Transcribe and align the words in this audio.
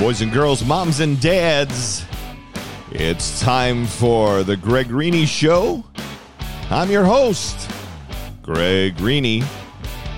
Boys 0.00 0.22
and 0.22 0.32
girls, 0.32 0.64
moms 0.64 1.00
and 1.00 1.20
dads, 1.20 2.06
it's 2.90 3.38
time 3.38 3.84
for 3.84 4.42
the 4.42 4.56
Greg 4.56 4.86
Rini 4.86 5.26
Show. 5.26 5.84
I'm 6.70 6.90
your 6.90 7.04
host, 7.04 7.70
Greg 8.40 8.96
Rini, 8.96 9.42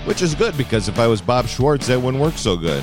which 0.05 0.21
is 0.21 0.35
good 0.35 0.55
because 0.57 0.87
if 0.87 0.97
I 0.99 1.07
was 1.07 1.21
Bob 1.21 1.47
Schwartz, 1.47 1.87
that 1.87 2.01
wouldn't 2.01 2.23
work 2.23 2.35
so 2.35 2.55
good. 2.55 2.81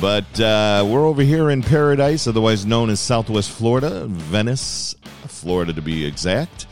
But 0.00 0.40
uh, 0.40 0.86
we're 0.88 1.06
over 1.06 1.20
here 1.20 1.50
in 1.50 1.62
paradise, 1.62 2.26
otherwise 2.26 2.64
known 2.64 2.88
as 2.88 2.98
Southwest 2.98 3.50
Florida, 3.50 4.06
Venice, 4.06 4.94
Florida 5.26 5.74
to 5.74 5.82
be 5.82 6.06
exact. 6.06 6.66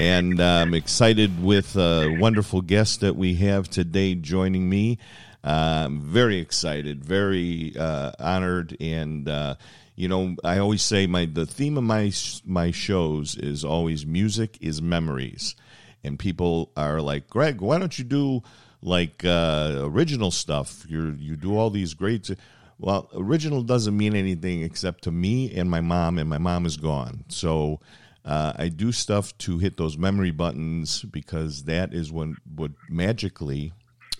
And 0.00 0.40
uh, 0.40 0.62
I'm 0.62 0.74
excited 0.74 1.40
with 1.40 1.76
a 1.76 2.16
wonderful 2.18 2.60
guest 2.60 3.02
that 3.02 3.14
we 3.14 3.36
have 3.36 3.70
today 3.70 4.16
joining 4.16 4.68
me. 4.68 4.98
I'm 5.42 6.00
very 6.00 6.38
excited, 6.38 7.04
very 7.04 7.74
uh, 7.78 8.12
honored, 8.18 8.76
and 8.80 9.28
uh, 9.28 9.54
you 9.96 10.08
know, 10.08 10.36
I 10.44 10.58
always 10.58 10.82
say 10.82 11.06
my 11.06 11.26
the 11.26 11.46
theme 11.46 11.78
of 11.78 11.84
my 11.84 12.12
my 12.44 12.70
shows 12.70 13.36
is 13.36 13.64
always 13.64 14.04
music 14.04 14.58
is 14.60 14.82
memories, 14.82 15.56
and 16.04 16.18
people 16.18 16.72
are 16.76 17.00
like, 17.00 17.28
Greg, 17.28 17.60
why 17.60 17.78
don't 17.78 17.98
you 17.98 18.04
do 18.04 18.42
like 18.82 19.24
uh, 19.24 19.78
original 19.80 20.30
stuff? 20.30 20.84
You 20.88 21.16
you 21.18 21.36
do 21.36 21.56
all 21.56 21.70
these 21.70 21.94
great. 21.94 22.30
Well, 22.78 23.10
original 23.14 23.62
doesn't 23.62 23.94
mean 23.94 24.16
anything 24.16 24.62
except 24.62 25.04
to 25.04 25.10
me 25.10 25.54
and 25.54 25.70
my 25.70 25.82
mom, 25.82 26.18
and 26.18 26.30
my 26.30 26.38
mom 26.38 26.64
is 26.64 26.78
gone. 26.78 27.24
So 27.28 27.80
uh, 28.24 28.54
I 28.56 28.68
do 28.68 28.92
stuff 28.92 29.36
to 29.38 29.58
hit 29.58 29.76
those 29.76 29.98
memory 29.98 30.30
buttons 30.30 31.02
because 31.02 31.64
that 31.64 31.92
is 31.92 32.10
when 32.10 32.36
what 32.54 32.72
magically 32.88 33.72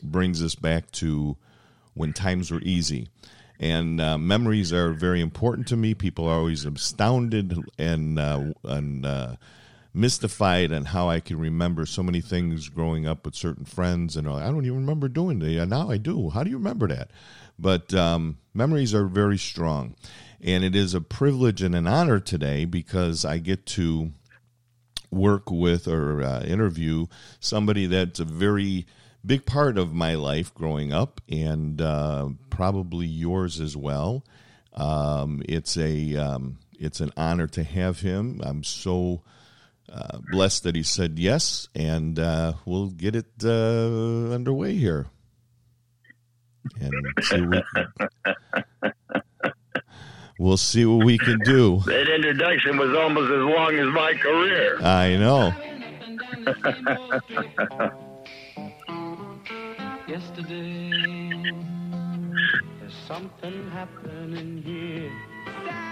brings 0.02 0.42
us 0.42 0.54
back 0.54 0.90
to 0.92 1.36
when 1.94 2.12
times 2.12 2.50
were 2.50 2.60
easy. 2.62 3.08
And 3.58 4.00
uh, 4.00 4.16
memories 4.16 4.72
are 4.72 4.92
very 4.92 5.20
important 5.20 5.68
to 5.68 5.76
me. 5.76 5.94
People 5.94 6.26
are 6.26 6.38
always 6.38 6.64
astounded 6.64 7.58
and 7.78 8.18
uh, 8.18 8.52
and 8.64 9.04
uh, 9.04 9.36
mystified 9.92 10.72
on 10.72 10.86
how 10.86 11.08
I 11.08 11.20
can 11.20 11.38
remember 11.38 11.84
so 11.84 12.02
many 12.02 12.20
things 12.20 12.68
growing 12.68 13.06
up 13.06 13.24
with 13.24 13.34
certain 13.34 13.64
friends. 13.64 14.16
And 14.16 14.28
I 14.28 14.46
don't 14.46 14.64
even 14.64 14.78
remember 14.78 15.08
doing 15.08 15.40
that. 15.40 15.66
Now 15.66 15.90
I 15.90 15.98
do. 15.98 16.30
How 16.30 16.42
do 16.42 16.50
you 16.50 16.56
remember 16.56 16.88
that? 16.88 17.10
But 17.58 17.92
um, 17.92 18.38
memories 18.54 18.94
are 18.94 19.06
very 19.06 19.38
strong. 19.38 19.94
And 20.40 20.64
it 20.64 20.74
is 20.74 20.94
a 20.94 21.00
privilege 21.00 21.60
and 21.60 21.74
an 21.74 21.86
honor 21.86 22.18
today 22.18 22.64
because 22.64 23.24
I 23.24 23.38
get 23.38 23.66
to 23.66 24.12
work 25.10 25.50
with 25.50 25.86
or 25.86 26.22
uh, 26.22 26.42
interview 26.42 27.06
somebody 27.40 27.86
that's 27.86 28.20
a 28.20 28.24
very 28.24 28.86
big 29.24 29.46
part 29.46 29.78
of 29.78 29.92
my 29.92 30.14
life 30.14 30.54
growing 30.54 30.92
up 30.92 31.20
and 31.28 31.80
uh, 31.80 32.28
probably 32.48 33.06
yours 33.06 33.60
as 33.60 33.76
well. 33.76 34.24
Um, 34.74 35.42
it's 35.48 35.76
a 35.76 36.16
um, 36.16 36.58
it's 36.78 37.00
an 37.00 37.12
honor 37.16 37.46
to 37.48 37.62
have 37.64 38.00
him. 38.00 38.40
I'm 38.42 38.62
so 38.64 39.22
uh, 39.92 40.18
blessed 40.30 40.64
that 40.64 40.74
he 40.76 40.82
said 40.82 41.18
yes, 41.18 41.68
and 41.74 42.18
uh, 42.18 42.54
we'll 42.64 42.90
get 42.90 43.16
it 43.16 43.26
uh, 43.44 44.32
underway 44.32 44.74
here. 44.74 45.06
And 46.80 46.92
see 47.22 47.40
we 47.40 47.62
we'll 50.38 50.56
see 50.56 50.84
what 50.84 51.04
we 51.04 51.18
can 51.18 51.38
do. 51.40 51.80
That 51.86 52.08
introduction 52.14 52.76
was 52.76 52.96
almost 52.96 53.32
as 53.32 53.40
long 53.40 53.74
as 53.74 53.86
my 53.88 54.12
career. 54.14 54.78
I 54.82 55.16
know. 55.16 55.52
yesterday. 60.10 60.90
There's 62.80 62.98
something 63.06 63.70
happening 63.70 64.60
here. 64.62 65.89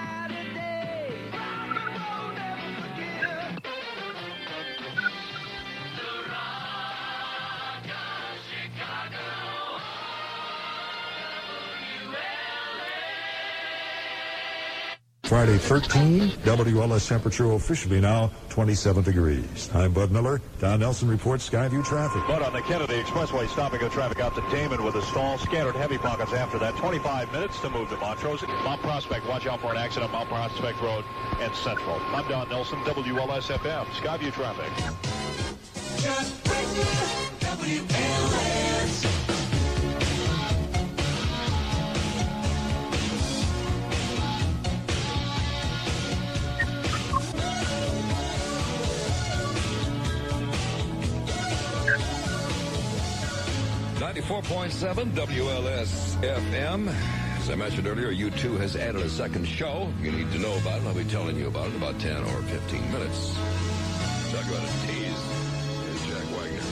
Friday 15.28 15.58
13, 15.58 16.30
WLS 16.40 17.06
temperature 17.06 17.52
officially 17.52 18.00
now 18.00 18.30
27 18.48 19.04
degrees. 19.04 19.68
I'm 19.74 19.92
Bud 19.92 20.10
Miller. 20.10 20.40
Don 20.58 20.80
Nelson 20.80 21.06
reports 21.06 21.46
Skyview 21.50 21.84
traffic. 21.84 22.22
But 22.26 22.40
on 22.40 22.54
the 22.54 22.62
Kennedy 22.62 22.94
Expressway, 22.94 23.46
stopping 23.46 23.80
the 23.80 23.90
traffic 23.90 24.20
out 24.20 24.34
to 24.36 24.40
Damen 24.40 24.82
with 24.82 24.94
a 24.94 25.02
stall. 25.02 25.36
Scattered 25.36 25.76
heavy 25.76 25.98
pockets 25.98 26.32
after 26.32 26.58
that. 26.60 26.74
25 26.76 27.30
minutes 27.30 27.60
to 27.60 27.68
move 27.68 27.90
to 27.90 27.98
Montrose. 27.98 28.42
Mount 28.64 28.80
Prospect, 28.80 29.28
watch 29.28 29.46
out 29.46 29.60
for 29.60 29.70
an 29.70 29.76
accident. 29.76 30.14
On 30.14 30.18
Mount 30.20 30.30
Prospect 30.30 30.80
Road 30.80 31.04
and 31.40 31.54
Central. 31.54 32.00
I'm 32.14 32.26
Don 32.26 32.48
Nelson, 32.48 32.78
WLS 32.84 33.54
FM. 33.54 33.84
Skyview 33.84 34.32
traffic. 34.32 34.72
Ninety-four 54.18 54.42
point 54.42 54.72
seven 54.72 55.12
WLS 55.12 56.16
FM. 56.22 56.92
As 57.36 57.50
I 57.50 57.54
mentioned 57.54 57.86
earlier, 57.86 58.12
U2 58.12 58.58
has 58.58 58.74
added 58.74 59.00
a 59.02 59.08
second 59.08 59.46
show. 59.46 59.92
You 60.02 60.10
need 60.10 60.32
to 60.32 60.40
know 60.40 60.56
about 60.58 60.82
it. 60.82 60.88
I'll 60.88 60.94
be 60.94 61.04
telling 61.04 61.36
you 61.36 61.46
about 61.46 61.68
it 61.68 61.76
in 61.76 61.76
about 61.76 62.00
10 62.00 62.24
or 62.24 62.42
15 62.42 62.92
minutes. 62.92 63.36
Talk 64.32 64.44
about 64.44 64.64
a 64.64 64.86
tease. 64.88 65.22
Here's 65.84 66.06
Jack 66.08 66.24
Wagner. 66.36 66.62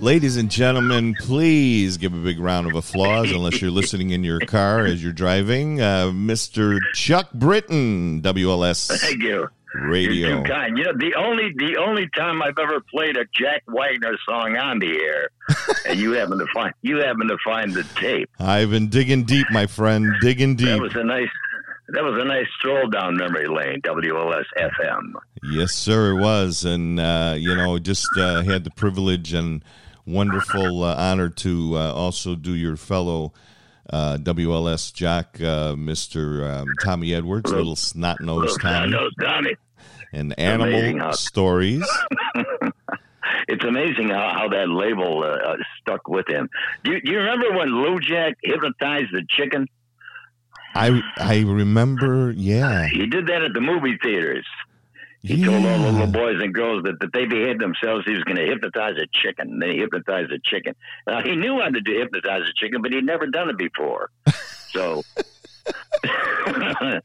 Ladies 0.00 0.36
and 0.36 0.48
gentlemen, 0.48 1.16
please 1.18 1.96
give 1.96 2.14
a 2.14 2.18
big 2.18 2.38
round 2.38 2.68
of 2.68 2.76
applause, 2.76 3.32
unless 3.32 3.60
you're 3.60 3.72
listening 3.72 4.10
in 4.10 4.22
your 4.22 4.38
car 4.38 4.84
as 4.86 5.02
you're 5.02 5.12
driving. 5.12 5.80
Uh, 5.80 6.12
Mr. 6.12 6.78
Chuck 6.94 7.32
Britton, 7.32 8.22
WLS 8.22 8.96
Thank 9.00 9.22
you. 9.22 9.48
Radio. 9.74 10.28
You're 10.28 10.42
too 10.42 10.50
kind. 10.50 10.76
You 10.76 10.84
know, 10.84 10.92
the 10.96 11.14
only 11.16 11.52
the 11.56 11.76
only 11.76 12.08
time 12.16 12.42
I've 12.42 12.58
ever 12.58 12.80
played 12.80 13.16
a 13.16 13.24
Jack 13.34 13.62
Wagner 13.68 14.16
song 14.28 14.56
on 14.56 14.78
the 14.78 15.00
air, 15.00 15.30
and 15.88 15.98
you 15.98 16.12
happen 16.12 16.38
to 16.38 16.46
find 16.52 16.72
you 16.82 16.98
happen 16.98 17.28
to 17.28 17.38
find 17.44 17.72
the 17.72 17.84
tape. 17.94 18.30
I've 18.38 18.70
been 18.70 18.88
digging 18.88 19.24
deep, 19.24 19.46
my 19.50 19.66
friend, 19.66 20.12
digging 20.20 20.56
deep. 20.56 20.68
That 20.68 20.80
was 20.80 20.96
a 20.96 21.04
nice 21.04 21.28
that 21.88 22.02
was 22.02 22.20
a 22.20 22.24
nice 22.24 22.46
stroll 22.58 22.88
down 22.88 23.16
memory 23.16 23.48
lane. 23.48 23.80
WLS 23.82 24.44
FM. 24.58 25.12
Yes, 25.42 25.72
sir, 25.72 26.12
it 26.12 26.20
was, 26.20 26.64
and 26.64 27.00
uh, 27.00 27.34
you 27.36 27.54
know, 27.54 27.78
just 27.78 28.08
uh, 28.16 28.42
had 28.42 28.64
the 28.64 28.70
privilege 28.70 29.32
and 29.32 29.64
wonderful 30.06 30.82
uh, 30.82 30.94
honor 30.96 31.28
to 31.28 31.76
uh, 31.76 31.92
also 31.92 32.34
do 32.34 32.54
your 32.54 32.76
fellow 32.76 33.32
uh, 33.92 34.16
WLS 34.20 34.92
Jack, 34.92 35.40
uh, 35.40 35.74
Mister 35.76 36.44
um, 36.50 36.66
Tommy 36.82 37.14
Edwards, 37.14 37.50
little 37.50 37.76
snot 37.76 38.20
nosed 38.20 38.60
Tommy, 38.60 38.94
Tommy. 39.20 39.56
and 40.12 40.38
animal 40.38 40.98
how- 40.98 41.12
stories. 41.12 41.86
It's 43.48 43.64
amazing 43.64 44.10
how, 44.10 44.32
how 44.34 44.48
that 44.48 44.68
label 44.68 45.24
uh, 45.24 45.26
uh, 45.50 45.56
stuck 45.80 46.06
with 46.08 46.28
him. 46.28 46.48
Do 46.84 46.92
you, 46.92 47.00
do 47.00 47.10
you 47.12 47.18
remember 47.18 47.52
when 47.56 47.68
Lujack 47.68 48.34
hypnotized 48.44 49.08
the 49.12 49.24
chicken? 49.28 49.66
I 50.74 51.00
I 51.16 51.40
remember, 51.40 52.32
yeah, 52.36 52.86
He 52.86 53.06
did 53.06 53.26
that 53.26 53.42
at 53.42 53.52
the 53.52 53.60
movie 53.60 53.98
theaters. 54.02 54.46
He 55.22 55.44
told 55.44 55.66
all 55.66 55.78
the 55.78 55.92
little 55.92 56.06
boys 56.06 56.40
and 56.40 56.54
girls 56.54 56.82
that, 56.84 56.96
if 57.00 57.12
they 57.12 57.26
behaved 57.26 57.60
themselves. 57.60 58.06
He 58.06 58.12
was 58.12 58.24
going 58.24 58.38
to 58.38 58.46
hypnotize 58.46 58.96
a 58.96 59.06
chicken. 59.22 59.50
And 59.52 59.62
then 59.62 59.70
he 59.70 59.78
hypnotized 59.78 60.32
a 60.32 60.38
chicken. 60.42 60.74
Now, 61.06 61.22
he 61.22 61.36
knew 61.36 61.60
how 61.60 61.68
to 61.68 61.80
do 61.80 61.98
hypnotize 61.98 62.42
a 62.48 62.52
chicken, 62.56 62.80
but 62.80 62.92
he'd 62.92 63.04
never 63.04 63.26
done 63.26 63.50
it 63.50 63.58
before. 63.58 64.10
So, 64.70 65.02
but 65.64 67.02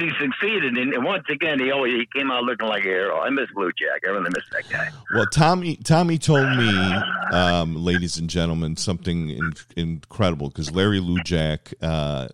he 0.00 0.10
succeeded. 0.18 0.78
And 0.78 1.04
once 1.04 1.24
again, 1.28 1.60
he 1.60 1.70
always 1.70 1.92
he 1.92 2.06
came 2.14 2.30
out 2.30 2.44
looking 2.44 2.68
like 2.68 2.84
a 2.84 2.88
hero. 2.88 3.20
I 3.20 3.30
miss 3.30 3.50
Lujack. 3.56 4.06
I 4.06 4.10
really 4.10 4.30
miss 4.30 4.44
that 4.52 4.68
guy. 4.70 4.90
Well, 5.14 5.26
Tommy 5.26 5.76
Tommy 5.76 6.18
told 6.18 6.48
me, 6.56 6.94
um, 7.32 7.76
ladies 7.76 8.16
and 8.16 8.30
gentlemen, 8.30 8.76
something 8.76 9.30
in, 9.30 9.52
incredible 9.76 10.48
because 10.48 10.70
Larry 10.70 11.00
Lujack, 11.00 11.74
uh, 11.82 12.28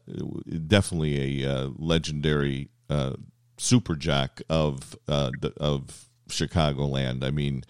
definitely 0.66 1.42
a 1.42 1.50
uh, 1.50 1.68
legendary 1.78 2.68
uh, 2.88 3.14
super 3.60 3.96
jack 3.96 4.42
of 4.48 4.96
uh, 5.08 5.30
the, 5.40 5.52
of 5.58 6.08
Chicagoland. 6.28 7.24
I 7.24 7.30
mean, 7.30 7.64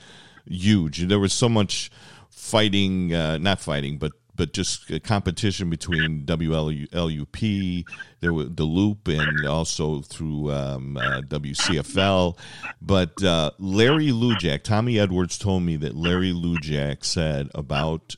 huge. 0.47 1.01
There 1.09 1.19
was 1.19 1.33
so 1.33 1.49
much 1.49 1.91
fighting, 2.31 3.15
uh, 3.15 3.39
not 3.39 3.61
fighting, 3.61 3.99
but 3.99 4.13
but 4.41 4.55
just 4.55 4.91
a 4.91 4.99
competition 4.99 5.69
between 5.69 6.25
WLUP, 6.25 7.85
there 8.21 8.33
was 8.33 8.49
the 8.55 8.65
Loop, 8.65 9.07
and 9.07 9.47
also 9.47 10.01
through 10.01 10.51
um, 10.51 10.97
uh, 10.97 11.21
WCFL. 11.21 12.39
But 12.81 13.23
uh, 13.23 13.51
Larry 13.59 14.09
Lujack, 14.09 14.63
Tommy 14.63 14.99
Edwards 14.99 15.37
told 15.37 15.65
me 15.65 15.77
that 15.77 15.95
Larry 15.95 16.33
Lujack 16.33 17.05
said 17.05 17.51
about 17.55 18.17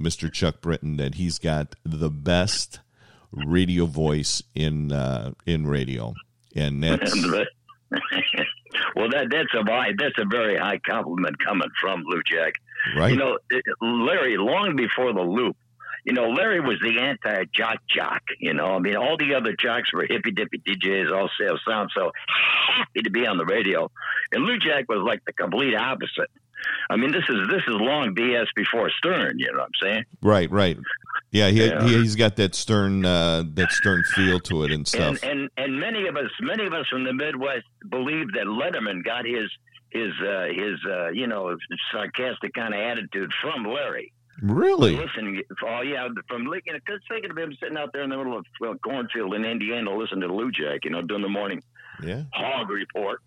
Mr. 0.00 0.32
Chuck 0.32 0.60
Britton, 0.60 0.96
that 0.96 1.14
he's 1.14 1.38
got 1.38 1.76
the 1.84 2.10
best 2.10 2.80
radio 3.30 3.86
voice 3.86 4.42
in 4.56 4.90
uh, 4.90 5.34
in 5.46 5.68
radio, 5.68 6.14
and 6.54 6.82
that's 6.84 7.14
well, 8.94 9.08
that 9.10 9.28
that's 9.30 9.54
a 9.54 9.64
high, 9.64 9.92
that's 9.96 10.18
a 10.18 10.24
very 10.24 10.56
high 10.56 10.78
compliment 10.78 11.36
coming 11.44 11.68
from 11.80 12.04
Lujack. 12.04 12.52
right. 12.96 13.12
You 13.12 13.16
know, 13.16 13.38
Larry, 13.80 14.36
long 14.36 14.76
before 14.76 15.12
the 15.12 15.22
loop, 15.22 15.56
you 16.04 16.12
know, 16.12 16.30
Larry 16.30 16.60
was 16.60 16.78
the 16.82 17.00
anti 17.00 17.44
jock 17.54 17.78
jock. 17.88 18.22
You 18.38 18.54
know, 18.54 18.66
I 18.66 18.78
mean, 18.78 18.96
all 18.96 19.16
the 19.16 19.34
other 19.34 19.54
jocks 19.58 19.92
were 19.92 20.06
hippy 20.08 20.30
dippy 20.30 20.58
DJs, 20.58 21.12
all 21.12 21.28
say 21.38 21.46
sound 21.68 21.90
so 21.94 22.10
happy 22.76 23.02
to 23.02 23.10
be 23.10 23.26
on 23.26 23.36
the 23.38 23.44
radio, 23.44 23.90
and 24.32 24.44
Lujack 24.44 24.84
was 24.88 25.02
like 25.06 25.24
the 25.26 25.32
complete 25.32 25.74
opposite. 25.74 26.30
I 26.90 26.96
mean, 26.96 27.12
this 27.12 27.24
is 27.28 27.48
this 27.48 27.62
is 27.66 27.74
long 27.74 28.14
BS 28.14 28.46
before 28.54 28.90
Stern. 28.98 29.38
You 29.38 29.52
know 29.52 29.58
what 29.58 29.64
I'm 29.64 29.88
saying? 29.88 30.04
Right, 30.22 30.50
right. 30.50 30.78
Yeah, 31.32 31.48
he, 31.48 31.66
Yeah. 31.66 31.84
he 31.86 31.94
he's 31.98 32.16
got 32.16 32.36
that 32.36 32.54
stern 32.54 33.04
uh, 33.04 33.44
that 33.54 33.70
stern 33.72 34.02
feel 34.14 34.40
to 34.40 34.64
it 34.64 34.72
and 34.72 34.86
stuff. 34.86 35.22
And, 35.22 35.30
and 35.32 35.50
and 35.56 35.80
many 35.80 36.06
of 36.08 36.16
us, 36.16 36.30
many 36.40 36.66
of 36.66 36.72
us 36.72 36.86
from 36.88 37.04
the 37.04 37.12
Midwest 37.12 37.66
believe 37.88 38.32
that 38.32 38.46
Letterman 38.46 39.04
got 39.04 39.24
his 39.24 39.48
his 39.90 40.12
uh, 40.20 40.46
his 40.52 40.78
uh, 40.88 41.08
you 41.10 41.26
know 41.26 41.56
sarcastic 41.92 42.52
kind 42.54 42.74
of 42.74 42.80
attitude 42.80 43.30
from 43.40 43.64
Larry. 43.64 44.12
really? 44.42 44.96
Listen, 44.96 45.40
oh 45.66 45.82
yeah, 45.82 46.08
from 46.28 46.42
you 46.44 46.60
know, 46.72 46.78
cause 46.86 46.98
thinking 47.08 47.30
of 47.30 47.38
him 47.38 47.54
sitting 47.60 47.76
out 47.76 47.92
there 47.92 48.02
in 48.02 48.10
the 48.10 48.16
middle 48.16 48.36
of 48.36 48.44
well, 48.60 48.74
cornfield 48.82 49.34
in 49.34 49.44
Indiana, 49.44 49.94
listening 49.94 50.22
to 50.22 50.28
Lujack, 50.28 50.84
you 50.84 50.90
know, 50.90 51.02
doing 51.02 51.22
the 51.22 51.28
morning 51.28 51.62
Yeah. 52.02 52.22
hog 52.32 52.70
report, 52.70 53.20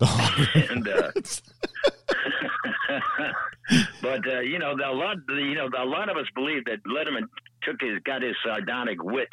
and 0.00 0.88
uh, 0.88 1.10
but 4.02 4.26
uh, 4.26 4.40
you 4.40 4.58
know, 4.58 4.76
the, 4.76 4.88
a 4.88 4.92
lot, 4.92 5.16
you 5.28 5.54
know, 5.54 5.68
a 5.78 5.84
lot 5.84 6.08
of 6.08 6.16
us 6.16 6.26
believe 6.34 6.64
that 6.66 6.82
Letterman 6.84 7.24
took 7.62 7.80
his 7.80 7.98
got 8.04 8.22
his 8.22 8.34
sardonic 8.44 9.02
wit 9.02 9.28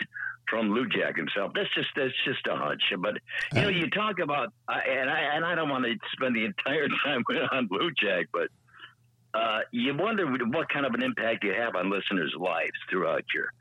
from 0.50 0.69
Lujack 0.69 1.18
himself. 1.18 1.51
That's 1.56 1.74
just 1.75 1.89
that's 1.95 2.13
just 2.25 2.45
a 2.48 2.56
hunch. 2.56 2.81
But 3.00 3.15
you 3.54 3.62
know, 3.62 3.69
you 3.69 3.89
talk 3.89 4.19
about, 4.19 4.54
uh, 4.68 4.80
and 4.89 5.09
I 5.09 5.19
and 5.36 5.45
I 5.45 5.56
don't 5.56 5.69
want 5.69 5.86
to 5.86 5.95
spend 6.13 6.36
the 6.36 6.45
entire 6.45 6.88
time 7.06 7.24
on 7.51 7.68
Lou 7.71 7.92
Jack, 7.92 8.27
but 8.31 8.48
uh, 9.33 9.60
you 9.71 9.95
wonder 9.95 10.25
what 10.25 10.69
kind 10.69 10.86
of 10.86 10.94
an 10.94 11.03
impact 11.03 11.44
you 11.44 11.53
have 11.53 11.75
on 11.75 11.89
listeners' 11.92 12.33
lives 12.39 12.71
throughout 12.89 13.24
your, 13.36 13.51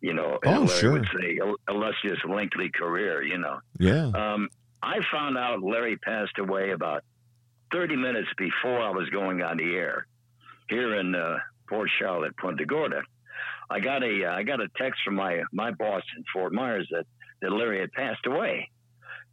you 0.00 0.12
know, 0.14 0.38
Oh, 0.44 0.66
sure. 0.66 0.92
would 0.92 1.06
say, 1.18 1.38
illustrious, 1.68 2.18
lengthy 2.28 2.70
career. 2.70 3.22
You 3.22 3.38
know. 3.38 3.60
Yeah. 3.78 4.10
Um, 4.14 4.48
I 4.82 4.98
found 5.12 5.38
out 5.38 5.62
Larry 5.62 5.96
passed 5.96 6.38
away 6.38 6.70
about 6.70 7.04
30 7.72 7.96
minutes 7.96 8.28
before 8.36 8.80
I 8.80 8.90
was 8.90 9.08
going 9.10 9.42
on 9.42 9.56
the 9.56 9.74
air 9.74 10.06
here 10.68 10.96
in 10.96 11.14
uh, 11.14 11.38
Port 11.68 11.88
Charlotte, 11.98 12.36
Punta 12.36 12.64
Gorda. 12.66 13.02
I 13.70 13.80
got 13.80 14.02
a 14.02 14.26
uh, 14.26 14.32
I 14.32 14.42
got 14.42 14.60
a 14.60 14.68
text 14.76 15.00
from 15.04 15.14
my 15.14 15.42
my 15.52 15.70
boss 15.70 16.02
in 16.16 16.24
Fort 16.32 16.52
Myers 16.52 16.88
that 16.90 17.06
that 17.40 17.50
Larry 17.52 17.80
had 17.80 17.92
passed 17.92 18.26
away, 18.26 18.70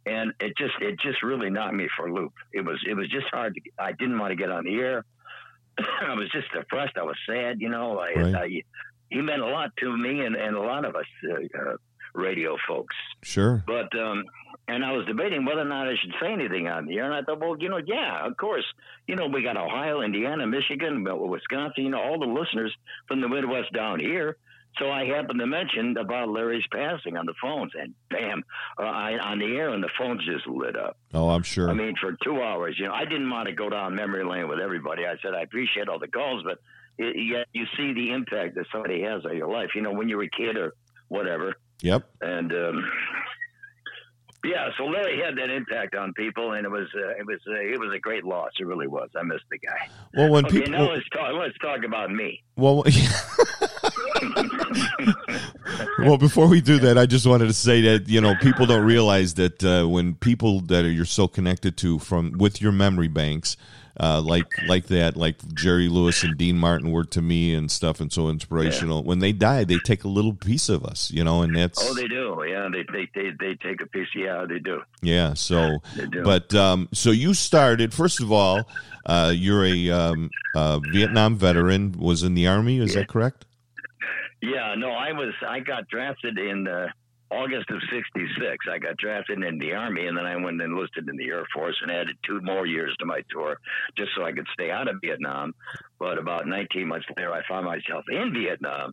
and 0.06 0.32
it 0.40 0.56
just 0.56 0.74
it 0.80 0.98
just 1.00 1.22
really 1.22 1.50
knocked 1.50 1.74
me 1.74 1.88
for 1.96 2.06
a 2.06 2.14
loop. 2.14 2.32
It 2.52 2.64
was 2.64 2.80
it 2.88 2.94
was 2.94 3.08
just 3.10 3.26
hard 3.30 3.54
to 3.54 3.60
I 3.78 3.92
didn't 3.92 4.18
want 4.18 4.30
to 4.30 4.36
get 4.36 4.50
on 4.50 4.64
the 4.64 4.76
air. 4.76 5.04
I 5.78 6.14
was 6.14 6.30
just 6.30 6.50
depressed. 6.52 6.96
I 6.96 7.02
was 7.02 7.16
sad. 7.28 7.60
You 7.60 7.68
know, 7.68 7.98
I, 7.98 8.12
Right. 8.14 8.34
I 8.34 8.62
he 9.10 9.20
meant 9.20 9.42
a 9.42 9.46
lot 9.46 9.70
to 9.80 9.96
me 9.96 10.24
and 10.24 10.36
and 10.36 10.56
a 10.56 10.60
lot 10.60 10.84
of 10.86 10.96
us 10.96 11.04
uh, 11.30 11.58
uh, 11.60 11.76
radio 12.14 12.56
folks. 12.66 12.96
Sure. 13.22 13.62
But 13.66 13.94
um, 13.98 14.24
and 14.70 14.84
I 14.84 14.92
was 14.92 15.04
debating 15.06 15.44
whether 15.44 15.62
or 15.62 15.64
not 15.64 15.88
I 15.88 15.94
should 16.00 16.14
say 16.20 16.32
anything 16.32 16.68
on 16.68 16.86
the 16.86 16.98
air, 16.98 17.04
and 17.04 17.14
I 17.14 17.22
thought, 17.22 17.40
well, 17.40 17.56
you 17.58 17.68
know, 17.68 17.80
yeah, 17.84 18.24
of 18.24 18.36
course, 18.36 18.64
you 19.08 19.16
know, 19.16 19.26
we 19.26 19.42
got 19.42 19.56
Ohio, 19.56 20.00
Indiana, 20.00 20.46
Michigan, 20.46 21.04
Wisconsin, 21.04 21.84
you 21.84 21.90
know, 21.90 22.00
all 22.00 22.20
the 22.20 22.26
listeners 22.26 22.72
from 23.08 23.20
the 23.20 23.28
Midwest 23.28 23.72
down 23.72 23.98
here. 23.98 24.36
So 24.78 24.88
I 24.88 25.04
happened 25.04 25.40
to 25.40 25.46
mention 25.48 25.96
about 25.96 26.28
Larry's 26.28 26.64
passing 26.72 27.16
on 27.16 27.26
the 27.26 27.34
phones, 27.42 27.72
and 27.74 27.94
bam, 28.10 28.44
uh, 28.78 28.82
I, 28.82 29.18
on 29.18 29.40
the 29.40 29.56
air, 29.56 29.70
and 29.70 29.82
the 29.82 29.90
phones 29.98 30.24
just 30.24 30.46
lit 30.46 30.76
up. 30.76 30.96
Oh, 31.12 31.30
I'm 31.30 31.42
sure. 31.42 31.68
I 31.68 31.74
mean, 31.74 31.94
for 32.00 32.16
two 32.22 32.40
hours, 32.40 32.76
you 32.78 32.86
know, 32.86 32.94
I 32.94 33.04
didn't 33.04 33.28
want 33.28 33.48
to 33.48 33.54
go 33.54 33.68
down 33.68 33.96
memory 33.96 34.24
lane 34.24 34.46
with 34.46 34.60
everybody. 34.60 35.04
I 35.04 35.16
said 35.20 35.34
I 35.34 35.42
appreciate 35.42 35.88
all 35.88 35.98
the 35.98 36.06
calls, 36.06 36.44
but 36.44 36.58
it, 36.96 37.16
yet 37.16 37.48
you 37.52 37.64
see 37.76 37.92
the 37.92 38.12
impact 38.12 38.54
that 38.54 38.66
somebody 38.70 39.02
has 39.02 39.24
on 39.24 39.36
your 39.36 39.50
life. 39.50 39.70
You 39.74 39.82
know, 39.82 39.92
when 39.92 40.08
you're 40.08 40.22
a 40.22 40.30
kid 40.30 40.56
or 40.56 40.74
whatever, 41.08 41.56
yep. 41.82 42.08
and 42.20 42.52
um, 42.52 42.84
yeah, 44.44 44.68
so 44.78 44.84
Larry 44.84 45.20
had 45.20 45.36
that 45.36 45.50
impact 45.50 45.94
on 45.94 46.12
people, 46.14 46.52
and 46.52 46.64
it 46.64 46.70
was 46.70 46.88
uh, 46.94 47.08
it 47.18 47.26
was 47.26 47.38
uh, 47.48 47.52
it 47.54 47.78
was 47.78 47.92
a 47.94 47.98
great 47.98 48.24
loss. 48.24 48.50
It 48.58 48.66
really 48.66 48.86
was. 48.86 49.10
I 49.16 49.22
missed 49.22 49.44
the 49.50 49.58
guy. 49.58 49.88
Well, 50.14 50.30
when 50.30 50.46
Okay, 50.46 50.60
people 50.60 50.72
now 50.72 50.90
let's 50.90 51.08
talk. 51.10 51.32
Let's 51.34 51.58
talk 51.58 51.84
about 51.84 52.10
me. 52.10 52.42
well, 52.56 52.84
well, 55.98 56.18
before 56.18 56.48
we 56.48 56.60
do 56.60 56.78
that, 56.80 56.98
I 56.98 57.06
just 57.06 57.26
wanted 57.26 57.46
to 57.46 57.52
say 57.52 57.80
that 57.82 58.08
you 58.08 58.20
know 58.20 58.34
people 58.40 58.66
don't 58.66 58.84
realize 58.84 59.34
that 59.34 59.62
uh, 59.64 59.86
when 59.86 60.14
people 60.14 60.60
that 60.62 60.84
are, 60.84 60.90
you're 60.90 61.04
so 61.04 61.28
connected 61.28 61.76
to 61.78 61.98
from 61.98 62.32
with 62.38 62.60
your 62.60 62.72
memory 62.72 63.08
banks, 63.08 63.56
uh, 63.98 64.20
like 64.20 64.46
like 64.66 64.86
that, 64.86 65.16
like 65.16 65.36
Jerry 65.54 65.88
Lewis 65.88 66.22
and 66.22 66.36
Dean 66.36 66.58
Martin 66.58 66.90
were 66.92 67.04
to 67.04 67.20
me 67.22 67.54
and 67.54 67.70
stuff, 67.70 68.00
and 68.00 68.12
so 68.12 68.28
inspirational. 68.28 69.02
When 69.02 69.18
they 69.18 69.32
die, 69.32 69.64
they 69.64 69.78
take 69.78 70.04
a 70.04 70.08
little 70.08 70.32
piece 70.34 70.68
of 70.68 70.84
us, 70.84 71.10
you 71.10 71.24
know, 71.24 71.42
and 71.42 71.56
that's 71.56 71.78
Oh, 71.82 71.94
they 71.94 72.06
do. 72.08 72.42
Yeah, 72.48 72.68
they 72.72 72.84
they 72.92 73.08
they, 73.14 73.30
they 73.38 73.54
take 73.56 73.80
a 73.82 73.86
piece. 73.86 74.08
Yeah, 74.14 74.44
they 74.48 74.58
do. 74.58 74.82
yeah. 75.02 75.34
So, 75.34 75.78
They 75.96 76.06
do. 76.06 76.22
but 76.22 76.54
um, 76.54 76.88
so 76.92 77.10
you 77.10 77.34
started 77.34 77.92
first 77.94 78.20
of 78.20 78.30
all. 78.30 78.68
Uh, 79.06 79.32
you're 79.34 79.64
a 79.64 79.90
um, 79.90 80.30
uh, 80.54 80.78
Vietnam 80.92 81.34
veteran. 81.36 81.92
Was 81.98 82.22
in 82.22 82.34
the 82.34 82.46
army. 82.46 82.78
Is 82.78 82.94
Yeah. 82.94 83.00
that 83.00 83.08
correct? 83.08 83.46
Yeah, 84.42 84.74
no, 84.76 84.90
I 84.90 85.12
was. 85.12 85.34
I 85.46 85.60
got 85.60 85.88
drafted 85.88 86.38
in 86.38 86.66
uh, 86.66 86.86
August 87.30 87.70
of 87.70 87.80
'66. 87.90 88.66
I 88.70 88.78
got 88.78 88.96
drafted 88.96 89.42
in 89.42 89.58
the 89.58 89.72
Army, 89.72 90.06
and 90.06 90.16
then 90.16 90.26
I 90.26 90.34
went 90.36 90.60
and 90.60 90.72
enlisted 90.72 91.08
in 91.08 91.16
the 91.16 91.28
Air 91.28 91.44
Force 91.54 91.76
and 91.82 91.90
added 91.90 92.16
two 92.26 92.40
more 92.42 92.66
years 92.66 92.94
to 92.98 93.06
my 93.06 93.22
tour 93.30 93.58
just 93.96 94.10
so 94.16 94.24
I 94.24 94.32
could 94.32 94.46
stay 94.52 94.70
out 94.70 94.88
of 94.88 94.96
Vietnam. 95.02 95.54
But 95.98 96.18
about 96.18 96.46
19 96.46 96.88
months 96.88 97.06
later, 97.16 97.32
I 97.32 97.42
found 97.48 97.66
myself 97.66 98.04
in 98.10 98.32
Vietnam 98.32 98.92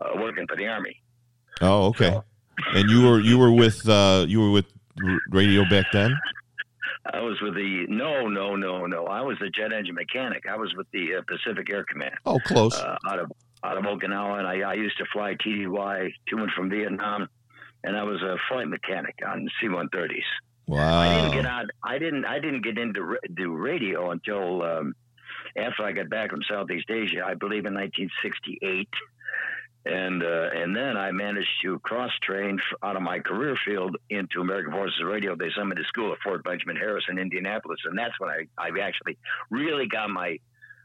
uh, 0.00 0.10
working 0.16 0.46
for 0.48 0.56
the 0.56 0.66
Army. 0.66 1.00
Oh, 1.60 1.86
okay. 1.86 2.16
And 2.74 2.88
you 2.88 3.08
were 3.08 3.20
you 3.20 3.38
were 3.38 3.50
with 3.52 3.88
uh, 3.88 4.24
you 4.28 4.40
were 4.40 4.50
with 4.50 4.66
radio 5.30 5.64
back 5.68 5.86
then. 5.92 6.12
I 7.12 7.20
was 7.20 7.38
with 7.42 7.54
the 7.54 7.86
no, 7.88 8.28
no, 8.28 8.56
no, 8.56 8.86
no. 8.86 9.06
I 9.06 9.20
was 9.20 9.36
the 9.40 9.50
jet 9.50 9.72
engine 9.72 9.94
mechanic. 9.94 10.44
I 10.50 10.56
was 10.56 10.72
with 10.76 10.86
the 10.92 11.16
uh, 11.16 11.22
Pacific 11.28 11.68
Air 11.70 11.84
Command 11.84 12.14
Oh, 12.24 12.38
close. 12.46 12.74
uh, 12.80 12.96
out 13.08 13.18
of 13.18 13.30
out 13.62 13.76
of 13.76 13.84
Okinawa, 13.84 14.38
and 14.38 14.46
I, 14.46 14.60
I 14.70 14.74
used 14.74 14.96
to 14.98 15.04
fly 15.12 15.34
TDY 15.34 16.12
to 16.28 16.36
and 16.38 16.50
from 16.52 16.70
Vietnam, 16.70 17.28
and 17.84 17.96
I 17.96 18.02
was 18.02 18.20
a 18.22 18.36
flight 18.48 18.66
mechanic 18.66 19.14
on 19.26 19.48
C-130s. 19.60 20.22
I 20.98 21.16
didn't 21.16 21.32
get 21.32 21.44
wow. 21.44 21.60
on. 21.60 21.68
I 21.84 21.98
didn't. 21.98 22.24
I 22.24 22.38
didn't 22.38 22.64
get 22.64 22.78
into 22.78 23.18
do 23.34 23.52
radio 23.52 24.10
until 24.10 24.62
um, 24.62 24.94
after 25.56 25.84
I 25.84 25.92
got 25.92 26.08
back 26.08 26.30
from 26.30 26.40
Southeast 26.48 26.90
Asia. 26.90 27.22
I 27.24 27.34
believe 27.34 27.66
in 27.66 27.74
1968, 27.74 28.88
and 29.84 30.22
uh, 30.22 30.48
and 30.54 30.74
then 30.74 30.96
I 30.96 31.12
managed 31.12 31.50
to 31.64 31.78
cross 31.80 32.10
train 32.22 32.58
out 32.82 32.96
of 32.96 33.02
my 33.02 33.18
career 33.18 33.56
field 33.66 33.96
into 34.08 34.40
American 34.40 34.72
Forces 34.72 35.04
Radio. 35.04 35.36
They 35.36 35.50
sent 35.54 35.68
me 35.68 35.76
to 35.76 35.84
school 35.84 36.12
at 36.12 36.18
Fort 36.24 36.42
Benjamin 36.42 36.76
Harris 36.76 37.04
in 37.10 37.18
Indianapolis, 37.18 37.80
and 37.84 37.98
that's 37.98 38.18
when 38.18 38.30
I 38.30 38.46
I 38.56 38.68
actually 38.80 39.18
really 39.50 39.86
got 39.86 40.08
my 40.08 40.38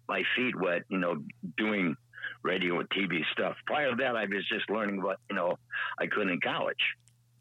my 0.09 0.23
feet 0.35 0.59
wet. 0.59 0.81
You 0.89 0.97
know, 0.97 1.23
doing 1.55 1.95
radio 2.43 2.79
and 2.79 2.89
TV 2.89 3.21
stuff. 3.31 3.55
Prior 3.65 3.89
to 3.91 3.95
that, 3.97 4.15
I 4.15 4.25
was 4.25 4.47
just 4.51 4.69
learning 4.69 5.01
what 5.01 5.17
you 5.29 5.35
know 5.35 5.57
I 5.99 6.07
could 6.07 6.29
in 6.29 6.39
college 6.41 6.95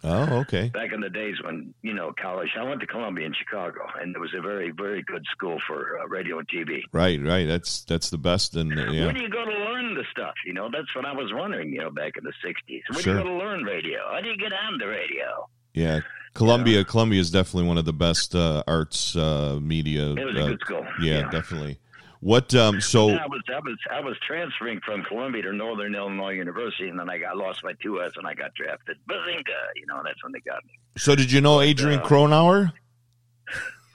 Oh, 0.05 0.39
okay. 0.43 0.69
back 0.69 0.93
in 0.93 1.01
the 1.01 1.11
days 1.11 1.35
when 1.43 1.75
you 1.83 1.93
know 1.93 2.13
college. 2.23 2.51
I 2.57 2.63
went 2.63 2.81
to 2.83 2.87
Columbia 2.87 3.27
in 3.27 3.35
Chicago, 3.35 3.81
and 4.01 4.15
it 4.15 4.19
was 4.21 4.31
a 4.37 4.41
very 4.41 4.71
very 4.71 5.03
good 5.03 5.25
school 5.33 5.59
for 5.67 5.99
uh, 5.99 6.07
radio 6.07 6.39
and 6.39 6.47
TV. 6.49 6.83
Right, 6.93 7.21
right. 7.21 7.47
That's 7.49 7.83
that's 7.85 8.09
the 8.11 8.19
best. 8.19 8.55
And 8.55 8.73
uh, 8.73 8.85
Where 8.93 9.13
do 9.13 9.21
you 9.21 9.29
go 9.29 9.45
to 9.45 9.51
learn 9.51 9.95
the 9.97 10.05
stuff? 10.13 10.35
You 10.47 10.53
know, 10.53 10.69
that's 10.73 10.95
what 10.95 11.05
I 11.05 11.13
was 11.13 11.33
wondering. 11.33 11.73
You 11.73 11.81
know, 11.81 11.91
back 11.91 12.13
in 12.17 12.23
the 12.23 12.33
'60s, 12.47 12.83
where 12.93 13.03
Sure. 13.03 13.15
do 13.15 13.19
you 13.19 13.25
go 13.25 13.31
to 13.31 13.45
learn 13.45 13.65
radio? 13.65 13.99
How 14.13 14.21
do 14.21 14.29
you 14.29 14.37
get 14.37 14.53
on 14.53 14.79
the 14.79 14.87
radio? 14.87 15.49
yeah. 15.75 16.01
Columbia, 16.35 16.85
Columbia 16.85 17.21
is 17.21 17.31
definitely 17.33 17.67
one 17.67 17.79
of 17.79 17.85
the 17.85 17.93
best 17.93 18.33
uh, 18.37 18.63
arts 18.69 19.17
uh, 19.17 19.59
media. 19.61 20.11
It 20.13 20.25
was 20.25 20.37
uh, 20.37 20.45
a 20.45 20.49
good 20.51 20.61
school. 20.61 20.87
yeah, 21.03 21.29
definitely. 21.31 21.81
What? 22.21 22.55
Um. 22.55 22.81
So 22.81 23.11
I 23.11 23.27
was 23.27 23.43
I 23.49 23.59
was 23.61 23.77
I 23.91 24.01
was 24.01 24.17
transferring 24.27 24.81
from 24.85 25.05
Columbia 25.05 25.43
to 25.43 25.53
Northern 25.53 25.95
Illinois 25.95 26.33
University, 26.33 26.89
and 26.89 26.99
then 26.99 27.09
I 27.09 27.19
got 27.19 27.37
lost 27.37 27.63
my 27.63 27.75
two 27.83 28.03
S, 28.03 28.13
and 28.17 28.27
I 28.27 28.35
got 28.35 28.55
drafted. 28.55 28.97
Bazinga! 29.09 29.61
You 29.77 29.87
know, 29.87 30.01
that's 30.05 30.23
when 30.23 30.33
they 30.33 30.41
got 30.41 30.65
me. 30.65 30.73
so 30.97 31.15
did 31.15 31.31
you 31.31 31.41
know 31.41 31.61
Adrian 31.61 32.01
uh, 32.01 32.05
Cronauer? 32.05 32.73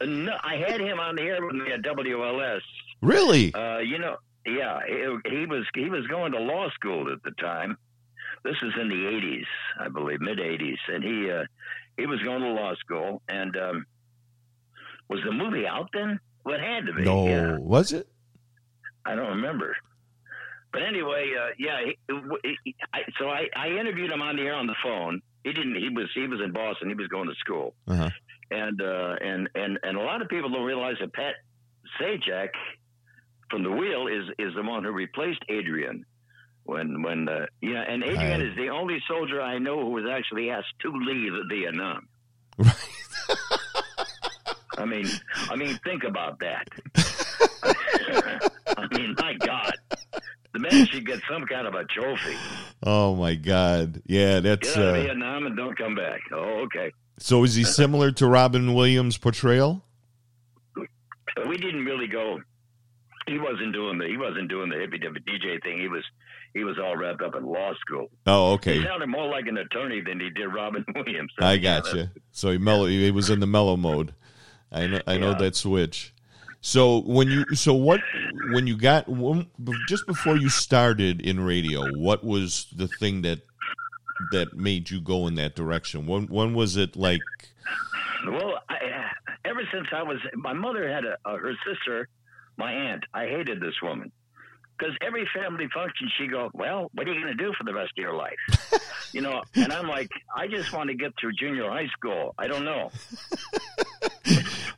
Uh, 0.01 0.06
No, 0.06 0.36
I 0.44 0.58
had 0.58 0.82
him 0.82 1.00
on 1.00 1.15
the 1.15 1.22
air 1.22 1.46
with 1.46 1.56
me 1.56 1.72
at 1.72 1.82
WLS. 1.82 2.60
Really? 3.01 3.53
Uh, 3.53 3.77
you 3.77 4.00
know, 4.00 4.18
yeah, 4.46 4.80
he, 4.86 5.30
he 5.30 5.46
was 5.46 5.65
he 5.74 5.89
was 5.89 6.06
going 6.08 6.34
to 6.34 6.39
law 6.39 6.70
school 6.72 7.10
at 7.12 7.24
the 7.24 7.32
time. 7.32 7.77
This 8.44 8.58
is 8.62 8.74
in 8.82 8.89
the 8.89 8.96
'80s, 8.96 9.46
I 9.80 9.88
believe, 9.88 10.20
mid 10.20 10.39
'80s, 10.39 10.77
and 10.89 11.03
he 11.03 11.32
uh, 11.32 11.44
he 11.96 12.06
was 12.06 12.20
going 12.22 12.42
to 12.42 12.50
law 12.50 12.75
school. 12.75 13.22
And 13.30 13.56
um, 13.56 13.86
was 15.08 15.22
the 15.24 15.32
movie 15.32 15.65
out 15.65 15.89
then? 15.94 16.20
Well, 16.44 16.56
it 16.56 16.62
had 16.62 16.86
to 16.88 16.94
be. 16.94 17.03
no. 17.03 17.25
yeah. 17.27 17.58
Was 17.58 17.94
it? 17.94 18.08
I 19.05 19.15
don't 19.15 19.29
remember. 19.29 19.75
But 20.72 20.81
anyway, 20.83 21.31
uh, 21.39 21.50
yeah. 21.60 21.79
He, 21.86 21.98
he, 22.63 22.75
I, 22.93 23.00
so 23.19 23.29
I, 23.29 23.48
I 23.55 23.67
interviewed 23.69 24.12
him 24.12 24.22
on 24.22 24.36
the 24.38 24.41
air 24.43 24.55
on 24.55 24.65
the 24.67 24.75
phone. 24.83 25.22
He 25.43 25.53
didn't. 25.53 25.75
He 25.75 25.89
was 25.89 26.10
he 26.15 26.25
was 26.27 26.39
in 26.43 26.51
Boston. 26.51 26.89
He 26.89 26.95
was 26.95 27.07
going 27.10 27.27
to 27.29 27.36
school, 27.36 27.75
Uh-huh. 27.88 28.10
and 28.50 28.81
uh, 28.81 29.15
and 29.22 29.50
and 29.55 29.77
and 29.83 29.98
a 29.98 30.01
lot 30.01 30.22
of 30.22 30.29
people 30.29 30.50
don't 30.50 30.63
realize 30.63 30.95
that 31.01 31.13
Pat 31.13 31.36
Sajak 32.00 32.50
from 33.51 33.62
the 33.63 33.69
wheel 33.72 34.07
is 34.07 34.24
is 34.39 34.55
the 34.55 34.63
one 34.63 34.83
who 34.83 34.91
replaced 34.91 35.43
Adrian. 35.50 36.05
When 36.63 37.01
when 37.03 37.27
uh, 37.27 37.45
yeah, 37.62 37.83
and 37.88 38.01
Adrian 38.03 38.39
Right. 38.39 38.50
is 38.50 38.55
the 38.55 38.69
only 38.69 39.00
soldier 39.07 39.41
I 39.41 39.57
know 39.60 39.79
who 39.81 39.89
was 39.91 40.05
actually 40.10 40.50
asked 40.50 40.74
to 40.83 40.91
leave 40.91 41.33
Vietnam. 41.50 42.07
I 44.77 44.86
mean, 44.86 45.07
I 45.50 45.55
mean, 45.55 45.77
think 45.83 46.03
about 46.03 46.39
that. 46.39 46.67
I 47.63 48.88
mean, 48.91 49.15
my 49.17 49.33
God, 49.33 49.73
the 50.53 50.59
man 50.59 50.85
should 50.88 51.05
get 51.05 51.19
some 51.29 51.45
kind 51.45 51.67
of 51.67 51.73
a 51.75 51.83
trophy. 51.85 52.35
Oh 52.83 53.15
my 53.15 53.35
God. 53.35 54.01
Yeah, 54.05 54.39
that's 54.39 54.73
Get 54.73 54.77
out 54.77 54.83
of 54.89 54.95
uh, 54.95 55.01
Vietnam 55.03 55.45
and 55.47 55.55
don't 55.57 55.77
come 55.77 55.95
back. 55.95 56.19
Oh, 56.33 56.65
okay. 56.65 56.91
so. 57.17 57.43
Is 57.43 57.55
he 57.55 57.63
similar 57.63 58.12
to 58.13 58.27
Robin 58.27 58.73
Williams' 58.73 59.17
portrayal? 59.17 59.83
We 61.47 61.57
didn't 61.57 61.85
really 61.85 62.07
go. 62.07 62.39
He 63.27 63.39
wasn't 63.39 63.73
doing 63.73 63.97
the 63.97 64.05
he 64.07 64.17
wasn't 64.17 64.50
doing 64.50 64.69
the 64.69 64.75
hippie 64.75 65.01
dippy 65.01 65.21
DJ 65.21 65.62
thing. 65.63 65.79
He 65.79 65.88
was 65.88 66.03
he 66.53 66.63
was 66.63 66.77
all 66.77 66.95
wrapped 66.97 67.21
up 67.21 67.35
in 67.35 67.45
law 67.45 67.71
school. 67.79 68.07
Oh, 68.27 68.51
okay. 68.53 68.77
He 68.79 68.83
sounded 68.83 69.07
more 69.07 69.27
like 69.27 69.47
an 69.47 69.57
attorney 69.57 70.01
than 70.01 70.19
he 70.19 70.29
did 70.29 70.47
Robin 70.47 70.83
Williams. 70.95 71.31
I 71.39 71.57
got 71.57 71.91
you. 71.93 72.09
So 72.31 72.51
he 72.51 72.57
mellow. 72.57 72.85
He 72.85 73.09
was 73.12 73.29
in 73.29 73.39
the 73.39 73.47
mellow 73.47 73.77
mode. 73.77 74.13
I 74.71 74.88
know. 74.88 75.01
I 75.07 75.17
know 75.17 75.31
Yeah. 75.31 75.38
that 75.38 75.55
switch. 75.55 76.13
So 76.65 77.01
when 77.01 77.29
you 77.29 77.43
so 77.55 77.74
what 77.74 78.00
when 78.53 78.67
you 78.67 78.77
got 78.77 79.05
just 79.89 80.08
before 80.08 80.38
you 80.38 80.48
started 80.48 81.20
in 81.20 81.41
radio, 81.41 81.91
what 81.98 82.24
was 82.24 82.67
the 82.74 82.88
thing 82.88 83.22
that 83.24 83.41
that 84.32 84.53
made 84.55 84.89
you 84.89 85.01
go 85.01 85.27
in 85.27 85.36
that 85.36 85.55
direction? 85.55 86.08
When 86.08 86.27
when 86.27 86.53
was 86.53 86.77
it 86.77 86.96
like? 86.96 87.20
Well, 88.25 88.60
I, 88.70 88.75
uh, 88.75 89.34
ever 89.43 89.63
since 89.74 89.88
I 89.91 90.03
was, 90.03 90.20
my 90.36 90.53
mother 90.53 90.89
had 90.89 91.03
a, 91.03 91.17
a 91.25 91.38
her 91.38 91.53
sister, 91.67 92.08
my 92.55 92.72
aunt. 92.72 93.03
I 93.13 93.25
hated 93.25 93.60
this 93.60 93.75
woman 93.82 94.13
because 94.77 94.96
every 95.01 95.27
family 95.36 95.67
function 95.74 96.10
she 96.17 96.27
go, 96.27 96.50
well, 96.53 96.89
what 96.93 97.05
are 97.05 97.13
you 97.13 97.22
going 97.22 97.38
to 97.38 97.43
do 97.43 97.53
for 97.58 97.65
the 97.65 97.74
rest 97.74 97.91
of 97.98 98.01
your 98.01 98.15
life? 98.15 98.39
you 99.12 99.20
know, 99.20 99.41
and 99.55 99.74
I'm 99.74 99.89
like, 99.89 100.10
I 100.34 100.48
just 100.48 100.72
want 100.72 100.89
to 100.89 100.96
get 100.96 101.12
through 101.20 101.34
junior 101.34 101.70
high 101.70 101.88
school. 101.88 102.34
I 102.38 102.48
don't 102.48 102.63
know. 102.63 102.89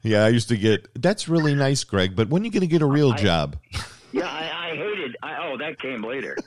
Yeah, 0.05 0.23
I 0.23 0.29
used 0.29 0.49
to 0.49 0.57
get. 0.57 0.87
That's 1.01 1.27
really 1.27 1.55
nice, 1.55 1.83
Greg. 1.83 2.15
But 2.15 2.29
when 2.29 2.43
are 2.43 2.45
you 2.45 2.51
going 2.51 2.61
to 2.61 2.67
get 2.67 2.83
a 2.83 2.85
real 2.85 3.11
I- 3.11 3.17
job? 3.17 3.57
Yeah, 4.11 4.29
I, 4.29 4.69
I 4.71 4.75
hated. 4.77 5.17
I, 5.21 5.37
oh, 5.45 5.57
that 5.57 5.77
came 5.77 6.01
later. 6.01 6.37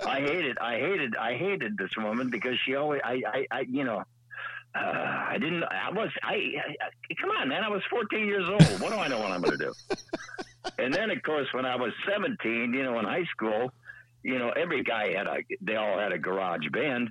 I 0.00 0.20
hated. 0.20 0.56
I 0.56 0.78
hated. 0.78 1.14
I 1.14 1.34
hated 1.34 1.76
this 1.76 1.90
woman 1.98 2.30
because 2.30 2.54
she 2.64 2.74
always. 2.74 3.02
I. 3.04 3.20
I. 3.26 3.46
I 3.50 3.60
you 3.68 3.84
know. 3.84 4.02
Uh, 4.74 4.78
I 4.80 5.36
didn't. 5.38 5.62
I 5.64 5.90
was. 5.90 6.08
I, 6.22 6.34
I. 6.34 7.14
Come 7.20 7.28
on, 7.32 7.50
man. 7.50 7.64
I 7.64 7.68
was 7.68 7.82
14 7.90 8.24
years 8.26 8.48
old. 8.48 8.62
What 8.80 8.92
do 8.92 8.96
I 8.96 9.08
know 9.08 9.18
what 9.18 9.30
I'm 9.30 9.42
going 9.42 9.58
to 9.58 9.62
do? 9.62 9.74
and 10.78 10.94
then, 10.94 11.10
of 11.10 11.22
course, 11.22 11.48
when 11.52 11.66
I 11.66 11.76
was 11.76 11.92
17, 12.10 12.72
you 12.72 12.82
know, 12.82 12.98
in 12.98 13.04
high 13.04 13.26
school, 13.30 13.70
you 14.22 14.38
know, 14.38 14.48
every 14.56 14.82
guy 14.82 15.12
had 15.12 15.26
a. 15.26 15.36
They 15.60 15.76
all 15.76 15.98
had 15.98 16.12
a 16.12 16.18
garage 16.18 16.66
band. 16.72 17.10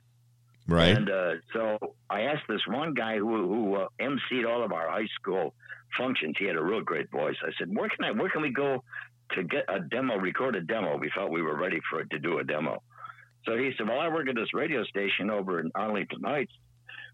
Right. 0.68 0.98
And 0.98 1.12
uh, 1.12 1.34
so 1.54 1.94
I 2.10 2.22
asked 2.22 2.48
this 2.50 2.66
one 2.66 2.96
guy 2.96 3.18
who 3.20 3.48
who 3.48 3.76
uh, 3.76 3.88
emceed 4.00 4.50
all 4.50 4.64
of 4.64 4.72
our 4.72 4.90
high 4.90 5.10
school 5.20 5.54
functions. 5.98 6.36
He 6.38 6.46
had 6.46 6.56
a 6.56 6.64
real 6.64 6.82
great 6.82 7.10
voice. 7.12 7.36
I 7.44 7.52
said, 7.58 7.76
"Where 7.76 7.90
can 7.90 8.06
I? 8.06 8.12
Where 8.12 8.30
can 8.30 8.42
we 8.42 8.52
go 8.52 8.84
to 9.32 9.44
get 9.44 9.66
a 9.68 9.80
demo? 9.80 10.18
Record 10.18 10.56
a 10.56 10.62
demo? 10.62 10.98
We 10.98 11.10
felt 11.16 11.32
we 11.32 11.42
were 11.42 11.58
ready 11.58 11.80
for 11.90 12.02
it 12.02 12.10
to 12.12 12.20
do 12.20 12.40
a 12.40 12.44
demo." 12.44 12.82
So 13.46 13.58
he 13.58 13.72
said, 13.78 13.88
"Well, 13.88 14.00
I 14.00 14.08
work 14.10 14.28
at 14.28 14.36
this 14.36 14.54
radio 14.54 14.84
station 14.86 15.30
over 15.30 15.60
in 15.60 15.72
Arlington 15.76 16.24
Heights." 16.24 16.54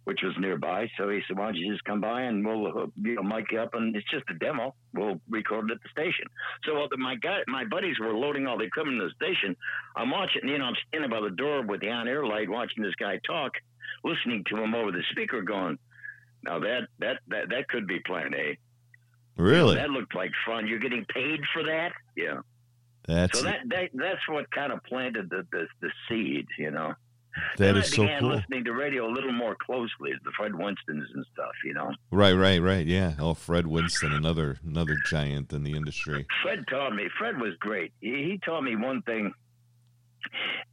Which 0.04 0.22
was 0.24 0.34
nearby, 0.40 0.90
so 0.98 1.10
he 1.10 1.20
said, 1.28 1.38
"Why 1.38 1.48
don't 1.48 1.56
you 1.56 1.70
just 1.70 1.84
come 1.84 2.00
by 2.00 2.22
and 2.22 2.46
we'll 2.46 2.90
you 2.96 3.16
know 3.16 3.24
mic 3.24 3.52
you 3.52 3.60
up 3.60 3.74
and 3.74 3.94
it's 3.94 4.10
just 4.10 4.24
a 4.30 4.36
demo. 4.36 4.74
We'll 4.94 5.20
record 5.30 5.70
it 5.70 5.74
at 5.74 5.84
the 5.84 5.90
station." 5.90 6.28
So 6.64 6.76
while 6.76 6.88
the, 6.88 6.96
my 6.96 7.16
guy, 7.16 7.40
my 7.48 7.66
buddies 7.66 8.00
were 8.00 8.14
loading 8.14 8.48
all 8.48 8.58
the 8.58 8.64
equipment 8.64 9.02
in 9.02 9.06
the 9.06 9.14
station, 9.16 9.58
I'm 9.98 10.10
watching. 10.10 10.48
You 10.48 10.60
know, 10.60 10.64
I'm 10.64 10.78
standing 10.88 11.10
by 11.10 11.20
the 11.20 11.36
door 11.36 11.62
with 11.62 11.82
the 11.82 11.90
on-air 11.90 12.26
light, 12.26 12.48
watching 12.48 12.84
this 12.84 12.96
guy 12.96 13.20
talk, 13.28 13.52
listening 14.06 14.46
to 14.46 14.56
him 14.56 14.74
over 14.74 14.94
the 14.94 15.04
speaker, 15.12 15.42
going, 15.42 15.78
"Now 16.42 16.60
that 16.60 16.88
that 17.00 17.20
that 17.28 17.50
that 17.50 17.68
could 17.68 17.86
be 17.86 18.00
Plan 18.00 18.34
A. 18.34 18.58
really? 19.38 19.76
That 19.76 19.90
looked 19.90 20.16
like 20.16 20.32
fun. 20.46 20.68
You're 20.68 20.80
getting 20.80 21.06
paid 21.06 21.40
for 21.54 21.64
that, 21.64 21.92
yeah. 22.16 22.40
That's 23.08 23.40
So 23.40 23.46
that, 23.46 23.60
that 23.70 23.90
that's 23.94 24.28
what 24.28 24.50
kind 24.52 24.72
of 24.74 24.84
planted 24.84 25.30
the 25.30 25.46
the, 25.52 25.68
the 25.82 25.90
seed, 26.10 26.46
you 26.60 26.72
know. 26.72 26.94
that 27.58 27.74
then 27.74 27.78
is 27.78 27.94
I 27.94 27.96
so 27.96 28.02
began 28.04 28.20
cool. 28.20 28.30
listening 28.30 28.64
to 28.66 28.74
radio 28.74 29.08
a 29.08 29.14
little 29.14 29.32
more 29.32 29.56
closely, 29.66 30.12
the 30.26 30.32
Fred 30.36 30.54
Winstons 30.56 31.08
and 31.14 31.26
stuff, 31.34 31.54
you 31.64 31.74
know. 31.74 31.92
Right. 32.12 32.34
Right. 32.34 32.62
Right. 32.62 32.86
Yeah. 32.86 33.14
Oh, 33.20 33.34
Fred 33.34 33.68
Winston, 33.68 34.12
another 34.12 34.58
another 34.66 34.98
giant 35.06 35.54
in 35.54 35.64
the 35.64 35.74
industry. 35.78 36.26
Fred 36.44 36.66
taught 36.70 36.94
me. 36.96 37.08
Fred 37.18 37.40
was 37.40 37.54
great. 37.60 37.94
He, 38.02 38.10
he 38.10 38.40
taught 38.44 38.62
me 38.64 38.76
one 38.76 39.02
thing. 39.04 39.32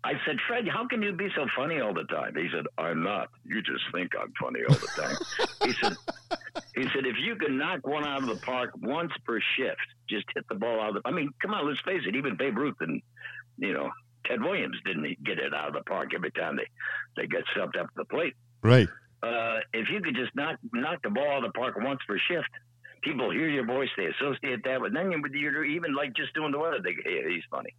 I 0.02 0.12
said, 0.26 0.36
Fred, 0.46 0.68
how 0.68 0.86
can 0.86 1.02
you 1.02 1.12
be 1.12 1.28
so 1.34 1.46
funny 1.56 1.80
all 1.80 1.94
the 1.94 2.04
time? 2.04 2.34
He 2.36 2.48
said, 2.52 2.66
I'm 2.76 3.02
not. 3.02 3.28
You 3.44 3.62
just 3.62 3.84
think 3.92 4.12
I'm 4.20 4.32
funny 4.40 4.60
all 4.68 4.74
the 4.74 4.88
time. 4.96 5.16
he 5.64 5.72
said, 5.72 5.96
he 6.74 6.82
said, 6.94 7.06
if 7.06 7.16
you 7.22 7.36
can 7.36 7.56
knock 7.56 7.86
one 7.86 8.04
out 8.04 8.22
of 8.22 8.28
the 8.28 8.36
park 8.44 8.70
once 8.80 9.12
per 9.24 9.40
shift, 9.56 9.80
just 10.08 10.26
hit 10.34 10.44
the 10.48 10.56
ball 10.56 10.80
out 10.80 10.96
of 10.96 11.02
the. 11.02 11.08
I 11.08 11.12
mean, 11.12 11.30
come 11.40 11.54
on, 11.54 11.66
let's 11.66 11.80
face 11.80 12.02
it. 12.06 12.16
Even 12.16 12.36
Babe 12.36 12.56
Ruth 12.56 12.76
and 12.80 13.00
you 13.58 13.72
know 13.72 13.90
Ted 14.26 14.42
Williams 14.42 14.76
didn't 14.84 15.22
get 15.24 15.38
it 15.38 15.54
out 15.54 15.68
of 15.68 15.74
the 15.74 15.82
park 15.82 16.12
every 16.14 16.30
time 16.32 16.56
they 16.56 16.68
they 17.16 17.26
got 17.26 17.42
stepped 17.52 17.76
up 17.76 17.86
to 17.86 17.92
the 17.96 18.04
plate. 18.04 18.34
Right. 18.62 18.88
Uh, 19.22 19.60
if 19.72 19.88
you 19.90 20.00
could 20.02 20.14
just 20.14 20.34
knock 20.34 20.58
knock 20.72 21.02
the 21.02 21.10
ball 21.10 21.30
out 21.30 21.44
of 21.44 21.52
the 21.52 21.58
park 21.58 21.76
once 21.78 22.00
per 22.06 22.18
shift, 22.28 22.50
people 23.02 23.30
hear 23.30 23.48
your 23.48 23.64
voice, 23.64 23.88
they 23.96 24.06
associate 24.06 24.64
that 24.64 24.80
with. 24.80 24.92
Then 24.92 25.10
you, 25.10 25.22
you're 25.32 25.64
even 25.64 25.94
like 25.94 26.14
just 26.14 26.34
doing 26.34 26.52
the 26.52 26.58
weather. 26.58 26.78
They 26.82 26.94
hey, 27.04 27.22
he's 27.32 27.44
funny. 27.50 27.74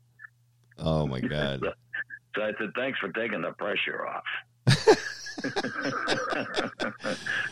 Oh 0.79 1.08
my 1.08 1.20
God. 1.36 1.62
So 2.36 2.41
I 2.41 2.51
said, 2.60 2.72
thanks 2.75 3.00
for 3.00 3.10
taking 3.12 3.41
the 3.41 3.51
pressure 3.51 4.05
off. 4.05 4.24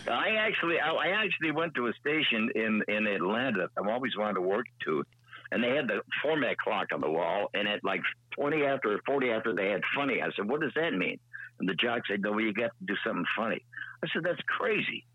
I 0.08 0.36
actually, 0.40 0.80
I, 0.80 0.92
I 0.92 1.08
actually 1.24 1.52
went 1.52 1.76
to 1.76 1.88
a 1.88 1.94
station 2.00 2.50
in 2.56 2.82
in 2.88 3.08
Atlanta. 3.08 3.70
I've 3.78 3.88
always 3.88 4.16
wanted 4.18 4.36
to 4.36 4.42
work 4.42 4.66
to, 4.86 5.04
and 5.52 5.64
they 5.64 5.70
had 5.70 5.88
the 5.88 6.02
format 6.22 6.58
clock 6.58 6.88
on 6.94 7.02
the 7.02 7.10
wall. 7.10 7.50
And 7.54 7.68
at 7.68 7.84
like 7.84 8.02
twenty 8.32 8.64
after, 8.64 9.00
forty 9.06 9.30
after, 9.32 9.54
they 9.54 9.70
had 9.70 9.82
funny. 9.96 10.22
I 10.22 10.30
said, 10.36 10.50
what 10.50 10.62
does 10.62 10.74
that 10.76 10.94
mean? 10.94 11.20
And 11.60 11.70
the 11.70 11.76
jock 11.76 12.02
said, 12.10 12.22
no, 12.22 12.32
well, 12.32 12.42
you 12.42 12.54
got 12.54 12.72
to 12.80 12.86
do 12.86 12.96
something 13.06 13.26
funny. 13.38 13.64
I 14.04 14.08
said, 14.12 14.24
that's 14.24 14.42
crazy. 14.48 15.06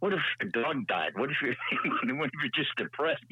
What 0.00 0.12
if 0.12 0.20
a 0.40 0.46
dog 0.46 0.86
died? 0.86 1.12
What 1.14 1.30
if 1.30 1.36
you're, 1.42 1.54
what 2.16 2.26
if 2.26 2.32
you're 2.42 2.64
just 2.64 2.74
depressed? 2.76 3.24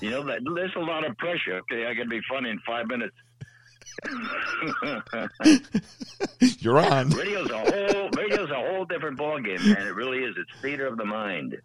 You 0.00 0.10
know, 0.10 0.24
that, 0.26 0.40
there's 0.54 0.74
a 0.76 0.80
lot 0.80 1.06
of 1.06 1.16
pressure. 1.18 1.60
Okay, 1.60 1.86
I 1.86 1.94
got 1.94 2.04
to 2.04 2.08
be 2.08 2.20
funny 2.28 2.50
in 2.50 2.60
five 2.66 2.86
minutes. 2.88 3.14
You're 6.60 6.78
on. 6.78 7.10
radio's 7.10 7.50
a 7.50 7.58
whole 7.58 8.10
radio's 8.10 8.50
a 8.50 8.54
whole 8.54 8.84
different 8.84 9.18
ballgame, 9.18 9.64
man. 9.66 9.86
It 9.86 9.94
really 9.94 10.24
is. 10.24 10.36
It's 10.36 10.50
theater 10.60 10.86
of 10.86 10.96
the 10.96 11.04
mind. 11.04 11.60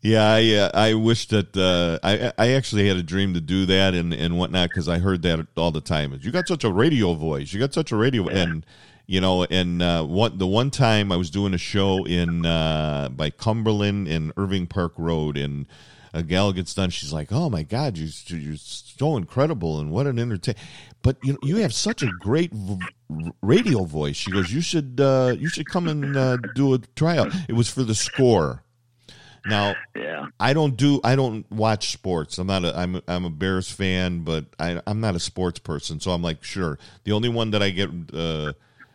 Yeah, 0.00 0.24
I 0.24 0.54
uh, 0.54 0.70
I 0.74 0.94
wish 0.94 1.26
that 1.28 1.56
uh, 1.56 1.98
I 2.06 2.32
I 2.38 2.52
actually 2.52 2.86
had 2.86 2.96
a 2.96 3.02
dream 3.02 3.34
to 3.34 3.40
do 3.40 3.66
that 3.66 3.94
and 3.94 4.14
and 4.14 4.38
whatnot 4.38 4.70
because 4.70 4.88
I 4.88 4.98
heard 4.98 5.22
that 5.22 5.46
all 5.56 5.72
the 5.72 5.80
time. 5.80 6.18
You 6.22 6.30
got 6.30 6.46
such 6.46 6.64
a 6.64 6.70
radio 6.70 7.14
voice. 7.14 7.52
You 7.52 7.58
got 7.58 7.74
such 7.74 7.90
a 7.90 7.96
radio 7.96 8.28
and 8.28 8.64
you 9.06 9.20
know 9.20 9.44
and 9.44 9.82
uh, 9.82 10.04
one 10.04 10.38
the 10.38 10.46
one 10.46 10.70
time 10.70 11.10
I 11.10 11.16
was 11.16 11.30
doing 11.30 11.52
a 11.52 11.58
show 11.58 12.04
in 12.04 12.46
uh, 12.46 13.08
by 13.10 13.30
Cumberland 13.30 14.06
and 14.06 14.32
Irving 14.36 14.68
Park 14.68 14.92
Road 14.96 15.36
and 15.36 15.66
a 16.12 16.22
gal 16.22 16.52
gets 16.52 16.74
done. 16.74 16.90
She's 16.90 17.12
like, 17.12 17.32
"Oh 17.32 17.50
my 17.50 17.64
God, 17.64 17.98
you 17.98 18.08
you're 18.26 18.56
so 18.56 19.16
incredible 19.16 19.80
and 19.80 19.90
what 19.90 20.06
an 20.06 20.18
entertain." 20.18 20.54
But 21.02 21.16
you 21.22 21.38
you 21.42 21.56
have 21.56 21.72
such 21.72 22.02
a 22.02 22.08
great 22.08 22.52
v- 22.52 22.88
radio 23.42 23.84
voice. 23.84 24.16
She 24.16 24.32
goes, 24.32 24.52
"You 24.52 24.60
should 24.60 25.00
uh, 25.00 25.34
you 25.38 25.48
should 25.48 25.68
come 25.68 25.88
and 25.88 26.16
uh, 26.16 26.36
do 26.38 26.74
a 26.74 26.78
tryout." 26.96 27.34
It 27.48 27.54
was 27.54 27.68
for 27.68 27.82
the 27.84 27.94
score. 27.94 28.64
Now 29.44 29.78
Yeah, 29.94 30.26
I 30.40 30.52
don't 30.52 30.76
do 30.76 31.00
I 31.04 31.16
don't 31.16 31.50
watch 31.50 31.90
sports. 31.92 32.38
I'm 32.38 32.46
not 32.46 32.64
a 32.64 32.78
I'm 32.78 33.00
I'm 33.08 33.24
a 33.24 33.30
Bears 33.30 33.70
fan, 33.70 34.20
but 34.20 34.46
I 34.58 34.80
I'm 34.86 35.00
not 35.00 35.14
a 35.14 35.20
sports 35.20 35.58
person. 35.58 36.00
So 36.00 36.10
I'm 36.10 36.22
like, 36.22 36.44
sure. 36.44 36.78
The 37.04 37.12
only 37.12 37.28
one 37.28 37.50
that 37.52 37.62
I 37.62 37.70
get 37.70 37.90
uh 38.12 38.52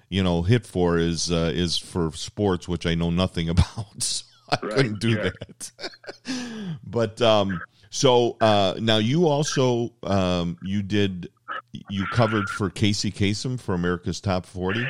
you 0.10 0.24
know 0.24 0.44
hit 0.44 0.66
for 0.66 0.98
is 0.98 1.32
uh 1.32 1.52
is 1.54 1.78
for 1.78 2.12
sports 2.14 2.68
which 2.68 2.86
I 2.86 2.96
know 2.96 3.10
nothing 3.10 3.50
about. 3.56 4.04
So 4.04 4.26
I 4.50 4.58
Right, 4.62 4.74
couldn't 4.76 5.00
do 5.00 5.16
sure. 5.16 5.24
that. 5.24 5.72
but 6.84 7.22
um 7.22 7.62
so 7.90 8.38
uh 8.42 8.76
now 8.80 8.98
you 8.98 9.28
also 9.28 9.94
um 10.04 10.58
you 10.62 10.82
did 10.84 11.30
you 11.90 12.06
covered 12.08 12.50
for 12.50 12.70
Casey 12.70 13.12
Kasem 13.12 13.60
for 13.60 13.74
America's 13.74 14.22
Top 14.22 14.46
40. 14.46 14.86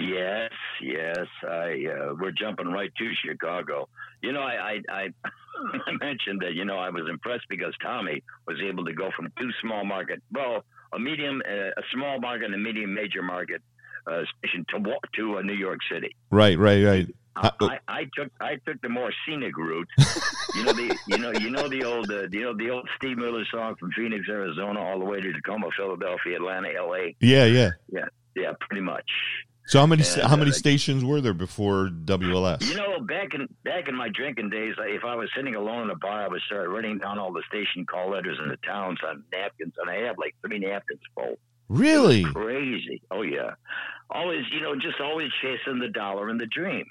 yes, 0.00 0.50
yes. 0.82 1.26
I 1.48 1.86
uh, 1.86 2.14
we're 2.18 2.32
jumping 2.32 2.68
right 2.68 2.92
to 2.96 3.12
Chicago. 3.24 3.88
You 4.22 4.32
know, 4.32 4.40
I, 4.40 4.80
I 4.88 4.92
I 4.92 5.08
I 5.86 5.92
mentioned 6.00 6.40
that 6.42 6.54
you 6.54 6.64
know 6.64 6.76
I 6.76 6.90
was 6.90 7.04
impressed 7.08 7.46
because 7.48 7.74
Tommy 7.82 8.22
was 8.46 8.58
able 8.66 8.84
to 8.84 8.92
go 8.92 9.10
from 9.16 9.32
two 9.38 9.50
small 9.60 9.84
market, 9.84 10.22
well, 10.32 10.64
a 10.92 10.98
medium, 10.98 11.42
uh, 11.48 11.80
a 11.80 11.82
small 11.92 12.20
market, 12.20 12.46
and 12.46 12.54
a 12.54 12.58
medium 12.58 12.94
major 12.94 13.22
market 13.22 13.62
uh, 14.06 14.22
station 14.38 14.64
to 14.70 14.78
walk 14.78 15.02
to 15.16 15.38
uh, 15.38 15.42
New 15.42 15.54
York 15.54 15.78
City. 15.90 16.14
Right, 16.30 16.58
right, 16.58 16.82
right. 16.84 17.14
I, 17.36 17.46
Uh, 17.46 17.50
I, 17.60 17.78
I 17.88 18.04
took 18.16 18.30
I 18.40 18.56
took 18.66 18.80
the 18.82 18.88
more 18.88 19.12
scenic 19.26 19.56
route. 19.56 19.88
you 20.54 20.64
know 20.64 20.72
the 20.72 20.98
you 21.06 21.18
know 21.18 21.32
you 21.32 21.50
know 21.50 21.68
the 21.68 21.84
old 21.84 22.10
uh, 22.10 22.28
you 22.30 22.42
know 22.42 22.56
the 22.56 22.70
old 22.70 22.88
Steve 22.96 23.18
Miller 23.18 23.44
song 23.50 23.74
from 23.78 23.90
Phoenix, 23.92 24.28
Arizona, 24.28 24.80
all 24.80 24.98
the 24.98 25.04
way 25.04 25.20
to 25.20 25.32
Tacoma, 25.32 25.68
Philadelphia, 25.76 26.36
Atlanta, 26.36 26.72
L.A. 26.76 27.16
Yeah, 27.20 27.44
yeah. 27.46 27.70
Yeah, 27.90 28.06
yeah, 28.36 28.52
pretty 28.60 28.82
much. 28.82 29.10
So 29.66 29.78
how 29.78 29.86
many 29.86 30.02
And, 30.02 30.22
how 30.22 30.36
many 30.36 30.50
uh, 30.50 30.54
stations 30.54 31.04
were 31.04 31.20
there 31.20 31.34
before 31.34 31.88
WLS? 31.88 32.68
You 32.68 32.74
know, 32.74 33.00
back 33.00 33.34
in 33.34 33.48
back 33.64 33.88
in 33.88 33.94
my 33.94 34.08
drinking 34.08 34.50
days, 34.50 34.74
if 34.78 35.04
I 35.04 35.14
was 35.14 35.30
sitting 35.36 35.54
alone 35.54 35.84
in 35.84 35.90
a 35.90 35.96
bar, 35.96 36.24
I 36.24 36.28
would 36.28 36.42
start 36.42 36.68
writing 36.68 36.98
down 36.98 37.18
all 37.18 37.32
the 37.32 37.42
station 37.48 37.86
call 37.86 38.10
letters 38.10 38.38
in 38.42 38.48
the 38.48 38.56
towns 38.58 38.98
on 39.06 39.22
napkins, 39.32 39.74
and 39.78 39.88
I 39.88 40.06
had 40.06 40.18
like 40.18 40.34
three 40.44 40.58
napkins 40.58 41.00
full. 41.14 41.36
really? 41.68 42.24
Crazy. 42.24 43.02
Oh 43.10 43.22
yeah. 43.22 43.52
Always, 44.10 44.42
you 44.52 44.60
know, 44.60 44.74
just 44.74 45.00
always 45.00 45.30
chasing 45.40 45.78
the 45.78 45.88
dollar 45.88 46.28
and 46.28 46.38
the 46.38 46.46
dream. 46.46 46.84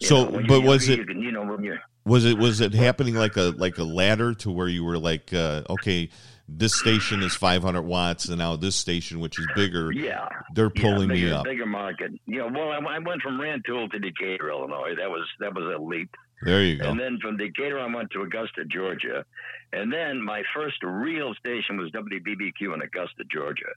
So, 0.00 0.28
know, 0.28 0.42
but 0.46 0.62
was 0.62 0.88
it 0.88 0.98
You 1.08 1.20
you 1.20 1.32
know, 1.32 1.44
when 1.44 1.64
you're 1.64 1.80
was 2.04 2.24
it 2.24 2.38
was 2.38 2.60
it 2.60 2.72
happening 2.72 3.14
like 3.14 3.36
a 3.36 3.52
like 3.56 3.78
a 3.78 3.84
ladder 3.84 4.32
to 4.34 4.50
where 4.50 4.68
you 4.68 4.84
were 4.84 4.98
like, 4.98 5.34
uh, 5.34 5.62
okay, 5.68 6.08
this 6.48 6.74
station 6.74 7.22
is 7.22 7.34
500 7.34 7.82
watts, 7.82 8.26
and 8.28 8.38
now 8.38 8.54
this 8.54 8.76
station, 8.76 9.18
which 9.18 9.38
is 9.38 9.46
bigger, 9.56 9.90
yeah, 9.92 10.28
they're 10.54 10.70
yeah, 10.74 10.82
pulling 10.82 11.08
bigger, 11.08 11.26
me 11.26 11.32
up. 11.32 11.44
Bigger 11.44 11.66
market. 11.66 12.12
You 12.26 12.38
know, 12.38 12.48
well, 12.52 12.70
I, 12.70 12.96
I 12.96 12.98
went 13.00 13.22
from 13.22 13.40
Rantoul 13.40 13.88
to 13.88 13.98
Decatur, 13.98 14.50
Illinois. 14.50 14.94
That 14.96 15.10
was 15.10 15.26
that 15.40 15.54
was 15.54 15.64
a 15.74 15.82
leap. 15.82 16.10
There 16.42 16.62
you 16.62 16.78
go. 16.78 16.90
And 16.90 17.00
then 17.00 17.18
from 17.20 17.38
Decatur, 17.38 17.80
I 17.80 17.92
went 17.92 18.10
to 18.12 18.22
Augusta, 18.22 18.64
Georgia. 18.66 19.24
And 19.72 19.92
then 19.92 20.22
my 20.22 20.42
first 20.54 20.76
real 20.82 21.34
station 21.34 21.78
was 21.78 21.90
WBBQ 21.90 22.74
in 22.74 22.82
Augusta, 22.82 23.24
Georgia. 23.32 23.72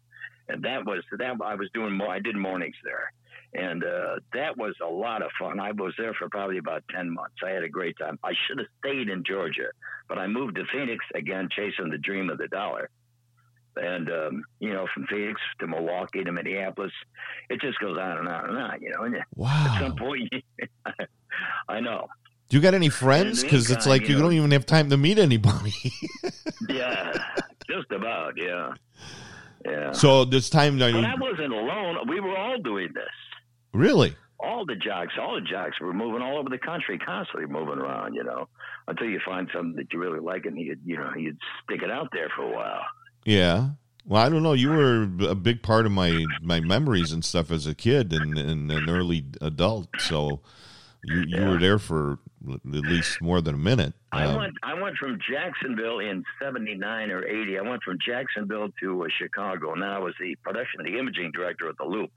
And 0.50 0.64
that 0.64 0.86
was 0.86 1.04
that 1.18 1.38
I 1.44 1.56
was 1.56 1.70
doing 1.74 1.94
more. 1.94 2.10
I 2.10 2.20
did 2.20 2.36
mornings 2.36 2.76
there, 2.84 3.12
and 3.54 3.84
uh, 3.84 4.16
that 4.34 4.58
was 4.58 4.76
a 4.86 4.90
lot 4.90 5.22
of 5.22 5.32
fun. 5.40 5.60
I 5.60 5.72
was 5.72 5.94
there 5.98 6.14
for 6.14 6.30
probably 6.30 6.58
about 6.60 6.84
ten 6.94 7.10
months. 7.12 7.36
I 7.46 7.50
had 7.50 7.64
a 7.64 7.70
great 7.70 7.98
time. 8.00 8.20
I 8.24 8.34
should 8.48 8.60
have 8.60 8.68
stayed 8.80 9.10
in 9.10 9.24
Georgia, 9.24 9.70
but 10.08 10.18
I 10.18 10.28
moved 10.28 10.56
to 10.56 10.64
Phoenix 10.72 11.04
again, 11.16 11.50
chasing 11.52 11.90
the 11.90 11.98
dream 11.98 12.30
of 12.30 12.38
the 12.38 12.48
dollar. 12.48 12.90
And 13.76 14.10
um, 14.12 14.44
you 14.60 14.74
know, 14.74 14.88
from 14.94 15.06
Phoenix 15.08 15.40
to 15.60 15.68
Milwaukee 15.68 16.24
to 16.24 16.32
Minneapolis, 16.32 16.92
it 17.50 17.62
just 17.62 17.80
goes 17.80 17.98
on 17.98 18.18
and 18.18 18.28
on 18.28 18.50
and 18.50 18.58
on. 18.58 18.82
You 18.82 18.90
know, 18.92 19.04
and 19.04 19.16
at 19.16 19.22
some 19.80 19.92
Wow. 19.92 19.96
point, 19.98 20.34
I 21.70 21.80
know. 21.80 22.08
Do 22.50 22.58
you 22.58 22.62
got 22.64 22.74
any 22.74 22.90
friends? 22.90 23.44
Because 23.44 23.70
it's 23.70 23.86
like 23.86 24.10
you 24.10 24.16
know- 24.16 24.24
don't 24.24 24.34
even 24.34 24.52
have 24.52 24.66
time 24.66 24.90
to 24.90 24.98
meet 24.98 25.18
anybody. 25.20 25.74
Yeah, 26.68 27.14
just 27.70 27.90
about. 27.92 28.34
Yeah, 28.38 28.74
yeah. 29.66 29.92
so 29.92 30.24
this 30.26 30.50
time, 30.52 30.76
I 30.76 30.80
but 30.92 30.94
mean, 30.94 31.06
I 31.06 31.16
wasn't 31.16 31.52
alone. 31.54 32.08
We 32.08 32.20
were 32.20 32.38
all 32.38 32.60
doing 32.60 32.90
this. 32.94 33.06
Really? 33.74 34.16
All 34.40 34.66
the 34.66 34.76
jocks, 34.76 35.14
all 35.20 35.36
the 35.36 35.42
jocks 35.42 35.80
were 35.82 35.94
moving 35.94 36.22
all 36.22 36.38
over 36.38 36.50
the 36.50 36.58
country, 36.58 36.98
constantly 36.98 37.46
moving 37.46 37.78
around. 37.80 38.14
You 38.14 38.24
know, 38.24 38.48
until 38.88 39.08
you 39.08 39.20
find 39.26 39.50
something 39.54 39.76
that 39.76 39.92
you 39.92 40.00
really 40.00 40.20
like, 40.22 40.46
and 40.46 40.58
you 40.58 40.78
you 40.86 40.98
know 40.98 41.12
you'd 41.16 41.38
stick 41.64 41.82
it 41.82 41.92
out 41.92 42.10
there 42.14 42.30
for 42.36 42.44
a 42.44 42.56
while. 42.56 42.82
Yeah. 43.26 43.70
Well, 44.06 44.26
I 44.26 44.30
don't 44.30 44.42
know. 44.42 44.54
You 44.54 44.70
were 44.70 45.04
a 45.30 45.36
big 45.36 45.62
part 45.62 45.86
of 45.86 45.92
my 45.92 46.26
my 46.42 46.62
memories 46.62 47.12
and 47.12 47.24
stuff 47.24 47.52
as 47.52 47.68
a 47.68 47.76
kid 47.76 48.14
and, 48.14 48.38
and 48.38 48.72
an 48.72 48.90
early 48.90 49.26
adult. 49.42 49.90
So 50.00 50.40
you 51.04 51.18
you 51.28 51.38
Yeah. 51.38 51.50
were 51.50 51.58
there 51.60 51.78
for 51.80 52.20
at 52.50 52.64
least 52.66 53.22
more 53.22 53.42
than 53.42 53.56
a 53.56 53.58
minute. 53.58 53.94
I 54.14 54.24
Um, 54.24 54.38
went. 54.38 54.54
I 54.64 54.74
went 54.82 54.96
from 54.96 55.20
Jacksonville 55.30 56.00
in 56.00 56.24
'79 56.42 57.12
or 57.12 57.26
'80. 57.26 57.60
I 57.60 57.62
went 57.62 57.84
from 57.84 57.98
Jacksonville 58.04 58.70
to 58.82 59.04
uh, 59.04 59.08
Chicago, 59.18 59.74
and 59.74 59.82
then 59.82 59.90
I 59.90 60.00
was 60.00 60.14
the 60.20 60.36
production, 60.44 60.82
the 60.84 60.98
imaging 60.98 61.32
director 61.34 61.68
at 61.70 61.78
the 61.78 61.84
Loop. 61.86 62.12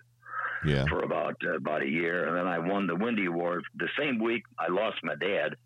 Yeah. 0.64 0.85
for 0.88 1.03
about 1.03 1.37
uh, 1.44 1.57
about 1.57 1.83
a 1.83 1.88
year, 1.88 2.29
and 2.29 2.37
then 2.37 2.46
I 2.46 2.59
won 2.59 2.87
the 2.87 2.96
Windy 2.96 3.27
Award. 3.27 3.64
The 3.77 3.88
same 3.98 4.18
week 4.18 4.44
I 4.59 4.70
lost 4.70 4.98
my 5.03 5.14
dad, 5.16 5.57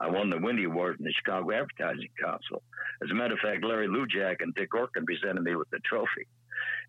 I 0.00 0.08
won 0.08 0.30
the 0.30 0.38
Windy 0.38 0.64
Award 0.64 0.96
from 0.96 1.04
the 1.04 1.12
Chicago 1.12 1.52
Advertising 1.52 2.08
Council. 2.22 2.62
As 3.04 3.10
a 3.10 3.14
matter 3.14 3.34
of 3.34 3.40
fact, 3.40 3.62
Larry 3.62 3.86
Lujack 3.86 4.36
and 4.40 4.54
Dick 4.54 4.70
Orkin 4.72 5.04
presented 5.04 5.42
me 5.42 5.54
with 5.56 5.68
the 5.70 5.78
trophy. 5.80 6.26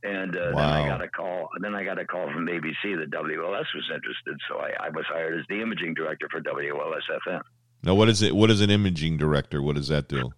And 0.04 0.36
uh, 0.36 0.52
then 0.56 0.58
I 0.58 0.88
got 0.88 1.02
a 1.02 1.08
call. 1.08 1.50
Then 1.60 1.76
I 1.76 1.84
got 1.84 2.00
a 2.00 2.06
call 2.06 2.32
from 2.32 2.48
ABC 2.48 2.98
that 2.98 3.12
WLS 3.12 3.66
was 3.76 3.92
interested, 3.94 4.38
so 4.50 4.58
I, 4.58 4.88
I 4.88 4.90
was 4.90 5.06
hired 5.08 5.40
as 5.40 5.46
the 5.48 5.62
imaging 5.62 5.94
director 5.94 6.28
for 6.32 6.42
WLS 6.42 7.02
FM. 7.28 7.42
Now, 7.84 7.96
what 7.96 8.10
is 8.10 8.22
it? 8.22 8.36
What 8.36 8.50
is 8.50 8.62
an 8.62 8.70
imaging 8.70 9.18
director? 9.18 9.62
What 9.62 9.76
does 9.76 9.90
that 9.90 10.08
do? 10.08 10.32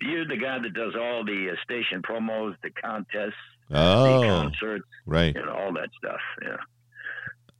You're 0.00 0.26
the 0.26 0.36
guy 0.36 0.58
that 0.58 0.74
does 0.74 0.94
all 0.98 1.24
the 1.24 1.50
uh, 1.52 1.56
station 1.62 2.02
promos, 2.02 2.54
the 2.62 2.70
contests, 2.70 3.34
Oh, 3.72 4.22
concerts, 4.22 4.84
right. 5.06 5.34
and 5.34 5.48
all 5.48 5.72
that 5.72 5.88
stuff. 5.98 6.20
Yeah. 6.42 6.56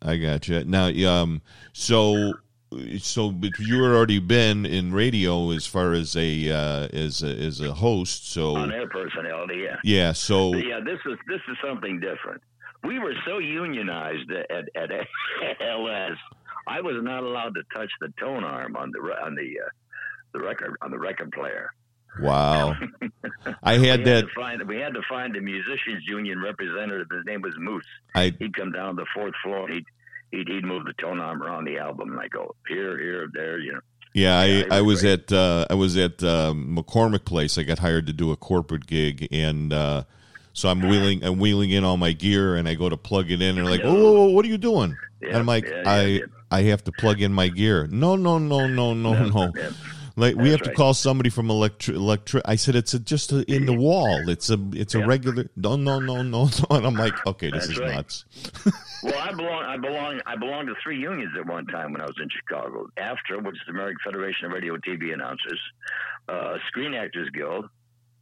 I 0.02 0.16
got 0.16 0.48
you. 0.48 0.64
Now, 0.64 0.88
um, 1.08 1.42
so 1.72 2.34
so 2.98 3.30
but 3.30 3.58
you 3.58 3.82
had 3.82 3.92
already 3.92 4.18
been 4.18 4.66
in 4.66 4.92
radio 4.92 5.50
as 5.50 5.66
far 5.66 5.92
as 5.92 6.16
a 6.16 6.50
uh, 6.50 6.88
as 6.92 7.22
a, 7.22 7.28
as 7.28 7.60
a 7.60 7.72
host. 7.72 8.30
So 8.30 8.56
On 8.56 8.72
air 8.72 8.88
personality, 8.88 9.64
yeah. 9.64 9.76
yeah. 9.84 10.12
So 10.12 10.54
Yeah, 10.54 10.80
this 10.80 10.98
is 11.06 11.18
this 11.28 11.40
is 11.48 11.56
something 11.64 12.00
different. 12.00 12.42
We 12.84 12.98
were 12.98 13.14
so 13.24 13.38
unionized 13.38 14.30
at, 14.32 14.68
at, 14.74 14.90
LS. 15.60 16.16
I 16.66 16.80
was 16.80 16.96
not 17.00 17.22
allowed 17.22 17.54
to 17.54 17.62
touch 17.74 17.90
the 18.00 18.12
tone 18.18 18.44
arm 18.44 18.76
on 18.76 18.90
the 18.90 18.98
on 18.98 19.34
the 19.34 19.60
uh, 19.64 19.68
the 20.32 20.40
record 20.40 20.76
on 20.82 20.90
the 20.90 20.98
record 20.98 21.30
player. 21.32 21.70
Wow, 22.20 22.74
I 23.62 23.74
had 23.74 24.00
had 24.00 24.04
that. 24.04 24.20
to 24.22 24.28
find 24.34 24.66
we 24.68 24.76
had 24.76 24.94
to 24.94 25.02
find 25.08 25.36
a 25.36 25.40
musicians 25.40 26.04
union 26.06 26.40
representative. 26.40 27.08
His 27.10 27.24
name 27.24 27.42
was 27.42 27.54
Moose. 27.58 27.86
I 28.14 28.34
He'd 28.38 28.56
come 28.56 28.72
down 28.72 28.96
to 28.96 29.02
the 29.02 29.06
fourth 29.14 29.34
floor. 29.42 29.66
And 29.66 29.74
he'd, 29.74 29.86
he'd 30.30 30.48
he'd 30.48 30.64
move 30.64 30.84
the 30.84 30.94
tone 30.94 31.20
arm 31.20 31.42
around 31.42 31.64
the 31.64 31.78
album, 31.78 32.12
and 32.12 32.20
I 32.20 32.28
go 32.28 32.54
here, 32.68 32.98
here, 32.98 33.28
there. 33.32 33.58
You 33.58 33.72
know. 33.72 33.80
Yeah, 34.14 34.44
Yeah, 34.44 34.66
I, 34.70 34.78
I 34.78 34.80
was 34.82 35.04
at 35.04 35.32
uh, 35.32 35.66
I 35.70 35.74
was 35.74 35.96
at 35.96 36.22
um, 36.22 36.76
McCormick 36.76 37.24
Place. 37.24 37.56
I 37.56 37.62
got 37.62 37.78
hired 37.78 38.06
to 38.08 38.12
do 38.12 38.30
a 38.30 38.36
corporate 38.36 38.86
gig, 38.86 39.28
and 39.32 39.72
uh, 39.72 40.04
so 40.52 40.68
I'm 40.68 40.80
wheeling 40.80 41.24
I'm 41.24 41.38
wheeling 41.38 41.70
in 41.70 41.84
all 41.84 41.96
my 41.96 42.12
gear, 42.12 42.56
and 42.56 42.68
I 42.68 42.74
go 42.74 42.88
to 42.88 42.96
plug 42.96 43.30
it 43.30 43.40
in, 43.40 43.56
and 43.56 43.58
they're 43.58 43.64
like, 43.64 43.80
"Oh, 43.84 44.30
what 44.30 44.44
are 44.44 44.48
you 44.48 44.58
doing?" 44.58 44.96
Yeah, 45.20 45.28
and 45.28 45.36
I'm 45.38 45.46
like, 45.46 45.64
yeah, 45.66 45.82
"I. 45.86 46.22
I 46.50 46.64
have 46.64 46.84
to 46.84 46.92
plug 46.92 47.22
in 47.22 47.32
my 47.32 47.48
gear." 47.48 47.88
No, 47.90 48.14
no, 48.14 48.36
no, 48.36 48.66
no, 48.66 48.92
no, 48.92 49.14
no. 49.14 49.52
Yeah. 50.16 50.24
Like 50.24 50.36
we 50.36 50.50
have 50.50 50.62
to 50.62 50.72
call 50.74 50.94
somebody 50.94 51.30
from 51.30 51.50
electric. 51.50 51.96
Electri- 51.96 52.42
I 52.44 52.56
said 52.56 52.74
it's 52.74 52.94
a, 52.94 52.98
just 52.98 53.32
a, 53.32 53.42
in 53.52 53.66
the 53.66 53.72
wall. 53.72 54.28
It's 54.28 54.50
a 54.50 54.58
it's 54.72 54.94
a 54.94 55.04
regular. 55.06 55.46
No, 55.56 55.76
no, 55.76 55.98
no, 56.00 56.22
no, 56.22 56.44
no. 56.70 56.76
And 56.76 56.86
I'm 56.86 56.94
like, 56.94 57.14
okay, 57.26 57.50
this 57.50 57.66
That's 57.66 57.72
is 57.72 57.78
right. 57.78 57.94
nuts. 57.94 58.24
Well, 59.04 59.18
I 59.18 59.32
belong. 59.32 59.64
I 59.64 59.76
belong. 59.78 60.20
I 60.26 60.36
belonged 60.36 60.68
to 60.68 60.74
three 60.80 60.96
unions 60.96 61.32
at 61.36 61.44
one 61.44 61.66
time 61.66 61.90
when 61.92 62.00
I 62.00 62.04
was 62.04 62.14
in 62.22 62.28
Chicago. 62.28 62.86
After, 62.96 63.36
which 63.40 63.56
is 63.56 63.60
the 63.66 63.72
American 63.72 63.98
Federation 64.04 64.46
of 64.46 64.52
Radio 64.52 64.74
and 64.74 64.84
TV 64.84 65.12
Announcers, 65.12 65.58
uh, 66.28 66.58
Screen 66.68 66.94
Actors 66.94 67.28
Guild 67.34 67.68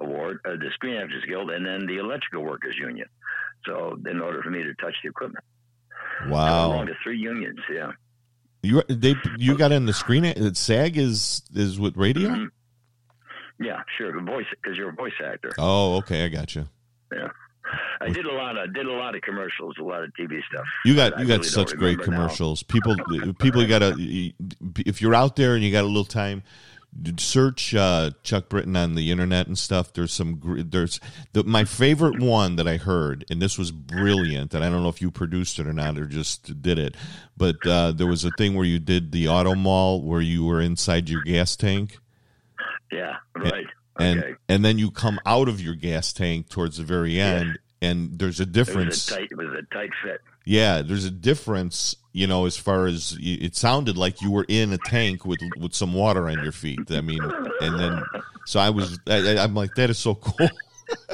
Award, 0.00 0.40
uh, 0.46 0.53
the 0.53 0.70
Screen 0.72 0.96
Actors 0.96 1.22
Guild, 1.29 1.50
and 1.50 1.66
then 1.66 1.85
the 1.87 1.98
Electrical 1.98 2.44
Workers 2.44 2.76
Union. 2.81 3.07
So, 3.66 3.98
in 4.11 4.22
order 4.22 4.42
for 4.42 4.48
me 4.48 4.62
to 4.62 4.72
touch 4.76 4.94
the 5.03 5.11
equipment, 5.11 5.44
I 6.24 6.29
Wow. 6.31 6.70
belonged 6.70 6.88
to 6.88 6.94
three 7.05 7.18
unions. 7.18 7.59
Yeah. 7.70 7.92
You 8.62 8.82
they 8.88 9.14
you 9.38 9.56
got 9.56 9.72
in 9.72 9.86
the 9.86 9.92
screen. 9.92 10.24
SAG 10.54 10.98
is 10.98 11.42
is 11.54 11.80
with 11.80 11.96
radio. 11.96 12.28
Mhm. 12.28 12.48
Yeah, 13.58 13.82
sure. 13.98 14.12
The 14.12 14.20
voice, 14.20 14.46
because 14.50 14.76
you're 14.78 14.88
a 14.90 14.94
voice 14.94 15.12
actor. 15.24 15.50
Oh, 15.58 15.96
okay, 15.98 16.24
I 16.24 16.28
got 16.28 16.54
you. 16.54 16.66
Yeah, 17.12 17.28
I 18.00 18.08
did 18.08 18.24
a 18.26 18.32
lot 18.32 18.56
of 18.56 18.72
did 18.72 18.86
a 18.86 18.92
lot 18.92 19.14
of 19.14 19.22
commercials, 19.22 19.76
a 19.78 19.82
lot 19.82 20.02
of 20.02 20.10
TV 20.18 20.40
stuff. 20.50 20.64
You 20.84 20.94
got 20.94 21.16
I 21.16 21.22
you 21.22 21.26
got 21.28 21.38
really 21.38 21.44
such 21.48 21.74
great 21.76 21.98
remember 21.98 22.10
now. 22.12 22.16
commercials. 22.24 22.62
People 22.62 22.96
people 23.38 23.62
you 23.62 23.68
got 23.68 23.80
to 23.80 23.94
if 24.86 25.00
you're 25.02 25.14
out 25.14 25.36
there 25.36 25.54
and 25.54 25.64
you 25.64 25.72
got 25.72 25.84
a 25.84 25.88
little 25.88 26.04
time 26.04 26.42
search 27.18 27.74
uh, 27.74 28.11
Chuck 28.22 28.48
Britton 28.48 28.76
on 28.76 28.94
the 28.94 29.11
internet 29.11 29.46
and 29.46 29.57
stuff. 29.59 29.92
There's 29.92 30.12
some 30.12 30.66
there's 30.70 31.00
the, 31.33 31.44
my 31.44 31.64
favorite 31.64 32.20
one 32.20 32.57
that 32.57 32.66
I 32.68 32.76
heard 32.79 33.24
and 33.31 33.40
this 33.40 33.57
was 33.57 33.70
brilliant 33.70 34.55
and 34.55 34.64
I 34.64 34.68
don't 34.70 34.83
know 34.83 34.88
if 34.88 35.00
you 35.00 35.11
produced 35.11 35.59
it 35.59 35.66
or 35.66 35.72
not 35.72 35.96
or 35.98 36.07
just 36.07 36.61
did 36.62 36.79
it. 36.79 36.96
But 37.37 37.64
uh, 37.66 37.92
there 37.92 38.07
was 38.09 38.24
a 38.24 38.31
thing 38.37 38.55
where 38.55 38.66
you 38.66 38.79
did 38.79 39.12
the 39.12 39.29
auto 39.29 39.55
mall 39.55 40.03
where 40.03 40.20
you 40.20 40.44
were 40.44 40.61
inside 40.61 41.09
your 41.09 41.22
gas 41.22 41.57
tank 41.57 41.98
Yeah, 42.92 43.16
right. 43.37 43.66
and 43.98 44.18
okay. 44.22 44.35
and 44.48 44.64
then 44.64 44.79
you 44.79 44.90
come 44.90 45.20
out 45.24 45.48
of 45.48 45.61
your 45.61 45.74
gas 45.76 46.12
tank 46.12 46.48
towards 46.48 46.76
the 46.79 46.85
very 46.85 47.20
end 47.20 47.59
and 47.81 48.18
there's 48.18 48.40
a 48.40 48.42
It 48.42 48.48
was 48.48 48.53
difference. 48.53 49.11
a 49.11 49.14
tight. 49.14 49.29
It 49.31 49.37
was 49.38 49.53
a 49.59 49.74
tight 49.74 49.90
fit. 50.05 50.20
Yeah, 50.44 50.83
there's 50.83 51.05
a 51.05 51.11
difference, 51.11 51.94
you 52.12 52.26
know, 52.26 52.46
as 52.46 52.56
far 52.56 52.86
as 52.86 53.16
it 53.20 53.54
sounded 53.54 53.96
like 53.96 54.20
you 54.20 54.30
were 54.30 54.46
in 54.48 54.72
a 54.72 54.78
tank 54.78 55.24
with 55.24 55.40
with 55.58 55.74
some 55.74 55.94
water 55.94 56.28
on 56.28 56.42
your 56.42 56.52
feet. 56.52 56.90
I 56.90 57.00
mean, 57.00 57.22
and 57.60 57.78
then 57.78 58.02
so 58.46 58.58
I 58.58 58.70
was, 58.70 58.98
I, 59.06 59.38
I'm 59.38 59.54
like, 59.54 59.74
that 59.76 59.90
is 59.90 59.98
so 59.98 60.14
cool. 60.16 60.48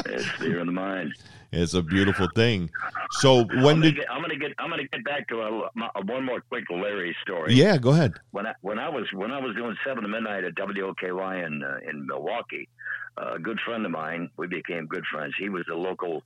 It's 0.06 0.26
fear 0.38 0.61
in 0.61 0.66
the 0.66 0.72
mind. 0.72 1.14
It's 1.52 1.74
a 1.74 1.82
beautiful 1.82 2.28
thing. 2.35 2.70
So 3.12 3.40
I'm 3.40 3.62
when 3.62 3.76
gonna, 3.76 3.82
did? 3.82 3.96
get, 3.96 4.11
I'm 4.11 4.20
gonna 4.20 4.37
get 4.37 4.52
I'm 4.59 4.70
gonna 4.70 4.88
get 4.88 5.04
back 5.04 5.28
to 5.28 5.42
a, 5.42 5.70
my, 5.74 5.90
one 6.04 6.24
more 6.24 6.40
quick 6.40 6.64
Larry 6.70 7.16
story. 7.22 7.54
Yeah, 7.54 7.76
go 7.76 7.90
ahead. 7.90 8.14
when 8.30 8.46
I 8.46 8.54
when 8.62 8.78
I 8.78 8.88
was 8.88 9.06
when 9.12 9.30
I 9.30 9.38
was 9.38 9.54
doing 9.54 9.76
seven 9.87 10.02
to 10.02 10.09
midnight 10.09 10.44
at 10.44 10.54
WOKY 10.54 11.46
in 11.46 11.62
uh, 11.62 11.78
in 11.88 12.06
Milwaukee, 12.06 12.68
uh, 13.16 13.35
a 13.35 13.38
good 13.38 13.61
friend 13.61 13.85
of 13.85 13.92
mine, 13.92 14.30
we 14.37 14.46
became 14.46 14.87
good 14.87 15.04
friends. 15.12 15.35
He 15.38 15.48
was 15.48 15.64
a 15.70 15.74
local. 15.74 16.22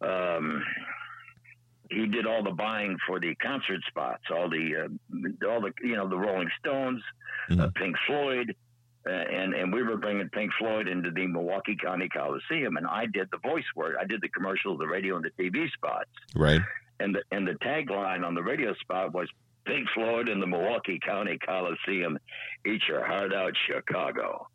Um, 0.00 0.64
he 1.90 2.06
did 2.06 2.26
all 2.26 2.42
the 2.42 2.50
buying 2.52 2.96
for 3.06 3.18
the 3.20 3.34
concert 3.36 3.80
spots, 3.88 4.22
all 4.30 4.48
the 4.48 4.86
uh, 5.44 5.48
all 5.48 5.60
the 5.60 5.72
you 5.82 5.96
know 5.96 6.08
the 6.08 6.16
Rolling 6.18 6.48
Stones, 6.60 7.02
uh, 7.50 7.54
Mhm. 7.54 7.74
Pink 7.74 7.96
Floyd, 8.06 8.54
uh, 9.06 9.10
and 9.10 9.54
and 9.54 9.72
we 9.72 9.82
were 9.82 9.96
bringing 9.96 10.28
Pink 10.30 10.52
Floyd 10.58 10.88
into 10.88 11.10
the 11.10 11.26
Milwaukee 11.26 11.76
County 11.76 12.08
Coliseum, 12.08 12.76
and 12.76 12.86
I 12.86 13.06
did 13.06 13.28
the 13.32 13.38
voice 13.38 13.64
work. 13.74 13.96
I 14.00 14.04
did 14.04 14.20
the 14.20 14.28
commercials, 14.28 14.78
the 14.78 14.86
radio, 14.86 15.16
and 15.16 15.24
the 15.24 15.30
TV 15.42 15.68
spots 15.72 16.10
Right. 16.34 16.60
and 17.00 17.14
the 17.14 17.22
and 17.32 17.46
the 17.46 17.54
tagline 17.54 18.24
on 18.26 18.34
the 18.34 18.42
radio 18.42 18.74
spot 18.74 19.12
was 19.12 19.28
Pink 19.66 19.88
Floyd 19.94 20.28
in 20.28 20.40
the 20.40 20.46
Milwaukee 20.46 20.98
County 20.98 21.38
Coliseum, 21.38 22.18
eat 22.66 22.82
your 22.88 23.04
heart 23.04 23.32
out, 23.34 23.52
Chicago. 23.66 24.48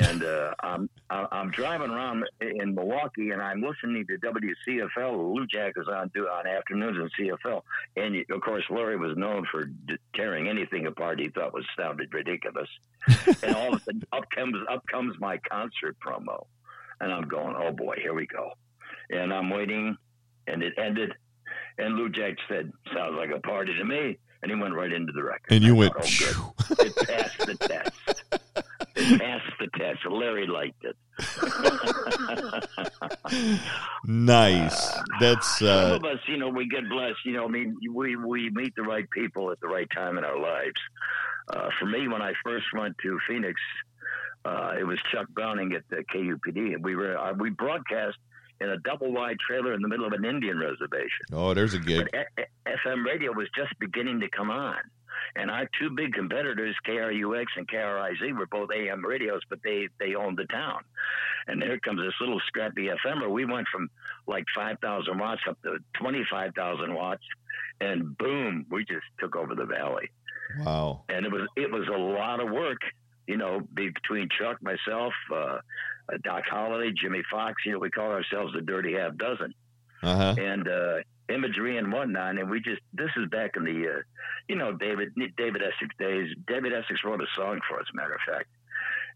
And 0.00 0.24
uh, 0.24 0.54
I'm 0.60 0.90
I'm 1.10 1.50
driving 1.50 1.90
around 1.90 2.24
in 2.40 2.74
Milwaukee, 2.74 3.30
and 3.30 3.40
I'm 3.40 3.62
listening 3.62 4.04
to 4.08 4.18
WCFL. 4.18 4.88
Lujack 5.36 5.72
is 5.76 5.86
on 5.86 6.10
do 6.14 6.26
on 6.26 6.46
afternoons 6.48 6.96
in 7.18 7.26
CFL, 7.28 7.62
and 7.96 8.16
of 8.30 8.40
course 8.40 8.64
Larry 8.70 8.96
was 8.96 9.16
known 9.16 9.46
for 9.52 9.70
tearing 10.16 10.48
anything 10.48 10.86
apart 10.86 11.20
he 11.20 11.28
thought 11.28 11.54
was 11.54 11.64
sounded 11.78 12.12
ridiculous. 12.12 12.68
and 13.42 13.54
all 13.54 13.68
of 13.74 13.80
a 13.80 13.84
sudden, 13.84 14.02
up 14.12 14.24
comes 14.34 14.56
up 14.68 14.84
comes 14.90 15.14
my 15.20 15.38
concert 15.48 15.96
promo, 16.04 16.46
and 17.00 17.12
I'm 17.12 17.28
going, 17.28 17.54
oh 17.56 17.70
boy, 17.70 17.96
here 18.00 18.14
we 18.14 18.26
go. 18.26 18.50
And 19.10 19.32
I'm 19.32 19.50
waiting, 19.50 19.96
and 20.48 20.62
it 20.62 20.72
ended, 20.76 21.12
and 21.78 21.94
Lujack 21.98 22.36
said, 22.48 22.72
"Sounds 22.92 23.14
like 23.16 23.30
a 23.30 23.40
party 23.40 23.74
to 23.76 23.84
me," 23.84 24.18
and 24.42 24.50
he 24.50 24.56
went 24.58 24.74
right 24.74 24.92
into 24.92 25.12
the 25.12 25.22
record. 25.22 25.50
And 25.50 25.62
you 25.62 25.74
I 25.76 25.78
went. 25.78 25.92
thought, 25.94 26.54
"Oh, 26.70 26.74
good. 26.74 26.86
it 26.86 26.96
passed 27.08 27.38
the 27.46 27.54
test. 27.54 28.13
Passed 28.94 29.52
the 29.58 29.66
test. 29.76 30.00
Larry 30.08 30.46
liked 30.46 30.84
it. 30.84 30.96
nice. 34.04 34.94
That's 35.20 35.58
Some 35.58 35.68
uh, 35.68 35.96
of 35.96 36.04
us, 36.04 36.18
you 36.26 36.36
know, 36.36 36.48
we 36.48 36.68
get 36.68 36.88
blessed. 36.88 37.18
You 37.24 37.32
know, 37.32 37.44
I 37.44 37.48
mean, 37.48 37.76
we 37.92 38.16
we 38.16 38.50
meet 38.50 38.74
the 38.76 38.82
right 38.82 39.08
people 39.10 39.50
at 39.50 39.60
the 39.60 39.68
right 39.68 39.88
time 39.94 40.18
in 40.18 40.24
our 40.24 40.38
lives. 40.38 40.80
Uh, 41.52 41.68
for 41.78 41.86
me, 41.86 42.08
when 42.08 42.22
I 42.22 42.32
first 42.44 42.66
went 42.76 42.96
to 43.02 43.18
Phoenix, 43.28 43.60
uh, 44.44 44.72
it 44.78 44.84
was 44.84 44.98
Chuck 45.12 45.26
Browning 45.30 45.72
at 45.74 45.82
the 45.90 46.04
KUPD, 46.14 46.74
and 46.74 46.84
we 46.84 46.96
were 46.96 47.18
uh, 47.18 47.32
we 47.34 47.50
broadcast 47.50 48.16
in 48.60 48.70
a 48.70 48.76
double 48.78 49.12
wide 49.12 49.36
trailer 49.46 49.74
in 49.74 49.82
the 49.82 49.88
middle 49.88 50.06
of 50.06 50.12
an 50.12 50.24
Indian 50.24 50.58
reservation. 50.58 51.26
oh, 51.32 51.52
there's 51.54 51.74
a 51.74 51.78
gig. 51.78 52.08
But 52.12 52.20
A- 52.38 52.42
A- 52.72 52.76
FM 52.86 53.04
radio 53.04 53.32
was 53.32 53.48
just 53.56 53.76
beginning 53.80 54.20
to 54.20 54.28
come 54.30 54.50
on. 54.50 54.76
And 55.36 55.50
our 55.50 55.68
two 55.80 55.90
big 55.90 56.12
competitors, 56.14 56.74
KRUX 56.86 57.46
and 57.56 57.68
KRIZ, 57.68 58.36
were 58.38 58.46
both 58.46 58.70
AM 58.74 59.04
radios, 59.04 59.42
but 59.48 59.60
they, 59.62 59.88
they 59.98 60.14
owned 60.14 60.36
the 60.38 60.46
town. 60.46 60.82
And 61.46 61.60
there 61.60 61.78
comes 61.80 62.00
this 62.00 62.14
little 62.20 62.40
scrappy 62.46 62.88
FMer. 63.04 63.30
We 63.30 63.44
went 63.44 63.66
from 63.72 63.90
like 64.26 64.44
5,000 64.54 65.18
watts 65.18 65.42
up 65.48 65.60
to 65.62 65.78
25,000 66.00 66.94
watts. 66.94 67.22
And 67.80 68.16
boom, 68.16 68.66
we 68.70 68.84
just 68.84 69.04
took 69.18 69.36
over 69.36 69.54
the 69.54 69.66
valley. 69.66 70.10
Wow. 70.60 71.02
And 71.08 71.26
it 71.26 71.32
was 71.32 71.48
it 71.56 71.70
was 71.70 71.88
a 71.88 71.98
lot 71.98 72.38
of 72.40 72.50
work, 72.50 72.78
you 73.26 73.36
know, 73.36 73.60
between 73.74 74.28
Chuck, 74.38 74.62
myself, 74.62 75.12
uh, 75.34 75.58
Doc 76.22 76.44
Holliday, 76.48 76.92
Jimmy 77.00 77.22
Fox. 77.30 77.54
You 77.66 77.72
know, 77.72 77.78
we 77.80 77.90
call 77.90 78.10
ourselves 78.12 78.52
the 78.54 78.60
Dirty 78.60 78.94
Half 78.94 79.16
Dozen 79.16 79.52
Uh 80.02 80.16
huh. 80.16 80.34
and 80.38 80.68
uh, 80.68 80.96
imagery 81.28 81.78
and 81.78 81.92
whatnot. 81.92 82.38
And 82.38 82.50
we 82.50 82.60
just 82.60 82.80
this 82.92 83.10
is 83.16 83.28
back 83.30 83.52
in 83.56 83.64
the 83.64 83.88
uh, 83.88 84.02
you 84.48 84.56
know 84.56 84.72
David 84.72 85.14
David 85.36 85.62
Essex 85.62 85.94
days. 85.98 86.30
David 86.46 86.72
Essex 86.72 87.00
wrote 87.04 87.20
a 87.20 87.26
song 87.36 87.60
for 87.68 87.80
us, 87.80 87.86
matter 87.94 88.14
of 88.14 88.20
fact. 88.26 88.48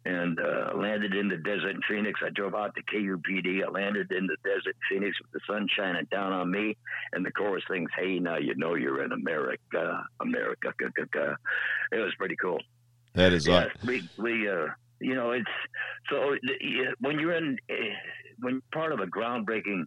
And 0.05 0.39
uh, 0.39 0.71
landed 0.77 1.13
in 1.13 1.29
the 1.29 1.37
desert 1.37 1.71
in 1.71 1.81
Phoenix. 1.89 2.21
I 2.25 2.31
drove 2.31 2.55
out 2.55 2.75
to 2.77 2.83
KUPD. 2.83 3.65
I 3.65 3.69
landed 3.69 4.11
in 4.13 4.29
the 4.29 4.37
desert 4.45 4.77
in 4.77 4.99
Phoenix 4.99 5.19
with 5.21 5.33
the 5.33 5.41
sun 5.53 5.67
shining 5.77 6.07
down 6.11 6.33
on 6.33 6.51
me. 6.51 6.77
And 7.13 7.27
the 7.27 7.33
chorus 7.33 7.65
sings, 7.69 7.91
"Hey, 7.99 8.19
now 8.21 8.37
you 8.37 8.55
know 8.55 8.75
you're 8.75 9.03
in 9.03 9.13
America, 9.13 10.05
America." 10.21 10.73
It 11.91 11.97
was 11.97 12.15
pretty 12.17 12.37
cool. 12.37 12.61
That 13.15 13.33
is. 13.33 13.47
Yes, 13.47 13.69
we 13.85 14.09
we 14.17 14.49
uh, 14.49 14.69
you 15.01 15.15
know 15.15 15.33
it's 15.33 15.51
so 16.09 16.37
when 17.01 17.19
you're 17.19 17.35
in 17.35 17.59
uh, 17.69 17.75
when 18.41 18.55
you're 18.55 18.63
part 18.73 18.93
of 18.93 19.01
a 19.01 19.07
groundbreaking 19.07 19.85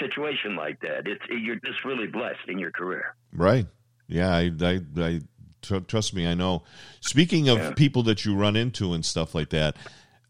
situation 0.00 0.56
like 0.56 0.80
that, 0.80 1.06
it's 1.06 1.22
you're 1.28 1.56
just 1.64 1.84
really 1.84 2.06
blessed 2.06 2.48
in 2.48 2.58
your 2.58 2.70
career. 2.70 3.14
right. 3.32 3.66
Yeah. 4.08 4.34
I. 4.34 4.50
I. 4.60 4.80
I 4.98 5.20
tr- 5.62 5.78
trust 5.78 6.14
me. 6.14 6.26
I 6.26 6.34
know. 6.34 6.64
Speaking 7.00 7.48
of 7.48 7.58
Yeah. 7.58 7.72
people 7.74 8.02
that 8.04 8.24
you 8.24 8.34
run 8.34 8.56
into 8.56 8.92
and 8.92 9.04
stuff 9.04 9.34
like 9.34 9.50
that, 9.50 9.76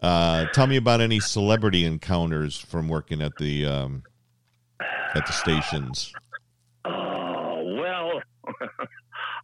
uh, 0.02 0.46
tell 0.52 0.66
me 0.66 0.76
about 0.76 1.00
any 1.00 1.18
celebrity 1.20 1.84
encounters 1.84 2.58
from 2.58 2.88
working 2.88 3.22
at 3.22 3.32
the 3.38 3.64
um, 3.66 4.02
at 5.14 5.26
the 5.26 5.32
stations. 5.32 6.12
Oh 6.84 7.76
well. 7.80 8.20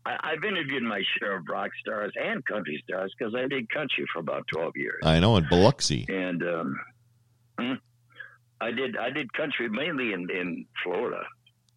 I, 0.06 0.16
I've 0.32 0.44
interviewed 0.44 0.82
my 0.82 1.02
share 1.18 1.36
of 1.38 1.44
rock 1.48 1.70
stars 1.80 2.12
and 2.22 2.44
country 2.46 2.82
stars 2.88 3.12
because 3.18 3.34
I 3.34 3.46
did 3.48 3.68
country 3.70 4.04
for 4.12 4.20
about 4.20 4.46
twelve 4.52 4.76
years, 4.76 5.00
I 5.02 5.18
know 5.20 5.36
in 5.36 5.46
Biloxi. 5.48 6.06
and 6.08 6.42
um, 6.42 6.80
hmm, 7.58 7.72
I 8.60 8.70
did 8.70 8.96
I 8.96 9.10
did 9.10 9.32
country 9.32 9.68
mainly 9.68 10.12
in 10.12 10.28
in 10.30 10.66
Florida. 10.82 11.22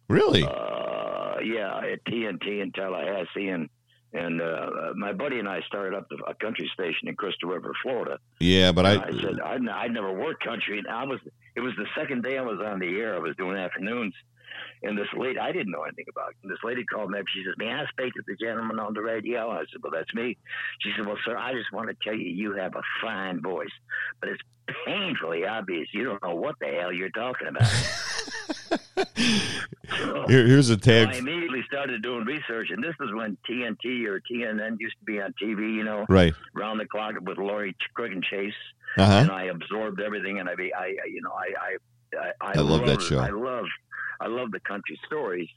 Really? 0.08 0.44
Uh, 0.44 1.38
yeah, 1.40 1.78
at 1.78 2.04
TNT 2.04 2.62
in 2.62 2.72
Tallahassee, 2.72 3.48
and 3.48 3.68
and 4.12 4.42
uh, 4.42 4.92
my 4.96 5.12
buddy 5.12 5.38
and 5.38 5.48
I 5.48 5.60
started 5.62 5.96
up 5.96 6.08
a 6.26 6.34
country 6.34 6.68
station 6.74 7.08
in 7.08 7.14
Crystal 7.14 7.48
River, 7.48 7.72
Florida. 7.82 8.18
yeah, 8.40 8.72
but 8.72 8.86
I. 8.86 8.94
I 8.94 9.10
said 9.12 9.40
I'd, 9.40 9.68
I'd 9.68 9.92
never 9.92 10.12
worked 10.12 10.44
country, 10.44 10.78
and 10.78 10.88
I 10.88 11.04
was. 11.04 11.20
It 11.54 11.60
was 11.60 11.72
the 11.76 11.86
second 11.96 12.22
day 12.22 12.38
I 12.38 12.42
was 12.42 12.60
on 12.60 12.80
the 12.80 12.88
air. 12.98 13.14
I 13.14 13.18
was 13.18 13.36
doing 13.36 13.56
afternoons, 13.56 14.14
and 14.82 14.96
this 14.98 15.08
lady 15.16 15.38
I 15.38 15.52
didn't 15.52 15.70
know 15.72 15.82
anything 15.82 16.06
about. 16.10 16.34
And 16.42 16.50
this 16.50 16.58
lady 16.64 16.84
called 16.84 17.10
me 17.10 17.18
up. 17.20 17.26
She 17.32 17.42
says, 17.44 17.54
"May 17.58 17.72
I 17.72 17.84
speak 17.86 18.14
to 18.14 18.22
the 18.26 18.36
gentleman 18.36 18.78
on 18.78 18.94
the 18.94 19.02
radio?" 19.02 19.50
I 19.50 19.58
said, 19.60 19.82
"Well, 19.82 19.92
that's 19.92 20.12
me." 20.14 20.36
She 20.80 20.92
said, 20.96 21.06
"Well, 21.06 21.18
sir, 21.24 21.36
I 21.36 21.52
just 21.52 21.72
want 21.72 21.88
to 21.88 21.96
tell 22.02 22.14
you, 22.14 22.28
you 22.28 22.52
have 22.54 22.74
a 22.74 22.82
fine 23.02 23.40
voice, 23.42 23.68
but 24.20 24.30
it's 24.30 24.42
painfully 24.86 25.44
obvious 25.46 25.88
you 25.92 26.04
don't 26.04 26.22
know 26.22 26.34
what 26.34 26.54
the 26.60 26.66
hell 26.68 26.92
you're 26.92 27.10
talking 27.10 27.48
about." 27.48 27.70
So- 29.98 30.24
Here, 30.28 30.46
here's 30.46 30.70
a 30.70 30.78
so 30.80 30.92
I 30.92 31.14
immediately 31.18 31.62
started 31.66 32.02
doing 32.02 32.24
research, 32.24 32.68
and 32.70 32.82
this 32.82 32.94
is 33.00 33.12
when 33.12 33.36
TNT 33.48 34.06
or 34.06 34.20
TNN 34.20 34.76
used 34.78 34.96
to 35.00 35.04
be 35.04 35.20
on 35.20 35.34
TV, 35.42 35.74
you 35.74 35.84
know, 35.84 36.06
Right. 36.08 36.32
round 36.54 36.78
the 36.80 36.86
clock 36.86 37.14
with 37.20 37.38
Laurie 37.38 37.74
Quick 37.94 38.12
and 38.12 38.22
Chase, 38.22 38.54
Uh 38.96 39.06
huh. 39.06 39.12
and 39.14 39.30
I 39.30 39.44
absorbed 39.44 40.00
everything, 40.00 40.38
and 40.38 40.48
I, 40.48 40.54
be, 40.54 40.72
I, 40.72 40.84
I- 40.84 41.08
you 41.08 41.20
know, 41.22 41.32
I, 41.32 41.52
I, 41.60 42.18
I, 42.18 42.32
I, 42.40 42.58
I 42.58 42.60
love 42.60 42.86
that 42.86 43.02
show. 43.02 43.18
I 43.18 43.30
love, 43.30 43.66
I 44.20 44.26
love 44.28 44.50
the 44.52 44.60
country 44.60 44.98
stories, 45.06 45.48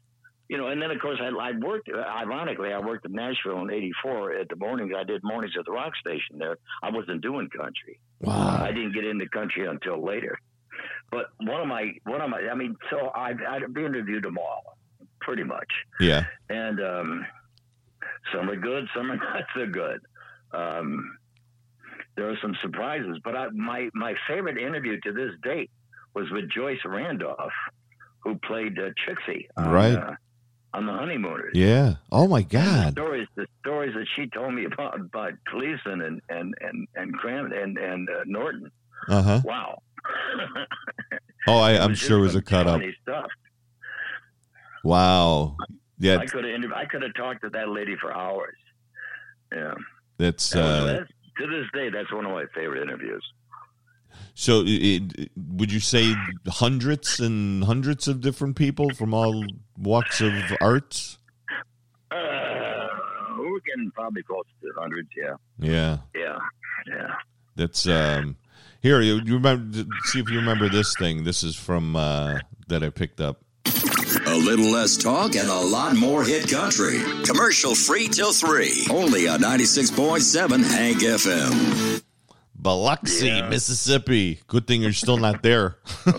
you 0.50 0.58
know, 0.58 0.68
and 0.68 0.82
then 0.82 0.90
of 0.92 1.00
course 1.02 1.20
I, 1.22 1.28
I 1.28 1.52
worked. 1.52 1.90
Ironically, 1.90 2.72
I 2.74 2.80
worked 2.80 3.06
in 3.06 3.12
Nashville 3.14 3.62
in 3.62 3.72
'84 3.72 4.34
at 4.34 4.50
the 4.50 4.56
mornings. 4.56 4.94
I 4.98 5.04
did 5.04 5.22
mornings 5.24 5.54
at 5.60 5.66
the 5.66 5.72
rock 5.72 5.94
station 5.98 6.38
there. 6.38 6.58
I 6.82 6.90
wasn't 6.92 7.22
doing 7.22 7.50
country. 7.50 8.00
Wow. 8.22 8.60
I 8.64 8.72
didn't 8.72 8.94
get 8.94 9.06
into 9.06 9.28
country 9.30 9.68
until 9.68 10.04
later. 10.04 10.38
But 11.12 11.28
one 11.42 11.62
of 11.62 11.68
my, 11.68 11.92
one 12.06 12.22
of 12.22 12.30
my, 12.30 12.40
I 12.52 12.56
mean, 12.56 12.76
so 12.90 13.12
I've, 13.14 13.38
I've 13.48 13.64
interviewed 13.78 14.24
them 14.24 14.38
all, 14.40 14.78
pretty 15.22 15.44
much 15.44 15.72
Yeah. 16.00 16.26
and 16.50 16.80
um, 16.82 17.26
some 18.34 18.50
are 18.50 18.56
good, 18.56 18.88
some 18.96 19.12
are 19.12 19.16
not 19.34 19.44
so 19.56 19.68
good. 19.68 20.00
Um, 20.54 21.18
there 22.16 22.30
are 22.30 22.38
some 22.42 22.56
surprises, 22.62 23.18
but 23.24 23.36
I, 23.36 23.50
my 23.50 23.90
my 23.94 24.14
favorite 24.28 24.58
interview 24.58 25.00
to 25.02 25.12
this 25.12 25.32
date 25.44 25.70
was 26.16 26.30
with 26.32 26.50
Joyce 26.52 26.80
Randolph, 26.86 27.52
who 28.24 28.36
played 28.36 28.78
uh, 28.80 28.90
Trixie 29.04 29.48
on, 29.58 29.70
Right. 29.70 29.96
uh, 29.96 30.16
on 30.74 30.86
the 30.86 30.94
Honeymooners. 30.94 31.52
Yeah. 31.56 31.96
Oh 32.12 32.28
my 32.28 32.42
The 32.42 32.48
God. 32.48 32.92
stories, 32.94 33.28
the 33.36 33.46
stories 33.60 33.94
that 33.96 34.08
she 34.16 34.28
told 34.28 34.54
me 34.54 34.66
about 34.72 35.00
about 35.00 35.34
Gleason 35.52 36.02
and 36.02 36.22
and 36.30 36.54
and 36.62 36.88
and 36.96 37.14
Cram 37.18 37.52
and 37.52 37.78
and 37.78 38.10
uh, 38.10 38.24
Norton. 38.26 38.72
Uh 39.08 39.22
huh. 39.22 39.42
Wow. 39.44 39.80
Oh, 41.46 41.60
I, 41.60 41.72
I'm 41.74 41.94
sure 41.94 42.20
it 42.20 42.22
was 42.22 42.36
a 42.36 42.42
cut 42.42 42.68
up. 42.68 42.82
Stuff. 43.02 43.26
Wow. 44.84 45.58
Yeah. 46.00 46.18
I 46.18 46.26
could 46.26 46.46
have 46.46 46.72
I 46.74 46.86
could 46.86 47.02
have 47.02 47.14
talked 47.16 47.42
to 47.44 47.50
that 47.50 47.68
lady 47.70 47.96
for 48.00 48.14
hours. 48.14 48.56
Yeah. 49.54 49.74
That's 50.18 50.56
uh. 50.56 50.86
that's- 50.86 51.08
to 51.38 51.48
this 51.48 51.66
day, 51.74 51.90
that's 51.90 52.14
one 52.14 52.26
of 52.28 52.32
my 52.32 52.46
favorite 52.54 52.84
interviews. 52.84 53.26
So, 54.36 54.64
it, 54.66 55.30
would 55.36 55.72
you 55.72 55.80
say 55.80 56.14
hundreds 56.48 57.20
and 57.20 57.64
hundreds 57.64 58.08
of 58.08 58.22
different 58.22 58.56
people 58.56 58.90
from 58.94 59.14
all 59.14 59.46
walks 59.78 60.22
of 60.22 60.34
arts? 60.62 61.18
Uh, 62.12 62.16
we're 63.38 63.60
getting 63.62 63.92
probably 63.94 64.24
close 64.24 64.46
to 64.62 64.70
hundreds. 64.78 65.10
Yeah, 65.16 65.36
Yeah. 65.60 65.98
yeah, 66.16 66.38
yeah. 66.88 67.16
That's 67.56 67.88
um 67.88 68.36
Here, 68.82 69.02
you, 69.02 69.22
you 69.24 69.36
remember? 69.36 69.86
See 70.06 70.20
if 70.20 70.30
you 70.30 70.38
remember 70.40 70.68
this 70.70 70.96
thing. 70.98 71.24
This 71.24 71.44
is 71.44 71.56
from 71.56 71.96
uh, 71.96 72.40
that 72.68 72.84
I 72.84 72.90
picked 72.90 73.22
up. 73.22 73.40
A 74.26 74.36
little 74.36 74.72
less 74.72 74.98
talk 74.98 75.36
and 75.36 75.50
a 75.50 75.60
lot 75.60 75.96
more 75.96 76.24
hit 76.24 76.50
country. 76.50 77.00
Commercial 77.26 77.74
free 77.76 78.08
till 78.08 78.32
3. 78.34 78.88
Only 78.92 79.28
on 79.28 79.40
96.7 79.42 80.64
Hank 80.64 81.00
FM. 81.00 82.02
Biloxi, 82.64 83.28
Yeah. 83.28 83.50
Mississippi. 83.50 84.40
Good 84.48 84.66
thing 84.68 84.82
you're 84.82 84.94
still 84.94 85.18
not 85.18 85.44
there. 85.44 85.78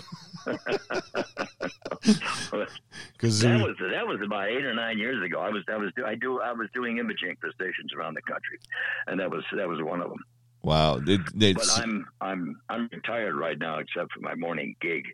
Because 3.13 3.41
That 3.41 3.61
was 3.61 3.77
that 3.81 4.07
was 4.07 4.21
about 4.25 4.49
eight 4.49 4.65
or 4.65 4.75
nine 4.75 4.99
years 4.99 5.25
ago. 5.25 5.41
I 5.41 5.49
was 5.49 5.63
I 5.73 5.77
was 5.77 5.91
do- 5.97 6.05
I 6.05 6.15
do 6.15 6.41
I 6.41 6.53
was 6.53 6.69
doing 6.75 6.99
imaging 6.99 7.37
for 7.41 7.51
stations 7.55 7.93
around 7.97 8.15
the 8.15 8.23
country, 8.23 8.59
and 9.07 9.19
that 9.21 9.31
was 9.31 9.43
that 9.57 9.67
was 9.69 9.81
one 9.83 10.01
of 10.03 10.11
them. 10.11 10.19
wow, 10.63 11.01
it, 11.07 11.21
But 11.57 11.71
I'm 11.83 12.07
I'm 12.21 12.61
I'm 12.69 12.89
retired 12.93 13.35
right 13.35 13.59
now, 13.59 13.79
except 13.79 14.13
for 14.13 14.21
my 14.21 14.35
morning 14.35 14.77
gig. 14.81 15.05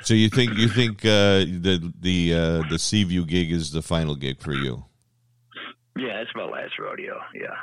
so 0.00 0.14
you 0.14 0.30
think 0.30 0.56
you 0.56 0.68
think 0.68 1.04
uh, 1.04 1.44
the 1.44 1.92
the 2.00 2.34
uh, 2.34 2.62
the 2.70 2.78
Seaview 2.78 3.24
gig 3.26 3.52
is 3.52 3.72
the 3.72 3.82
final 3.82 4.16
gig 4.16 4.40
for 4.40 4.54
you? 4.54 4.84
Yeah, 5.98 6.20
it's 6.22 6.30
my 6.34 6.44
last 6.44 6.78
rodeo. 6.78 7.20
Yeah, 7.34 7.56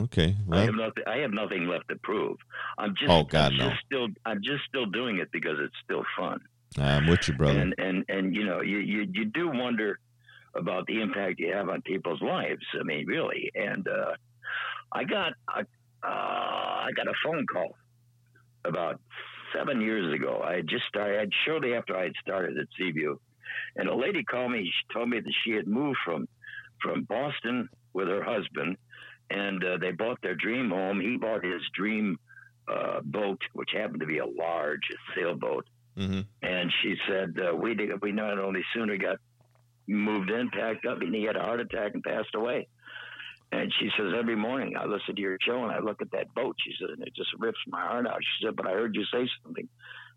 Okay, 0.00 0.36
I 0.52 0.60
have 0.60 0.74
nothing. 0.74 1.04
I 1.06 1.16
have 1.18 1.32
nothing 1.32 1.68
left 1.68 1.88
to 1.88 1.96
prove. 1.96 2.36
I'm 2.76 2.94
just. 2.98 3.10
Oh, 3.10 3.24
God, 3.24 3.52
I'm 3.52 3.58
no. 3.58 3.70
just 3.70 3.82
still. 3.86 4.08
I'm 4.26 4.42
just 4.42 4.64
still 4.68 4.86
doing 4.86 5.18
it 5.18 5.32
because 5.32 5.56
it's 5.58 5.74
still 5.84 6.04
fun. 6.18 6.40
I'm 6.78 7.06
with 7.06 7.26
you, 7.28 7.34
brother. 7.34 7.58
And 7.58 7.74
and 7.78 8.04
and 8.08 8.34
you 8.34 8.44
know, 8.44 8.60
you 8.60 8.78
you 8.78 9.06
you 9.12 9.24
do 9.24 9.48
wonder 9.48 9.98
about 10.54 10.86
the 10.86 11.00
impact 11.00 11.38
you 11.38 11.52
have 11.52 11.68
on 11.68 11.82
people's 11.82 12.20
lives. 12.20 12.64
I 12.78 12.82
mean, 12.82 13.06
really. 13.06 13.50
And 13.54 13.86
uh, 13.88 14.12
I 14.92 15.04
got 15.04 15.32
a, 15.54 15.60
uh, 15.60 15.64
I 16.06 16.90
got 16.94 17.08
a 17.08 17.14
phone 17.24 17.46
call 17.50 17.76
about 18.64 19.00
seven 19.54 19.80
years 19.80 20.12
ago. 20.14 20.42
I 20.44 20.56
had 20.56 20.68
just 20.68 20.84
started 20.88 21.32
shortly 21.46 21.74
after 21.74 21.96
I 21.96 22.04
had 22.04 22.14
started 22.20 22.58
at 22.58 22.66
Seaview, 22.78 23.18
and 23.76 23.88
a 23.88 23.94
lady 23.94 24.24
called 24.24 24.52
me. 24.52 24.64
She 24.64 24.94
told 24.94 25.08
me 25.08 25.20
that 25.20 25.34
she 25.44 25.52
had 25.52 25.66
moved 25.66 25.98
from 26.04 26.28
from 26.82 27.04
Boston 27.04 27.68
with 27.94 28.08
her 28.08 28.22
husband, 28.22 28.76
and 29.30 29.62
uh, 29.64 29.76
they 29.78 29.92
bought 29.92 30.20
their 30.22 30.34
dream 30.34 30.70
home. 30.70 31.00
He 31.00 31.16
bought 31.16 31.44
his 31.44 31.62
dream 31.74 32.18
uh, 32.68 33.00
boat, 33.04 33.40
which 33.52 33.70
happened 33.72 34.00
to 34.00 34.06
be 34.06 34.18
a 34.18 34.26
large 34.26 34.88
sailboat 35.14 35.66
hmm 35.96 36.20
and 36.42 36.70
she 36.82 36.94
said 37.08 37.34
uh, 37.40 37.56
we 37.56 37.74
did, 37.74 38.00
we 38.02 38.12
not 38.12 38.38
only 38.38 38.62
sooner 38.74 38.96
got 38.98 39.16
moved 39.86 40.30
in, 40.30 40.50
packed 40.50 40.84
up, 40.86 41.00
and 41.00 41.14
he 41.14 41.24
had 41.24 41.36
a 41.36 41.42
heart 41.42 41.60
attack 41.60 41.94
and 41.94 42.02
passed 42.02 42.34
away. 42.34 42.68
And 43.52 43.72
she 43.78 43.90
says 43.96 44.12
every 44.18 44.36
morning 44.36 44.76
I 44.76 44.86
listen 44.86 45.14
to 45.14 45.20
your 45.20 45.38
show 45.40 45.62
and 45.62 45.72
I 45.72 45.78
look 45.78 46.02
at 46.02 46.10
that 46.10 46.34
boat. 46.34 46.56
She 46.64 46.74
said 46.78 46.90
and 46.90 47.02
it 47.02 47.14
just 47.14 47.30
rips 47.38 47.58
my 47.68 47.80
heart 47.80 48.06
out. 48.06 48.18
She 48.20 48.46
said, 48.46 48.56
but 48.56 48.66
I 48.66 48.72
heard 48.72 48.94
you 48.94 49.04
say 49.12 49.28
something 49.42 49.68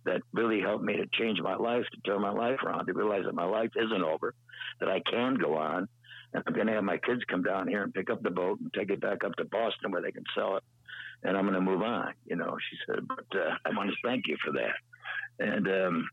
that 0.05 0.21
really 0.33 0.61
helped 0.61 0.83
me 0.83 0.97
to 0.97 1.05
change 1.13 1.39
my 1.39 1.55
life, 1.55 1.85
to 1.91 2.01
turn 2.01 2.21
my 2.21 2.31
life 2.31 2.59
around, 2.65 2.87
to 2.87 2.93
realize 2.93 3.25
that 3.25 3.35
my 3.35 3.45
life 3.45 3.71
isn't 3.75 4.03
over, 4.03 4.33
that 4.79 4.89
I 4.89 5.01
can 5.01 5.35
go 5.35 5.55
on. 5.55 5.87
And 6.33 6.43
I'm 6.45 6.53
going 6.53 6.67
to 6.67 6.73
have 6.73 6.83
my 6.83 6.97
kids 6.97 7.21
come 7.27 7.43
down 7.43 7.67
here 7.67 7.83
and 7.83 7.93
pick 7.93 8.09
up 8.09 8.21
the 8.21 8.29
boat 8.29 8.59
and 8.59 8.71
take 8.73 8.89
it 8.89 9.01
back 9.01 9.23
up 9.23 9.35
to 9.37 9.45
Boston 9.45 9.91
where 9.91 10.01
they 10.01 10.11
can 10.11 10.25
sell 10.35 10.57
it. 10.57 10.63
And 11.23 11.35
I'm 11.35 11.43
going 11.43 11.55
to 11.55 11.61
move 11.61 11.81
on. 11.81 12.13
You 12.25 12.35
know, 12.35 12.57
she 12.69 12.77
said, 12.85 13.07
but 13.07 13.25
uh, 13.37 13.55
I 13.65 13.75
want 13.75 13.89
to 13.89 13.95
thank 14.07 14.27
you 14.27 14.37
for 14.43 14.53
that. 14.53 14.75
And 15.39 15.67
um, 15.67 16.09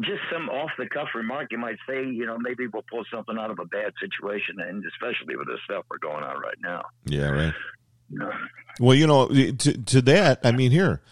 just 0.00 0.20
some 0.32 0.48
off 0.48 0.70
the 0.78 0.88
cuff 0.88 1.08
remark 1.14 1.48
you 1.50 1.58
might 1.58 1.76
say, 1.88 2.04
you 2.04 2.26
know, 2.26 2.38
maybe 2.38 2.66
we'll 2.66 2.84
pull 2.90 3.04
something 3.12 3.36
out 3.38 3.50
of 3.50 3.58
a 3.58 3.64
bad 3.66 3.92
situation, 4.00 4.56
and 4.60 4.82
especially 4.86 5.36
with 5.36 5.46
the 5.46 5.58
stuff 5.64 5.84
we're 5.90 5.98
going 5.98 6.24
on 6.24 6.40
right 6.40 6.56
now. 6.62 6.82
Yeah, 7.04 7.28
right. 7.28 7.54
You 8.10 8.18
know, 8.18 8.32
Well, 8.80 8.94
you 8.94 9.06
know, 9.06 9.28
to, 9.28 9.52
to 9.54 10.02
that, 10.02 10.40
I 10.44 10.52
mean, 10.52 10.70
here, 10.70 11.02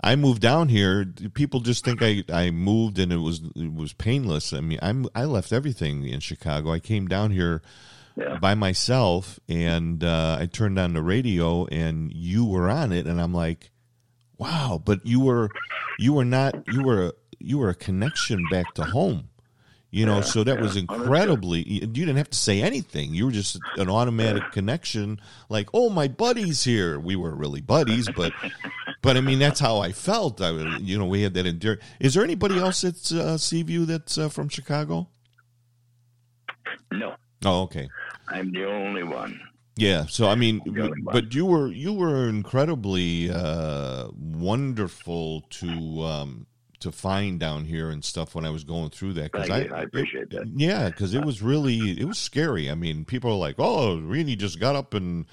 I 0.00 0.14
moved 0.16 0.42
down 0.42 0.68
here. 0.68 1.04
People 1.34 1.60
just 1.60 1.84
think 1.84 2.02
I, 2.02 2.22
I 2.32 2.50
moved 2.50 2.98
and 2.98 3.12
it 3.12 3.16
was 3.18 3.40
it 3.56 3.72
was 3.74 3.92
painless. 3.94 4.52
I 4.52 4.60
mean, 4.60 4.78
I'm 4.82 5.06
I 5.14 5.24
left 5.24 5.52
everything 5.52 6.06
in 6.06 6.20
Chicago. 6.20 6.72
I 6.72 6.80
came 6.80 7.08
down 7.08 7.30
here 7.30 7.62
Yeah. 8.16 8.38
by 8.40 8.54
myself, 8.54 9.38
and 9.48 10.02
uh, 10.04 10.36
I 10.40 10.46
turned 10.46 10.78
on 10.78 10.92
the 10.94 11.02
radio, 11.02 11.66
and 11.66 12.12
you 12.12 12.44
were 12.46 12.68
on 12.70 12.92
it, 12.92 13.06
and 13.06 13.20
I'm 13.20 13.34
like, 13.34 13.70
wow! 14.38 14.80
But 14.84 15.04
you 15.06 15.20
were 15.20 15.48
you 15.98 16.12
were 16.14 16.24
not 16.24 16.54
you 16.72 16.82
were 16.82 17.06
a, 17.08 17.12
you 17.38 17.58
were 17.58 17.68
a 17.70 17.74
connection 17.74 18.44
back 18.50 18.72
to 18.74 18.84
home. 18.84 19.28
You 19.92 20.04
know, 20.04 20.16
Yeah, 20.16 20.20
so 20.22 20.44
that 20.44 20.56
yeah. 20.56 20.60
was 20.60 20.74
that's 20.74 20.80
incredibly. 20.82 21.62
You 21.62 21.86
didn't 21.86 22.16
have 22.16 22.28
to 22.30 22.36
say 22.38 22.60
anything. 22.60 23.14
You 23.14 23.26
were 23.26 23.32
just 23.32 23.58
an 23.76 23.88
automatic 23.88 24.50
connection. 24.52 25.20
Like, 25.48 25.68
oh, 25.72 25.88
my 25.90 26.08
buddy's 26.08 26.64
here. 26.64 26.98
We 26.98 27.16
weren't 27.16 27.38
really 27.38 27.60
buddies, 27.62 28.08
but, 28.14 28.32
but 29.00 29.16
I 29.16 29.20
mean, 29.20 29.38
that's 29.38 29.60
how 29.60 29.78
I 29.78 29.92
felt. 29.92 30.42
I, 30.42 30.50
was- 30.50 30.80
you 30.82 30.98
know, 30.98 31.06
we 31.06 31.22
had 31.22 31.34
that 31.34 31.46
endurance. 31.46 31.82
Is 32.00 32.14
there 32.14 32.24
anybody 32.24 32.58
else 32.58 32.84
at 32.84 33.10
uh, 33.12 33.38
Seaview 33.38 33.84
that's 33.86 34.18
uh, 34.18 34.28
from 34.28 34.48
Chicago? 34.48 35.08
no, 36.92 37.14
Oh, 37.44 37.62
okay. 37.62 37.88
I'm 38.28 38.50
the 38.52 38.64
only 38.66 39.02
one. 39.04 39.40
Yeah. 39.76 40.06
So 40.06 40.28
I 40.28 40.34
mean, 40.34 40.60
The 40.64 40.82
only 40.82 41.02
one. 41.02 41.12
but 41.12 41.34
you 41.34 41.46
were 41.46 41.68
you 41.70 41.92
were 41.92 42.28
incredibly 42.28 43.30
uh, 43.30 44.08
wonderful 44.18 45.42
to 45.50 46.02
um, 46.02 46.46
to 46.80 46.92
find 46.92 47.40
down 47.40 47.64
here 47.64 47.90
and 47.90 48.04
stuff 48.04 48.34
when 48.34 48.44
I 48.44 48.50
was 48.50 48.64
going 48.64 48.90
through 48.90 49.14
that. 49.14 49.32
Cause 49.32 49.48
you. 49.48 49.54
I 49.54 49.82
appreciate 49.82 50.30
that. 50.30 50.46
Yeah, 50.54 50.88
because 50.88 51.14
it 51.14 51.24
was 51.24 51.42
really 51.42 51.98
it 52.00 52.04
was 52.04 52.18
scary. 52.18 52.70
I 52.70 52.74
mean, 52.74 53.04
people 53.04 53.30
are 53.30 53.36
like, 53.36 53.56
"Oh, 53.58 53.96
Rini 53.96 54.36
just 54.36 54.60
got 54.60 54.76
up 54.76 54.94
and 54.94 55.26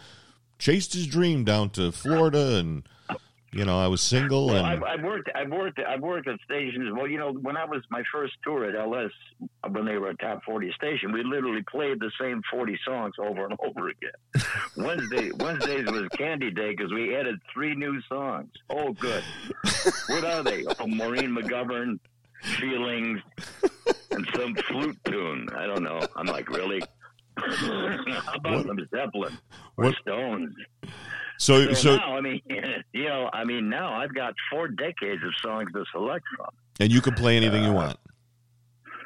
chased 0.59 0.93
his 0.93 1.07
dream 1.07 1.43
down 1.43 1.69
to 1.71 1.91
Florida," 1.91 2.57
and 2.57 2.83
you 3.53 3.65
know, 3.65 3.79
I 3.79 3.87
was 3.87 4.01
single 4.01 4.47
Well, 4.47 4.57
and 4.57 4.67
I've, 4.67 4.83
I've 4.83 5.03
worked. 5.03 5.29
I've 5.35 5.49
worked. 5.49 5.79
I've 5.79 6.01
worked 6.01 6.27
at 6.27 6.39
stations. 6.43 6.91
Well, 6.95 7.07
you 7.07 7.17
know, 7.17 7.31
when 7.33 7.55
I 7.57 7.65
was 7.65 7.81
my 7.89 8.01
first 8.11 8.33
tour 8.43 8.65
at 8.65 8.75
LS, 8.75 9.11
when 9.69 9.85
they 9.85 9.97
were 9.97 10.09
a 10.09 10.17
top 10.17 10.43
forty 10.43 10.71
station, 10.73 11.11
we 11.11 11.23
literally 11.23 11.63
played 11.69 11.99
the 11.99 12.11
same 12.19 12.41
forty 12.51 12.77
songs 12.85 13.13
over 13.19 13.45
and 13.45 13.55
over 13.65 13.89
again. 13.89 14.43
Wednesday, 14.77 15.31
Wednesdays 15.39 15.85
was 15.85 16.07
Candy 16.17 16.51
Day 16.51 16.71
because 16.71 16.91
we 16.91 17.15
added 17.15 17.39
three 17.53 17.75
new 17.75 18.01
songs. 18.09 18.49
Oh, 18.69 18.93
good. 18.93 19.23
what 20.07 20.23
are 20.25 20.43
they? 20.43 20.65
Oh, 20.79 20.87
Maureen 20.87 21.29
McGovern, 21.35 21.99
Feelings, 22.59 23.19
and 24.11 24.27
some 24.35 24.55
flute 24.67 24.97
tune. 25.05 25.47
I 25.55 25.65
don't 25.65 25.83
know. 25.83 25.99
I'm 26.15 26.25
like, 26.25 26.49
really? 26.49 26.81
How 27.37 28.33
about 28.35 28.57
What- 28.57 28.65
some 28.67 28.87
Zeppelin 28.93 29.37
or 29.77 29.85
what- 29.85 29.95
Stones? 30.01 30.53
So 31.43 31.65
So, 31.67 31.73
so 31.73 31.95
now, 31.97 32.15
I 32.17 32.21
mean, 32.21 32.41
you 32.93 33.03
know, 33.05 33.29
I 33.33 33.43
mean, 33.43 33.69
now 33.69 33.93
I've 33.93 34.13
got 34.15 34.33
four 34.51 34.67
decades 34.67 35.21
of 35.23 35.33
songs 35.41 35.69
to 35.73 35.83
select 35.91 36.25
from, 36.35 36.49
and 36.79 36.91
you 36.91 37.01
can 37.01 37.13
play 37.13 37.35
anything 37.37 37.63
you 37.63 37.73
want. 37.73 37.97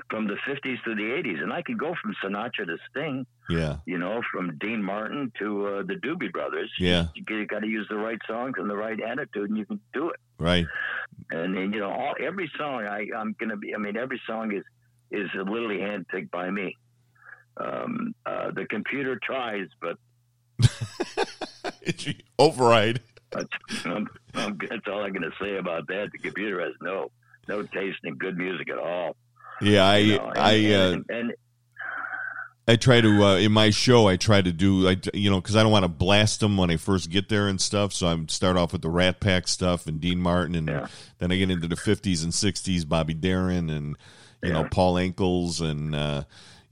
from 0.10 0.28
the 0.28 0.38
'50s 0.48 0.82
to 0.86 0.96
the 0.96 1.02
'80s, 1.04 1.42
and 1.44 1.52
I 1.52 1.62
could 1.62 1.78
go 1.78 1.94
from 2.02 2.16
Sinatra 2.24 2.66
to 2.68 2.78
Sting, 2.90 3.26
Yeah, 3.50 3.78
you 3.86 3.98
know, 3.98 4.22
from 4.32 4.58
Dean 4.58 4.82
Martin 4.82 5.32
to 5.40 5.48
uh, 5.68 5.84
the 5.84 5.96
Doobie 5.96 6.32
Brothers. 6.32 6.72
yeah, 6.80 7.08
You 7.16 7.46
got 7.46 7.60
to 7.60 7.68
use 7.68 7.88
the 7.90 7.98
right 7.98 8.20
songs 8.28 8.54
and 8.58 8.70
the 8.70 8.78
right 8.78 9.00
attitude, 9.02 9.50
and 9.50 9.58
you 9.58 9.66
can 9.66 9.80
do 9.94 10.10
it. 10.10 10.20
right. 10.38 10.66
And, 11.32 11.58
then 11.58 11.74
you 11.74 11.80
know, 11.82 11.90
all, 11.92 12.14
every 12.24 12.50
song 12.58 12.86
I, 12.88 13.08
I'm 13.18 13.36
gonna 13.40 13.58
be. 13.58 13.74
I 13.76 13.78
mean, 13.80 13.98
every 13.98 14.22
song 14.28 14.54
is 14.56 14.64
is 15.12 15.30
literally 15.36 15.80
handpicked 15.80 16.32
by 16.32 16.50
me. 16.52 16.78
Um, 17.58 18.14
uh, 18.26 18.52
the 18.52 18.66
computer 18.66 19.20
tries, 19.22 19.68
but 19.82 19.98
Override. 22.40 23.02
That's, 23.32 23.48
I'm, 23.86 24.08
I'm, 24.36 24.58
that's 24.70 24.88
all 24.88 25.04
I'm 25.04 25.12
going 25.12 25.30
to 25.30 25.32
say 25.42 25.58
about 25.58 25.88
that. 25.88 26.10
The 26.12 26.18
computer 26.18 26.62
has 26.62 26.74
no 26.82 27.12
no 27.48 27.64
taste 27.64 28.00
in 28.04 28.16
good 28.16 28.38
music 28.38 28.70
at 28.70 28.78
all. 28.78 29.16
Yeah, 29.62 29.86
I 29.86 29.98
you 29.98 30.18
know, 30.18 30.28
and, 30.30 30.38
I 30.38 30.74
uh, 30.74 30.92
and, 30.92 31.06
and 31.10 31.34
I 32.68 32.76
try 32.76 33.02
to 33.02 33.24
uh, 33.24 33.36
in 33.38 33.52
my 33.52 33.70
show. 33.70 34.08
I 34.08 34.18
try 34.18 34.42
to 34.42 34.52
do 34.52 34.88
I 34.88 34.98
you 35.14 35.30
know 35.30 35.42
because 35.42 35.56
I 35.56 35.64
don't 35.64 35.72
want 35.72 35.84
to 35.84 35.90
blast 35.90 36.40
them 36.42 36.58
when 36.58 36.70
I 36.70 36.78
first 36.78 37.10
get 37.10 37.30
there 37.30 37.48
and 37.48 37.60
stuff. 37.60 37.94
So 37.94 38.08
I 38.08 38.18
start 38.28 38.58
off 38.58 38.72
with 38.74 38.82
the 38.82 38.90
Rat 38.90 39.20
Pack 39.20 39.48
stuff 39.48 39.88
and 39.88 40.00
Dean 40.00 40.20
Martin, 40.20 40.56
and 40.56 40.68
Yeah. 40.68 40.88
then 41.20 41.32
I 41.32 41.38
get 41.38 41.50
into 41.50 41.68
the 41.68 41.76
fifties 41.76 42.24
and 42.24 42.34
sixties, 42.34 42.86
Bobby 42.86 43.14
Darin, 43.14 43.70
and 43.70 43.96
you 44.44 44.54
know 44.54 44.66
Paul 44.72 44.96
Ankas 44.96 45.62
and. 45.62 45.96
Uh, 45.96 46.24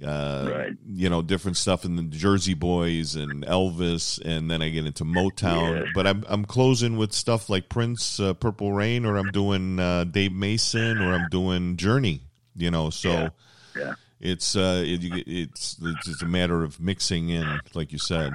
uh, 0.04 0.50
Right. 0.52 0.74
you 0.88 1.10
know, 1.10 1.22
different 1.22 1.58
stuff 1.58 1.86
in 1.86 1.96
the 1.96 2.04
Jersey 2.04 2.54
Boys 2.54 3.16
and 3.16 3.44
Elvis, 3.46 4.20
and 4.24 4.50
then 4.52 4.62
I 4.62 4.70
get 4.70 4.86
into 4.86 5.06
Motown. 5.06 5.86
Yeah. 5.86 5.92
But 5.94 6.08
I'm 6.08 6.24
I'm 6.28 6.46
closing 6.46 6.98
with 6.98 7.14
stuff 7.14 7.50
like 7.50 7.70
Prince, 7.70 8.20
uh, 8.20 8.34
Purple 8.34 8.72
Rain, 8.74 9.06
or 9.06 9.18
I'm 9.18 9.32
doing 9.32 9.80
uh, 9.80 10.04
Dave 10.04 10.34
Mason, 10.34 10.98
or 11.00 11.14
I'm 11.14 11.28
doing 11.30 11.78
Journey. 11.78 12.22
You 12.56 12.72
know, 12.72 12.90
so 12.90 13.10
Yeah. 13.10 13.30
Yeah. 13.78 13.94
it's 14.20 14.56
uh, 14.56 14.82
it, 14.86 15.00
it's 15.28 15.78
it's 15.82 16.06
just 16.06 16.24
a 16.24 16.26
matter 16.28 16.64
of 16.64 16.80
mixing 16.80 17.30
in, 17.30 17.60
like 17.74 17.92
you 17.92 18.00
said. 18.00 18.34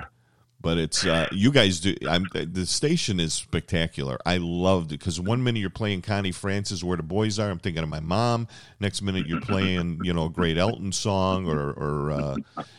But 0.63 0.77
it's 0.77 1.07
uh, 1.07 1.27
you 1.33 1.51
guys 1.51 1.81
do. 1.81 1.95
I'm 2.09 2.27
the 2.33 2.67
station 2.67 3.19
is 3.19 3.33
spectacular. 3.33 4.19
I 4.27 4.37
loved 4.37 4.93
it 4.93 4.99
because 4.99 5.19
one 5.19 5.43
minute 5.43 5.61
you're 5.61 5.71
playing 5.71 6.03
Connie 6.03 6.33
Francis, 6.33 6.85
"Where 6.85 6.99
the 6.99 7.03
Boys 7.03 7.39
Are." 7.39 7.51
I'm 7.51 7.59
thinking 7.59 7.83
of 7.83 7.89
my 7.89 8.01
mom. 8.01 8.47
Next 8.79 9.01
minute 9.01 9.27
you're 9.27 9.41
playing, 9.41 10.01
you 10.03 10.13
know, 10.13 10.27
a 10.27 10.31
great 10.31 10.59
Elton 10.59 10.93
song, 10.93 11.47
or 11.49 11.71
or 11.71 12.11
uh, 12.11 12.37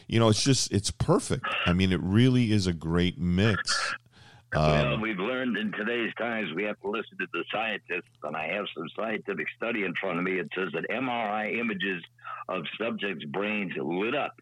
you 0.08 0.20
know, 0.20 0.30
it's 0.30 0.44
just 0.44 0.72
it's 0.72 0.92
perfect. 0.92 1.48
I 1.66 1.74
mean, 1.74 1.92
it 1.92 2.02
really 2.02 2.52
is 2.52 2.68
a 2.68 2.74
great 2.74 3.18
mix 3.18 3.96
well, 4.54 4.94
Um, 4.94 5.02
we've 5.02 5.20
learned 5.20 5.58
in 5.58 5.72
today's 5.72 6.14
times 6.16 6.54
we 6.54 6.64
have 6.64 6.80
to 6.82 6.90
listen 6.90 7.18
to 7.20 7.28
the 7.32 7.44
scientists, 7.52 8.12
and 8.24 8.36
I 8.36 8.48
have 8.48 8.66
some 8.76 8.88
scientific 8.96 9.48
study 9.56 9.84
in 9.84 9.94
front 9.96 10.18
of 10.18 10.26
me. 10.26 10.40
It 10.40 10.50
says 10.56 10.70
that 10.74 10.90
MRI 10.90 11.58
images 11.58 12.04
of 12.50 12.64
subjects' 12.80 13.24
brains 13.26 13.72
lit 13.78 14.16
up 14.16 14.42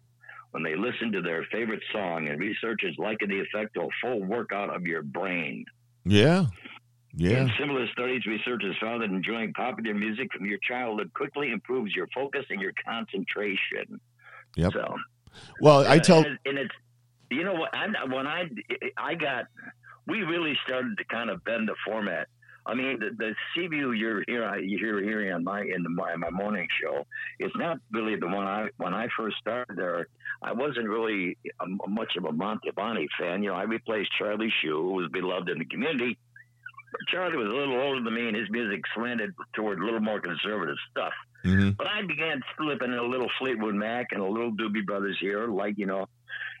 when 0.50 0.62
they 0.62 0.74
listen 0.74 1.12
to 1.12 1.22
their 1.22 1.44
favorite 1.52 1.82
song, 1.92 2.28
and 2.28 2.40
researchers 2.40 2.96
liken 2.98 3.28
the 3.28 3.40
effect 3.40 3.74
to 3.74 3.82
a 3.82 3.88
full 4.02 4.22
workout 4.22 4.74
of 4.74 4.84
your 4.84 5.02
brain. 5.02 5.64
yeah, 6.04 6.46
yeah, 7.14 7.42
In 7.42 7.52
similar 7.58 7.88
studies, 7.92 8.24
researchers 8.26 8.76
found 8.80 9.02
that 9.02 9.10
enjoying 9.10 9.52
popular 9.54 9.94
music 9.94 10.32
from 10.32 10.46
your 10.46 10.58
childhood 10.58 11.12
quickly 11.12 11.50
improves 11.50 11.94
your 11.94 12.06
focus 12.14 12.44
and 12.50 12.60
your 12.60 12.72
concentration. 12.84 14.00
Yep. 14.56 14.72
So, 14.72 14.96
Well, 15.60 15.86
I 15.86 15.96
uh, 15.96 16.00
tell 16.00 16.24
and, 16.24 16.38
and 16.44 16.58
it's 16.58 16.74
you 17.30 17.44
know 17.44 17.54
what 17.54 17.70
I 17.74 17.86
when 18.06 18.26
I 18.26 18.48
I 18.96 19.14
got 19.14 19.46
we 20.06 20.22
really 20.22 20.56
started 20.66 20.98
to 20.98 21.04
kind 21.04 21.30
of 21.30 21.42
bend 21.44 21.68
the 21.68 21.74
format. 21.84 22.28
I 22.66 22.74
mean, 22.74 23.00
the, 23.00 23.10
the 23.16 23.34
CBU 23.56 23.98
you're 23.98 24.22
here 24.28 24.56
you're 24.58 25.02
hearing 25.02 25.32
on 25.32 25.42
my 25.44 25.62
in 25.62 25.82
the, 25.82 25.88
my 25.88 26.14
my 26.16 26.30
morning 26.30 26.68
show. 26.80 27.06
It's 27.38 27.56
not 27.56 27.78
really 27.90 28.16
the 28.16 28.26
one 28.26 28.46
I 28.46 28.68
when 28.76 28.94
I 28.94 29.08
first 29.16 29.36
started 29.40 29.76
there. 29.76 30.06
I 30.42 30.52
wasn't 30.52 30.88
really 30.88 31.36
a, 31.60 31.88
much 31.88 32.16
of 32.16 32.24
a 32.24 32.32
Mantovani 32.32 33.06
fan. 33.18 33.42
You 33.42 33.50
know, 33.50 33.56
I 33.56 33.64
replaced 33.64 34.10
Charlie 34.18 34.52
Shue, 34.62 34.80
who 34.80 34.92
was 34.92 35.08
beloved 35.12 35.48
in 35.50 35.58
the 35.58 35.64
community. 35.66 36.18
But 36.92 37.00
Charlie 37.08 37.36
was 37.36 37.46
a 37.46 37.54
little 37.54 37.78
older 37.80 38.02
than 38.02 38.14
me, 38.14 38.26
and 38.26 38.36
his 38.36 38.50
music 38.50 38.80
slanted 38.94 39.30
toward 39.54 39.80
a 39.80 39.84
little 39.84 40.00
more 40.00 40.20
conservative 40.20 40.76
stuff. 40.90 41.12
Mhm. 41.44 41.76
But 41.76 41.86
I 41.86 42.02
began 42.02 42.42
slipping 42.56 42.92
in 42.92 42.98
a 42.98 43.02
little 43.02 43.30
Fleetwood 43.38 43.74
Mac 43.74 44.08
and 44.12 44.20
a 44.20 44.26
little 44.26 44.52
Doobie 44.52 44.84
Brothers 44.84 45.16
here, 45.20 45.46
like 45.46 45.78
you 45.78 45.86
know, 45.86 46.06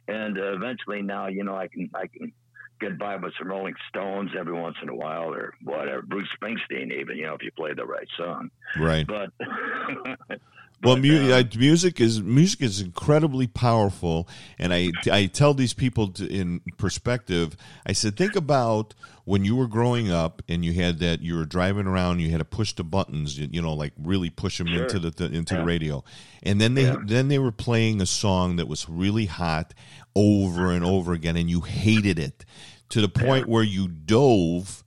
and 0.08 0.38
uh, 0.38 0.54
eventually 0.54 1.02
now 1.02 1.26
you 1.26 1.44
know 1.44 1.56
I 1.56 1.68
can 1.68 1.90
I 1.94 2.06
can 2.06 2.32
get 2.80 2.98
by 2.98 3.16
with 3.16 3.34
some 3.38 3.48
Rolling 3.48 3.74
Stones 3.90 4.30
every 4.38 4.54
once 4.54 4.76
in 4.82 4.88
a 4.88 4.94
while 4.94 5.34
or 5.34 5.52
whatever, 5.64 6.00
Bruce 6.02 6.28
Springsteen 6.40 6.92
even 6.98 7.16
you 7.18 7.26
know 7.26 7.34
if 7.34 7.42
you 7.42 7.50
play 7.52 7.74
the 7.74 7.84
right 7.84 8.08
song. 8.16 8.50
right. 8.78 9.06
But 9.06 9.30
Well, 10.82 10.96
mu- 10.96 11.30
uh, 11.30 11.42
music 11.58 12.00
is 12.00 12.22
music 12.22 12.62
is 12.62 12.80
incredibly 12.80 13.46
powerful, 13.46 14.26
and 14.58 14.72
I 14.72 14.92
I 15.12 15.26
tell 15.26 15.52
these 15.52 15.74
people 15.74 16.08
to, 16.08 16.26
in 16.26 16.60
perspective. 16.78 17.54
I 17.86 17.92
said, 17.92 18.16
think 18.16 18.34
about 18.34 18.94
when 19.26 19.44
you 19.44 19.56
were 19.56 19.66
growing 19.66 20.10
up 20.10 20.40
and 20.48 20.64
you 20.64 20.72
had 20.72 20.98
that 21.00 21.20
you 21.20 21.36
were 21.36 21.44
driving 21.44 21.86
around, 21.86 22.20
you 22.20 22.30
had 22.30 22.38
to 22.38 22.44
push 22.46 22.72
the 22.72 22.82
buttons, 22.82 23.38
you, 23.38 23.48
you 23.52 23.60
know, 23.60 23.74
like 23.74 23.92
really 24.02 24.30
push 24.30 24.56
them 24.58 24.68
Sure. 24.68 24.82
into 24.84 24.98
the, 24.98 25.10
the 25.10 25.26
into 25.26 25.54
the 25.56 25.64
radio, 25.64 26.02
and 26.42 26.58
then 26.58 26.72
they 26.74 26.84
Yeah. 26.84 26.96
then 27.04 27.28
they 27.28 27.38
were 27.38 27.52
playing 27.52 28.00
a 28.00 28.06
song 28.06 28.56
that 28.56 28.66
was 28.66 28.88
really 28.88 29.26
hot 29.26 29.74
over 30.16 30.70
and 30.72 30.82
over 30.84 31.12
again, 31.12 31.36
and 31.36 31.50
you 31.50 31.60
hated 31.60 32.18
it 32.18 32.46
to 32.88 33.02
the 33.02 33.08
point 33.08 33.48
where 33.48 33.62
you 33.62 33.86
dove 33.86 34.82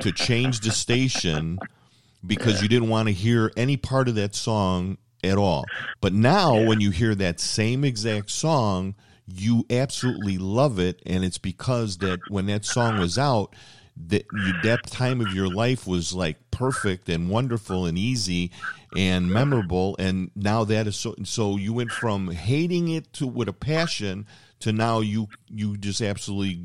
to 0.00 0.12
change 0.12 0.60
the 0.60 0.70
station 0.70 1.58
because 2.26 2.60
you 2.60 2.68
didn't 2.68 2.90
want 2.90 3.08
to 3.08 3.12
hear 3.14 3.50
any 3.56 3.76
part 3.78 4.06
of 4.06 4.14
that 4.16 4.34
song 4.34 4.98
at 5.22 5.38
all. 5.38 5.64
But 6.00 6.12
now, 6.12 6.64
when 6.64 6.80
you 6.80 6.90
hear 6.90 7.14
that 7.14 7.40
same 7.40 7.84
exact 7.84 8.30
song, 8.30 8.94
you 9.26 9.64
absolutely 9.70 10.38
love 10.38 10.78
it, 10.78 11.00
and 11.06 11.24
it's 11.24 11.38
because 11.38 11.98
that 11.98 12.20
when 12.28 12.46
that 12.46 12.64
song 12.64 12.98
was 12.98 13.18
out, 13.18 13.54
that 14.08 14.24
you, 14.32 14.52
that 14.62 14.86
time 14.86 15.20
of 15.20 15.32
your 15.34 15.48
life 15.48 15.86
was 15.86 16.14
like 16.14 16.38
perfect 16.50 17.08
and 17.08 17.28
wonderful 17.28 17.86
and 17.86 17.98
easy 17.98 18.50
and 18.96 19.30
memorable, 19.30 19.94
and 19.98 20.30
now 20.34 20.64
that 20.64 20.86
is 20.86 20.96
so. 20.96 21.14
So 21.24 21.56
you 21.56 21.72
went 21.72 21.92
from 21.92 22.30
hating 22.30 22.88
it 22.88 23.12
to 23.14 23.26
with 23.26 23.48
a 23.48 23.52
passion 23.52 24.26
to 24.60 24.72
now 24.72 25.00
you 25.00 25.28
you 25.48 25.76
just 25.76 26.00
absolutely 26.00 26.64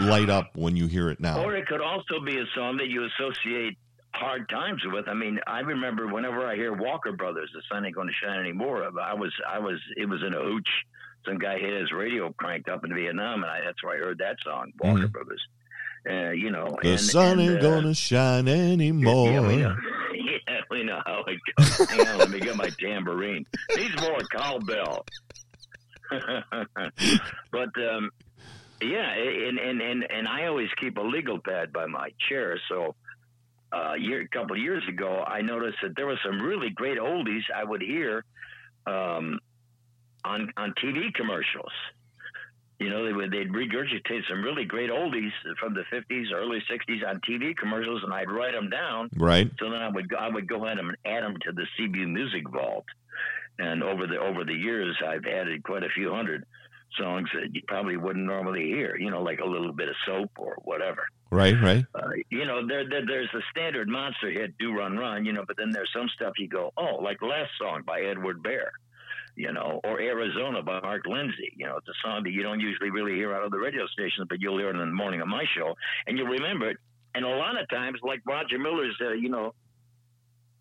light 0.00 0.30
up 0.30 0.50
when 0.54 0.76
you 0.76 0.86
hear 0.86 1.10
it 1.10 1.20
now. 1.20 1.42
Or 1.42 1.54
it 1.54 1.66
could 1.66 1.80
also 1.80 2.20
be 2.24 2.38
a 2.38 2.46
song 2.54 2.78
that 2.78 2.88
you 2.88 3.04
associate 3.04 3.76
hard 4.14 4.48
times 4.48 4.82
with. 4.84 5.08
I 5.08 5.14
mean, 5.14 5.40
I 5.46 5.60
remember 5.60 6.06
whenever 6.06 6.46
I 6.46 6.54
hear 6.56 6.72
Walker 6.72 7.12
Brothers, 7.12 7.50
"The 7.54 7.62
Sun 7.70 7.84
Ain't 7.86 7.94
Gonna 7.94 8.12
Shine 8.22 8.38
Anymore," 8.40 8.84
I 9.00 9.14
was, 9.14 9.32
I 9.48 9.58
was, 9.58 9.80
it 9.96 10.06
was 10.08 10.22
in 10.22 10.34
a 10.34 10.40
hooch. 10.40 10.68
Some 11.26 11.38
guy 11.38 11.58
had 11.58 11.72
his 11.80 11.92
radio 11.92 12.32
cranked 12.32 12.68
up 12.68 12.84
in 12.84 12.94
Vietnam, 12.94 13.42
and 13.42 13.50
I, 13.50 13.60
that's 13.64 13.82
where 13.82 13.94
I 13.96 13.98
heard 13.98 14.18
that 14.18 14.36
song, 14.44 14.72
Walker 14.80 15.06
Mhm. 15.08 15.12
Brothers. 15.12 15.42
Uh, 16.08 16.30
you 16.30 16.50
know, 16.50 16.76
The 16.82 16.90
and, 16.92 17.00
sun 17.00 17.38
and, 17.38 17.50
ain't 17.52 17.58
uh, 17.64 17.70
gonna 17.70 17.94
shine 17.94 18.48
anymore. 18.48 19.28
Yeah, 19.32 19.40
we 19.46 19.56
know. 19.56 19.76
Yeah, 20.48 20.60
we 20.70 20.82
know 20.82 21.00
how 21.06 21.24
it 21.26 21.38
goes. 21.56 21.88
Hang 21.88 22.06
on, 22.08 22.18
let 22.18 22.30
me 22.30 22.40
get 22.40 22.56
my 22.56 22.68
tambourine. 22.80 23.46
Needs 23.76 24.00
more 24.00 24.18
cowbell. 24.30 25.04
but 27.50 27.68
um, 27.78 28.10
yeah, 28.80 29.12
and, 29.12 29.58
and 29.58 29.80
and 29.80 30.10
and 30.10 30.28
I 30.28 30.46
always 30.46 30.68
keep 30.80 30.98
a 30.98 31.02
legal 31.02 31.38
pad 31.38 31.72
by 31.72 31.86
my 31.86 32.10
chair. 32.28 32.58
So 32.68 32.94
uh, 33.72 33.94
year, 33.94 34.20
a 34.22 34.28
couple 34.28 34.56
of 34.56 34.62
years 34.62 34.82
ago, 34.88 35.24
I 35.26 35.40
noticed 35.40 35.78
that 35.82 35.96
there 35.96 36.06
were 36.06 36.18
some 36.24 36.40
really 36.40 36.70
great 36.70 36.98
oldies 36.98 37.42
I 37.54 37.64
would 37.64 37.82
hear 37.82 38.24
um, 38.86 39.38
on 40.24 40.52
on 40.56 40.74
TV 40.82 41.12
commercials. 41.14 41.72
You 42.78 42.90
know, 42.90 43.04
they 43.04 43.12
would 43.12 43.30
they'd 43.30 43.50
regurgitate 43.50 44.22
some 44.28 44.42
really 44.42 44.64
great 44.64 44.90
oldies 44.90 45.30
from 45.58 45.74
the 45.74 45.84
'50s, 45.92 46.32
early 46.34 46.62
'60s 46.70 47.08
on 47.08 47.20
TV 47.28 47.56
commercials, 47.56 48.02
and 48.02 48.12
I'd 48.12 48.30
write 48.30 48.52
them 48.52 48.68
down. 48.68 49.08
Right? 49.16 49.50
So 49.58 49.70
then 49.70 49.80
I 49.80 49.88
would 49.88 50.08
go, 50.08 50.16
I 50.16 50.28
would 50.28 50.48
go 50.48 50.64
ahead 50.64 50.78
and 50.78 50.96
add 51.04 51.22
them 51.22 51.36
to 51.42 51.52
the 51.52 51.66
CBU 51.78 52.12
Music 52.12 52.48
Vault. 52.48 52.84
And 53.58 53.82
over 53.82 54.06
the 54.06 54.18
over 54.18 54.44
the 54.44 54.54
years, 54.54 54.96
I've 55.06 55.24
added 55.26 55.62
quite 55.62 55.84
a 55.84 55.88
few 55.94 56.12
hundred 56.12 56.44
songs 56.98 57.28
that 57.34 57.54
you 57.54 57.62
probably 57.66 57.96
wouldn't 57.96 58.24
normally 58.24 58.66
hear. 58.66 58.96
You 58.96 59.10
know, 59.10 59.22
like 59.22 59.40
a 59.40 59.46
little 59.46 59.72
bit 59.72 59.88
of 59.88 59.94
soap 60.06 60.30
or 60.38 60.56
whatever. 60.64 61.06
Right? 61.30 61.54
Right? 61.60 61.84
Uh, 61.94 62.10
you 62.30 62.44
know, 62.44 62.66
there, 62.66 62.88
there 62.88 63.06
there's 63.06 63.30
the 63.32 63.42
standard 63.50 63.88
monster 63.88 64.30
hit, 64.30 64.56
"Do 64.58 64.74
Run 64.74 64.96
Run." 64.96 65.24
You 65.24 65.32
know, 65.32 65.44
but 65.46 65.56
then 65.56 65.70
there's 65.70 65.90
some 65.94 66.08
stuff 66.14 66.34
you 66.38 66.48
go, 66.48 66.72
oh, 66.76 66.96
like 67.02 67.22
last 67.22 67.50
song 67.58 67.82
by 67.86 68.00
Edward 68.00 68.42
Bear. 68.42 68.72
You 69.34 69.50
know, 69.50 69.80
or 69.82 69.98
Arizona 69.98 70.62
by 70.62 70.80
Mark 70.80 71.06
Lindsay. 71.06 71.54
You 71.56 71.66
know, 71.66 71.78
it's 71.78 71.88
a 71.88 72.06
song 72.06 72.22
that 72.24 72.32
you 72.32 72.42
don't 72.42 72.60
usually 72.60 72.90
really 72.90 73.14
hear 73.14 73.34
out 73.34 73.44
of 73.44 73.50
the 73.50 73.58
radio 73.58 73.86
stations, 73.86 74.26
but 74.28 74.40
you'll 74.40 74.58
hear 74.58 74.68
it 74.68 74.76
in 74.76 74.78
the 74.78 74.86
morning 74.86 75.22
of 75.22 75.28
my 75.28 75.44
show, 75.56 75.74
and 76.06 76.18
you'll 76.18 76.28
remember 76.28 76.70
it. 76.70 76.76
And 77.14 77.24
a 77.24 77.28
lot 77.28 77.60
of 77.60 77.66
times, 77.70 77.98
like 78.02 78.20
Roger 78.26 78.58
Miller's, 78.58 78.96
uh, 79.00 79.12
you 79.12 79.30
know, 79.30 79.54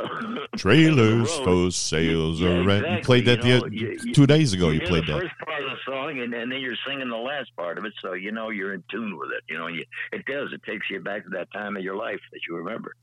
Trailers 0.57 1.33
for 1.39 1.71
sales 1.71 2.41
are 2.41 2.63
rent. 2.63 2.85
exactly. 2.85 2.95
You 2.97 3.03
played 3.03 3.25
that 3.25 3.37
You 3.37 3.43
the 3.43 3.59
know, 3.59 3.65
oth- 3.65 4.05
you- 4.05 4.13
two 4.13 4.27
days 4.27 4.53
ago. 4.53 4.69
You 4.69 4.81
played 4.81 5.05
the 5.07 5.13
that. 5.13 5.21
first 5.21 5.33
part 5.45 5.63
of 5.63 5.69
the 5.71 5.77
song, 5.85 6.19
and, 6.19 6.33
and 6.33 6.51
then 6.51 6.59
you're 6.59 6.75
singing 6.87 7.09
the 7.09 7.15
last 7.17 7.55
part 7.55 7.77
of 7.77 7.85
it, 7.85 7.93
so 8.01 8.13
you 8.13 8.31
know 8.31 8.49
you're 8.49 8.73
in 8.73 8.83
tune 8.89 9.17
with 9.17 9.29
it. 9.31 9.43
You 9.49 9.57
know, 9.57 9.67
you, 9.67 9.83
it 10.11 10.25
does. 10.25 10.49
It 10.53 10.61
takes 10.63 10.89
you 10.89 10.99
back 10.99 11.23
to 11.23 11.29
that 11.31 11.51
time 11.53 11.77
of 11.77 11.83
your 11.83 11.95
life 11.95 12.19
that 12.31 12.39
you 12.47 12.55
remember. 12.57 12.95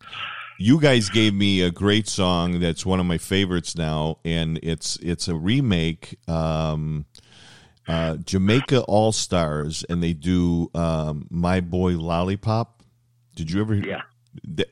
You 0.58 0.80
guys 0.80 1.08
gave 1.08 1.34
me 1.34 1.62
a 1.62 1.70
great 1.70 2.08
song 2.08 2.58
that's 2.60 2.84
one 2.84 2.98
of 3.00 3.06
my 3.06 3.18
favorites 3.18 3.76
now, 3.76 4.18
and 4.24 4.58
it's 4.62 4.96
it's 4.96 5.28
a 5.28 5.34
remake. 5.34 6.18
Um, 6.28 7.06
uh, 7.86 8.16
Jamaica 8.16 8.82
All 8.82 9.12
Stars, 9.12 9.84
and 9.88 10.02
they 10.02 10.12
do 10.12 10.70
um, 10.74 11.26
"My 11.30 11.60
Boy 11.60 11.92
Lollipop." 11.96 12.82
Did 13.36 13.50
you 13.52 13.60
ever? 13.60 13.74
Yeah. 13.76 14.02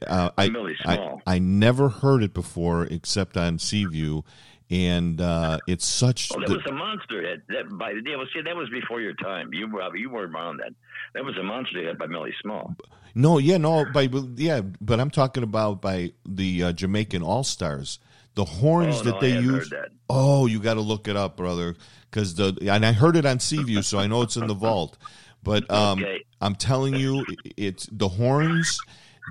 Uh, 0.06 0.30
I, 0.38 0.50
I. 0.84 1.16
I 1.26 1.38
never 1.38 1.88
heard 1.88 2.22
it 2.22 2.32
before 2.34 2.84
except 2.84 3.36
on 3.36 3.58
Seaview, 3.58 4.22
and 4.70 5.20
uh, 5.20 5.58
it's 5.66 5.84
such. 5.84 6.30
Oh, 6.34 6.40
that 6.40 6.48
the- 6.48 6.54
was 6.56 6.66
a 6.68 6.72
monster 6.72 7.22
hit. 7.22 7.42
That 7.48 7.76
by 7.78 7.92
yeah, 8.04 8.16
well, 8.16 8.26
see, 8.34 8.42
that 8.42 8.56
was 8.56 8.68
before 8.70 9.00
your 9.00 9.14
time. 9.14 9.52
You 9.52 9.68
were 9.68 9.96
you 9.96 10.10
weren't 10.10 10.34
around 10.34 10.58
then. 10.58 10.74
That 11.14 11.24
was 11.24 11.36
a 11.38 11.42
monster 11.42 11.82
hit 11.82 11.98
by 11.98 12.06
Millie 12.06 12.34
Small. 12.42 12.74
No, 13.14 13.38
yeah, 13.38 13.56
no, 13.56 13.86
by 13.94 14.08
yeah, 14.36 14.60
but 14.80 15.00
I'm 15.00 15.10
talking 15.10 15.42
about 15.42 15.80
by 15.80 16.12
the 16.26 16.64
uh, 16.64 16.72
Jamaican 16.72 17.22
All 17.22 17.44
Stars. 17.44 17.98
The 18.34 18.44
horns 18.44 19.00
Oh, 19.00 19.04
that 19.04 19.14
no, 19.14 19.20
they 19.20 19.38
use. 19.40 19.70
that. 19.70 19.88
Oh, 20.10 20.44
you 20.44 20.60
got 20.60 20.74
to 20.74 20.82
look 20.82 21.08
it 21.08 21.16
up, 21.16 21.38
brother, 21.38 21.74
because 22.10 22.34
the 22.34 22.56
and 22.70 22.84
I 22.84 22.92
heard 22.92 23.16
it 23.16 23.24
on 23.24 23.40
Seaview, 23.40 23.80
so 23.80 23.98
I 23.98 24.06
know 24.06 24.20
it's 24.20 24.36
in 24.36 24.46
the 24.46 24.54
vault. 24.54 24.98
But 25.42 25.68
um, 25.70 26.00
Okay. 26.00 26.24
I'm 26.42 26.54
telling 26.54 26.94
you, 26.96 27.24
it's 27.56 27.88
the 27.90 28.08
horns. 28.08 28.78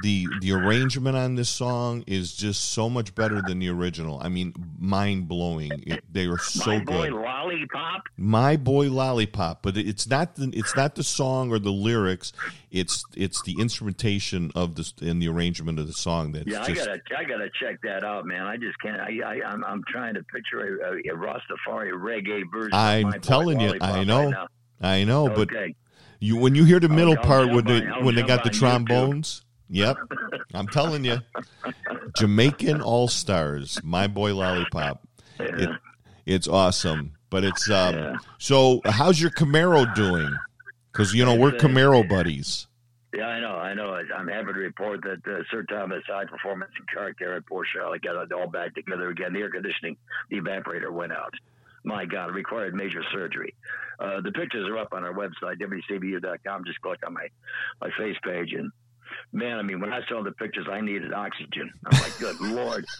The 0.01 0.27
The 0.41 0.51
arrangement 0.51 1.15
on 1.15 1.35
this 1.35 1.49
song 1.49 2.03
is 2.07 2.35
just 2.35 2.71
so 2.73 2.89
much 2.89 3.15
better 3.15 3.41
than 3.41 3.59
the 3.59 3.69
original. 3.69 4.19
I 4.21 4.29
mean, 4.29 4.53
mind 4.77 5.27
blowing. 5.27 5.71
They 6.11 6.25
are 6.27 6.37
so 6.37 6.71
My 6.71 6.79
good. 6.79 7.11
boy 7.11 7.21
Lollipop. 7.21 8.03
My 8.17 8.55
boy 8.57 8.89
lollipop, 8.89 9.61
but 9.61 9.77
it's 9.77 10.07
not 10.07 10.35
the 10.35 10.51
it's 10.53 10.75
not 10.75 10.95
the 10.95 11.03
song 11.03 11.51
or 11.51 11.59
the 11.59 11.71
lyrics. 11.71 12.33
It's 12.71 13.03
it's 13.15 13.41
the 13.43 13.55
instrumentation 13.59 14.51
of 14.55 14.75
the 14.75 14.91
and 15.01 15.21
the 15.21 15.27
arrangement 15.29 15.79
of 15.79 15.87
the 15.87 15.93
song 15.93 16.31
that's 16.33 16.47
Yeah, 16.47 16.61
I 16.61 16.67
just 16.67 16.85
gotta 16.85 17.01
I 17.17 17.23
gotta 17.23 17.49
check 17.59 17.81
that 17.83 18.03
out, 18.03 18.25
man. 18.25 18.41
I 18.41 18.57
just 18.57 18.77
can't. 18.81 18.99
I, 18.99 19.19
I 19.25 19.41
I'm 19.47 19.63
I'm 19.63 19.83
trying 19.87 20.15
to 20.15 20.23
picture 20.23 20.59
a, 20.83 20.97
a, 20.97 21.15
Rastafari 21.15 21.91
reggae 21.93 22.43
version. 22.51 22.73
I'm 22.73 23.21
telling 23.21 23.59
you, 23.59 23.75
I 23.79 24.03
know. 24.03 24.29
now. 24.29 24.47
I 24.81 25.03
know, 25.05 25.29
but 25.29 25.49
Okay. 25.51 25.73
you 26.19 26.35
when 26.37 26.53
you 26.55 26.65
hear 26.65 26.79
the 26.81 26.89
oh, 26.89 26.93
middle 26.93 27.17
I'll 27.17 27.23
part 27.23 27.49
when 27.49 27.65
they 27.65 27.81
when 28.01 28.15
they 28.15 28.23
got 28.23 28.43
the 28.43 28.49
trombones. 28.49 29.44
Yep, 29.69 29.97
I'm 30.53 30.67
telling 30.67 31.03
you, 31.05 31.19
Jamaican 32.17 32.81
All 32.81 33.07
Stars, 33.07 33.79
my 33.83 34.07
boy 34.07 34.35
lollipop. 34.35 35.07
It, 35.39 35.69
it's 36.25 36.47
awesome, 36.47 37.13
but 37.29 37.43
it's 37.43 37.69
um. 37.69 37.95
Yeah. 37.95 38.15
So, 38.37 38.81
how's 38.85 39.19
your 39.19 39.31
Camaro 39.31 39.93
doing? 39.95 40.33
Because 40.91 41.13
you 41.13 41.25
know 41.25 41.35
we're 41.35 41.51
Camaro 41.51 42.07
buddies. 42.07 42.67
Yeah, 43.15 43.27
I 43.27 43.39
know, 43.39 43.55
I 43.55 43.73
know. 43.73 43.97
I'm 44.15 44.27
happy 44.27 44.53
to 44.53 44.59
report 44.59 45.01
that 45.03 45.25
uh, 45.25 45.43
Sir 45.49 45.63
Thomas 45.63 46.03
High 46.05 46.25
Performance 46.25 46.71
and 46.77 46.87
Car 46.89 47.13
Care 47.13 47.35
at 47.35 47.45
Port 47.47 47.65
Charlotte 47.73 48.01
got 48.01 48.21
it 48.21 48.33
all 48.33 48.47
back 48.47 48.75
together 48.75 49.09
again. 49.09 49.31
The 49.31 49.39
air 49.39 49.49
conditioning, 49.49 49.95
the 50.29 50.41
evaporator 50.41 50.91
went 50.91 51.13
out. 51.13 51.33
My 51.85 52.05
God, 52.05 52.29
it 52.29 52.33
required 52.33 52.73
major 52.73 53.03
surgery. 53.13 53.55
Uh, 53.99 54.19
the 54.19 54.31
pictures 54.31 54.67
are 54.67 54.77
up 54.77 54.91
on 54.91 55.05
our 55.05 55.13
website, 55.13 55.61
wcvu.com. 55.61 56.63
Just 56.65 56.81
click 56.81 56.99
on 57.05 57.13
my, 57.13 57.27
my 57.79 57.89
face 57.97 58.17
page. 58.23 58.51
And 58.53 58.71
man, 59.33 59.57
I 59.57 59.61
mean, 59.61 59.79
when 59.79 59.91
I 59.93 60.01
saw 60.07 60.23
the 60.23 60.31
pictures, 60.31 60.67
I 60.71 60.81
needed 60.81 61.13
oxygen. 61.13 61.71
I'm 61.85 61.99
like, 62.01 62.17
good 62.19 62.39
Lord. 62.41 62.85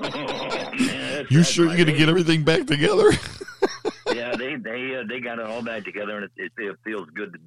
Oh, 0.00 0.70
man, 0.78 1.26
You 1.30 1.42
sure 1.42 1.66
you're 1.66 1.74
going 1.76 1.86
to 1.86 1.92
get 1.96 2.08
everything 2.08 2.44
back 2.44 2.66
together? 2.66 3.10
yeah, 4.14 4.34
they 4.36 4.56
they 4.56 4.94
uh, 4.96 5.04
they 5.08 5.20
got 5.20 5.38
it 5.38 5.46
all 5.46 5.62
back 5.62 5.84
together, 5.84 6.16
and 6.16 6.24
it, 6.24 6.30
it, 6.36 6.52
it 6.58 6.76
feels 6.84 7.08
good 7.14 7.32
to 7.32 7.38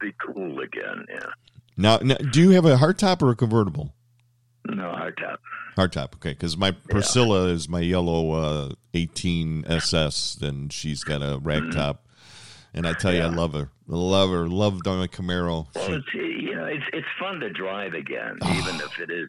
be 0.00 0.12
cool 0.24 0.60
again. 0.60 1.04
Yeah, 1.08 1.18
now, 1.76 1.98
now, 1.98 2.16
do 2.16 2.40
you 2.40 2.50
have 2.50 2.64
a 2.64 2.76
hardtop 2.76 3.22
or 3.22 3.30
a 3.30 3.36
convertible? 3.36 3.94
no 4.66 4.90
hard 4.90 5.16
top. 5.18 5.40
Hardtop, 5.76 6.14
okay. 6.16 6.30
Because 6.30 6.56
my 6.56 6.70
Priscilla 6.72 7.46
is 7.46 7.68
my 7.68 7.80
yellow 7.80 8.32
uh, 8.32 8.68
18 8.94 9.64
SS, 9.66 10.38
and 10.42 10.72
she's 10.72 11.04
got 11.04 11.22
a 11.22 11.38
rag 11.38 11.70
top. 11.72 12.04
And 12.74 12.86
I 12.86 12.92
tell 12.92 13.14
you, 13.14 13.22
I 13.22 13.26
Mm-hmm. 13.28 13.38
Love 13.38 13.52
her. 13.54 13.70
I 13.90 13.94
love 13.94 14.30
her. 14.30 14.46
Love 14.48 14.74
my 14.84 15.06
Camaro. 15.06 15.66
Well, 15.74 15.86
She- 15.86 15.92
it's 15.92 16.06
you 16.14 16.37
know 16.58 16.66
it's 16.66 16.84
it's 16.92 17.06
fun 17.18 17.40
to 17.40 17.50
drive 17.50 17.94
again, 17.94 18.38
even 18.56 18.76
if 18.76 18.98
it 19.00 19.10
is. 19.10 19.28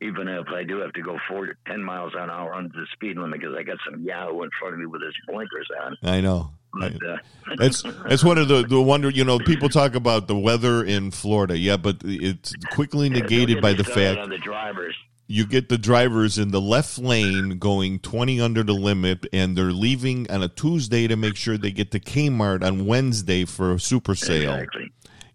Even 0.00 0.26
if 0.26 0.48
I 0.48 0.64
do 0.64 0.78
have 0.80 0.92
to 0.94 1.00
go 1.02 1.16
four 1.28 1.46
to 1.46 1.52
ten 1.68 1.80
miles 1.80 2.12
an 2.16 2.28
hour 2.28 2.52
under 2.52 2.70
the 2.70 2.86
speed 2.92 3.16
limit 3.16 3.38
because 3.38 3.54
I 3.56 3.62
got 3.62 3.78
some 3.88 4.02
Yahoo 4.02 4.42
in 4.42 4.50
front 4.58 4.74
of 4.74 4.80
me 4.80 4.86
with 4.86 5.00
his 5.00 5.14
blinkers 5.28 5.68
on. 5.84 5.96
I 6.02 6.20
know. 6.20 6.50
But, 6.74 6.94
uh, 6.94 7.18
That's 7.56 7.82
that's 7.82 8.24
one 8.24 8.36
of 8.38 8.48
the 8.48 8.62
the 8.62 8.80
wonder. 8.82 9.10
You 9.10 9.22
know, 9.24 9.38
people 9.38 9.68
talk 9.68 9.94
about 9.94 10.26
the 10.26 10.36
weather 10.36 10.82
in 10.82 11.12
Florida. 11.12 11.56
Yeah, 11.56 11.76
but 11.76 11.98
it's 12.02 12.52
quickly 12.72 13.10
negated 13.10 13.60
by 13.62 13.74
the 13.74 13.84
fact 13.84 14.28
the 14.28 14.38
drivers. 14.38 14.96
you 15.28 15.46
get 15.46 15.68
the 15.68 15.78
drivers 15.78 16.36
in 16.36 16.50
the 16.50 16.60
left 16.60 16.98
lane 16.98 17.58
going 17.58 18.00
20 18.00 18.40
under 18.40 18.62
the 18.64 18.72
limit 18.72 19.26
and 19.32 19.56
they're 19.56 19.70
leaving 19.70 20.28
on 20.30 20.42
a 20.42 20.48
Tuesday 20.48 21.06
to 21.06 21.14
make 21.14 21.36
sure 21.36 21.56
they 21.56 21.70
get 21.70 21.92
to 21.92 22.00
Kmart 22.00 22.64
on 22.64 22.86
Wednesday 22.86 23.44
for 23.44 23.72
a 23.74 23.78
super 23.78 24.14
sale 24.16 24.54
Exactly. 24.54 24.90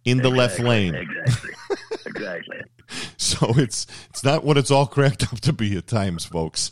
In 0.07 0.19
the 0.19 0.29
left 0.29 0.59
lane. 0.59 0.95
Exactly. 0.95 1.51
exactly. 2.05 2.57
So 3.17 3.47
it's 3.57 3.85
it's 4.09 4.23
not 4.23 4.45
what 4.45 4.57
it's 4.57 4.71
all 4.71 4.85
cracked 4.87 5.23
up 5.23 5.39
to 5.41 5.51
be 5.51 5.75
at 5.77 5.87
times, 5.87 6.23
folks. 6.23 6.71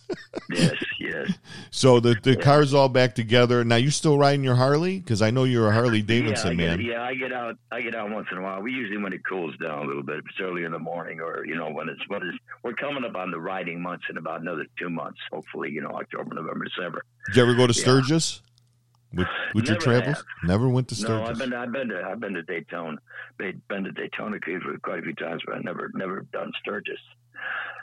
Yes. 0.49 0.75
Yes. 0.99 1.31
So 1.71 1.99
the 1.99 2.15
the 2.23 2.38
car's 2.38 2.73
all 2.73 2.88
back 2.88 3.15
together. 3.15 3.63
Now 3.65 3.75
you 3.75 3.89
still 3.91 4.17
riding 4.17 4.43
your 4.43 4.55
Harley? 4.55 4.99
Because 4.99 5.21
I 5.21 5.29
know 5.29 5.43
you're 5.43 5.67
a 5.67 5.73
Harley 5.73 6.01
Davidson 6.01 6.57
yeah, 6.57 6.67
man. 6.67 6.77
Get, 6.77 6.86
yeah, 6.86 7.03
I 7.03 7.15
get 7.15 7.33
out. 7.33 7.57
I 7.69 7.81
get 7.81 7.93
out 7.93 8.09
once 8.11 8.27
in 8.31 8.38
a 8.38 8.41
while. 8.41 8.61
We 8.61 8.71
usually 8.71 8.97
when 8.97 9.11
it 9.11 9.25
cools 9.25 9.55
down 9.57 9.83
a 9.83 9.88
little 9.88 10.01
bit. 10.03 10.19
If 10.19 10.25
it's 10.29 10.39
early 10.39 10.63
in 10.63 10.71
the 10.71 10.79
morning, 10.79 11.19
or 11.19 11.45
you 11.45 11.55
know 11.55 11.69
when 11.69 11.89
it's 11.89 12.01
when 12.07 12.21
it's 12.23 12.38
we're 12.63 12.73
coming 12.73 13.03
up 13.03 13.15
on 13.15 13.31
the 13.31 13.39
riding 13.39 13.81
months 13.81 14.05
in 14.09 14.17
about 14.17 14.39
another 14.41 14.65
two 14.79 14.89
months. 14.89 15.19
Hopefully, 15.31 15.69
you 15.69 15.81
know 15.81 15.91
October, 15.91 16.33
November, 16.33 16.65
December. 16.65 17.03
Did 17.27 17.36
you 17.36 17.43
ever 17.43 17.55
go 17.55 17.67
to 17.67 17.73
Yeah. 17.73 17.83
With 19.16 19.28
with 19.53 19.68
your 19.68 19.78
travels? 19.78 20.18
have. 20.18 20.26
Never 20.43 20.68
went 20.70 20.89
to 20.89 20.95
Sturgis. 20.95 21.18
No. 21.18 21.26
I've 21.26 21.38
been 21.38 21.53
I've 21.53 21.72
been 21.72 21.89
to 21.89 22.03
I've 22.03 22.20
been 22.20 22.34
to 22.34 22.43
Daytona, 22.43 22.97
been 23.38 23.61
been 23.70 23.84
to 23.86 23.91
Daytona 23.91 24.38
quite 24.84 24.99
a 24.99 25.01
few 25.01 25.13
times, 25.16 25.41
but 25.45 25.55
I 25.55 25.59
never 25.59 25.89
never 25.93 26.22
done 26.34 26.51
Sturgis. 26.61 26.99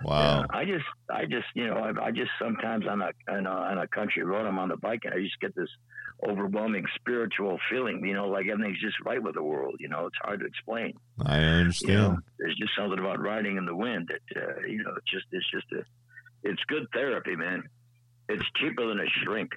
wow. 0.05 0.41
Yeah, 0.41 0.47
I 0.51 0.64
just 0.64 0.85
I 1.11 1.24
just 1.24 1.47
you 1.55 1.66
know 1.66 1.74
I, 1.76 2.07
I 2.07 2.11
just 2.11 2.30
sometimes 2.39 2.87
on 2.87 3.01
a, 3.03 3.11
on 3.28 3.47
a 3.47 3.51
on 3.51 3.78
a 3.78 3.87
country 3.89 4.22
road 4.24 4.47
I'm 4.47 4.59
on 4.59 4.68
the 4.68 4.76
bike 4.76 5.01
and 5.05 5.14
I 5.14 5.18
just 5.22 5.41
get 5.41 5.55
this 5.55 5.68
overwhelming 6.28 6.85
spiritual 6.97 7.59
feeling. 7.70 8.05
You 8.05 8.14
know, 8.14 8.28
like 8.28 8.47
everything's 8.47 8.80
just 8.80 8.97
right 9.05 9.22
with 9.22 9.35
the 9.35 9.43
world. 9.43 9.76
You 9.80 9.89
know, 9.89 10.07
it's 10.07 10.18
hard 10.22 10.41
to 10.41 10.47
explain. 10.47 10.95
I 11.24 11.39
You 11.41 11.45
understand. 11.47 11.99
know, 11.99 12.18
there's 12.39 12.57
just 12.57 12.72
something 12.76 12.99
about 12.99 13.20
riding 13.20 13.57
in 13.57 13.64
the 13.64 13.74
wind 13.74 14.09
that 14.09 14.41
uh, 14.41 14.61
you 14.66 14.83
know, 14.83 14.93
it's 14.97 15.11
just 15.11 15.26
it's 15.33 15.51
just 15.51 15.66
a 15.72 15.83
it's 16.45 16.62
good 16.68 16.87
therapy, 16.93 17.37
man. 17.37 17.62
It's 18.28 18.45
cheaper 18.57 18.87
than 18.87 19.01
a 19.01 19.07
shrink. 19.24 19.51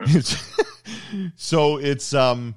It's- 0.00 0.50
so 1.36 1.78
it's 1.78 2.12
um 2.12 2.54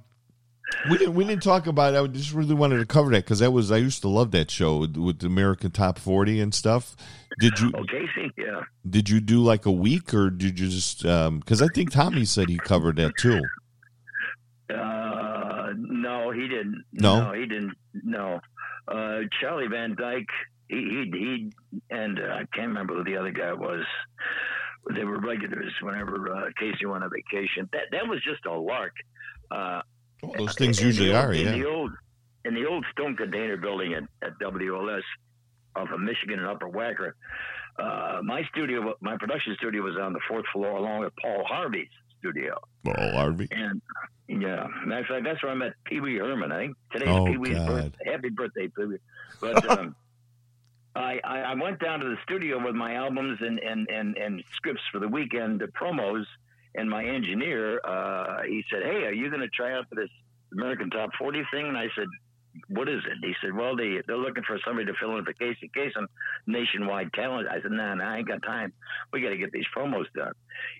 we 0.89 0.97
didn't 0.97 1.13
we 1.15 1.23
didn't 1.25 1.43
talk 1.43 1.67
about 1.67 1.93
it. 1.93 1.97
I 1.97 2.07
just 2.07 2.33
really 2.33 2.53
wanted 2.55 2.79
to 2.79 2.85
cover 2.85 3.09
that 3.11 3.23
because 3.23 3.39
that 3.39 3.51
was 3.51 3.71
I 3.71 3.77
used 3.77 4.01
to 4.01 4.09
love 4.09 4.31
that 4.31 4.51
show 4.51 4.77
with, 4.77 4.97
with 4.97 5.19
the 5.19 5.27
American 5.27 5.71
Top 5.71 5.97
40 5.97 6.41
and 6.41 6.53
stuff. 6.53 6.95
Did 7.39 7.57
you 7.59 7.71
Oh, 7.75 7.83
Casey, 7.85 8.31
yeah. 8.37 8.61
did 8.89 9.09
you 9.09 9.19
do 9.21 9.41
like 9.41 9.65
a 9.65 9.71
week 9.71 10.13
or 10.13 10.29
did 10.29 10.59
you 10.59 10.67
just 10.67 11.05
um 11.05 11.39
because 11.39 11.61
I 11.61 11.67
think 11.67 11.91
Tommy 11.91 12.25
said 12.25 12.49
he 12.49 12.57
covered 12.57 12.97
that 12.97 13.13
too. 13.17 13.41
Uh, 14.73 15.71
no, 15.77 16.31
he 16.31 16.41
didn't. 16.41 16.83
No? 16.91 17.31
he 17.31 17.45
didn't. 17.45 17.73
No, 18.03 18.41
uh, 18.89 19.19
Charlie 19.39 19.67
Van 19.67 19.95
Dyke. 19.95 20.27
He 20.69 20.75
he, 21.11 21.11
he 21.17 21.51
and 21.91 22.19
uh, 22.19 22.23
I 22.33 22.45
can't 22.53 22.67
remember 22.69 22.95
who 22.95 23.03
the 23.03 23.17
other 23.17 23.31
guy 23.31 23.53
was. 23.53 23.85
They 24.93 25.03
were 25.03 25.19
regulars 25.19 25.73
whenever 25.81 26.33
uh, 26.33 26.49
Casey 26.59 26.85
went 26.85 27.03
on 27.03 27.09
vacation. 27.09 27.69
That 27.73 27.83
that 27.91 28.07
was 28.07 28.21
just 28.23 28.45
a 28.45 28.53
lark. 28.53 28.93
Uh, 29.51 29.81
Well, 30.23 30.33
those 30.37 30.55
things 30.55 30.81
usually 30.81 31.13
old- 31.13 31.25
are, 31.25 31.33
In 31.33 31.59
the 31.59 31.67
old 31.67 31.91
in 32.45 32.53
the 32.53 32.65
old 32.65 32.85
Stone 32.91 33.17
Container 33.17 33.57
Building 33.57 33.93
at, 33.93 34.03
at 34.25 34.39
WLS 34.39 35.01
off 35.75 35.89
of 35.91 35.99
Michigan 35.99 36.39
and 36.39 36.47
Upper 36.47 36.69
Wacker. 36.69 37.11
Uh, 37.77 38.21
my 38.23 38.41
studio, 38.51 38.95
my 39.01 39.17
production 39.17 39.55
studio, 39.57 39.83
was 39.83 39.95
on 39.97 40.13
the 40.13 40.19
fourth 40.27 40.45
floor, 40.53 40.77
along 40.77 41.01
with 41.01 41.13
Paul 41.21 41.43
Harvey's 41.47 41.89
studio. 42.19 42.57
Paul 42.83 43.11
Harvey. 43.11 43.47
And 43.51 43.81
yeah, 44.27 44.65
matter 44.85 45.01
of 45.01 45.07
fact, 45.07 45.23
that's 45.25 45.43
where 45.43 45.51
I 45.51 45.55
met 45.55 45.73
Pee 45.85 45.99
Wee 45.99 46.17
Herman. 46.17 46.51
I 46.51 46.57
think 46.57 46.75
today's 46.91 47.09
Oh, 47.09 47.25
Pee 47.25 47.37
Wee's 47.37 47.57
birthday. 47.57 48.11
Happy 48.11 48.29
birthday, 48.29 48.67
Pee 48.69 48.85
Wee! 48.85 48.97
But 49.39 49.69
um, 49.79 49.95
I, 50.97 51.19
I 51.23 51.37
I 51.39 51.53
went 51.53 51.79
down 51.79 51.99
to 51.99 52.05
the 52.09 52.17
studio 52.23 52.63
with 52.63 52.75
my 52.75 52.95
albums 52.95 53.37
and 53.41 53.59
and 53.59 53.87
and, 53.89 54.17
and 54.17 54.43
scripts 54.55 54.83
for 54.91 54.99
the 54.99 55.07
weekend 55.07 55.61
uh, 55.63 55.67
promos. 55.67 56.25
And 56.75 56.89
my 56.89 57.03
engineer, 57.03 57.79
uh, 57.83 58.43
he 58.43 58.63
said, 58.71 58.83
"Hey, 58.83 59.05
are 59.05 59.13
you 59.13 59.29
going 59.29 59.41
to 59.41 59.47
try 59.49 59.73
out 59.73 59.85
for 59.89 59.95
this 59.95 60.09
American 60.53 60.89
Top 60.91 61.09
40 61.17 61.43
thing?" 61.51 61.67
And 61.67 61.77
I 61.77 61.87
said, 61.95 62.05
"What 62.67 62.87
is 62.87 63.01
it?" 63.05 63.17
He 63.23 63.33
said, 63.41 63.55
"Well, 63.55 63.75
they 63.75 64.01
they're 64.05 64.17
looking 64.17 64.43
for 64.43 64.59
somebody 64.63 64.85
to 64.85 64.93
fill 64.99 65.17
in 65.17 65.25
for 65.25 65.33
Casey 65.33 65.71
Kasem, 65.75 66.05
nationwide 66.45 67.13
talent." 67.13 67.47
I 67.49 67.61
said, 67.61 67.71
"Nah, 67.71 67.95
nah, 67.95 68.13
I 68.13 68.17
ain't 68.17 68.27
got 68.27 68.43
time. 68.43 68.73
We 69.11 69.21
got 69.21 69.29
to 69.29 69.37
get 69.37 69.51
these 69.51 69.65
promos 69.75 70.05
done." 70.15 70.33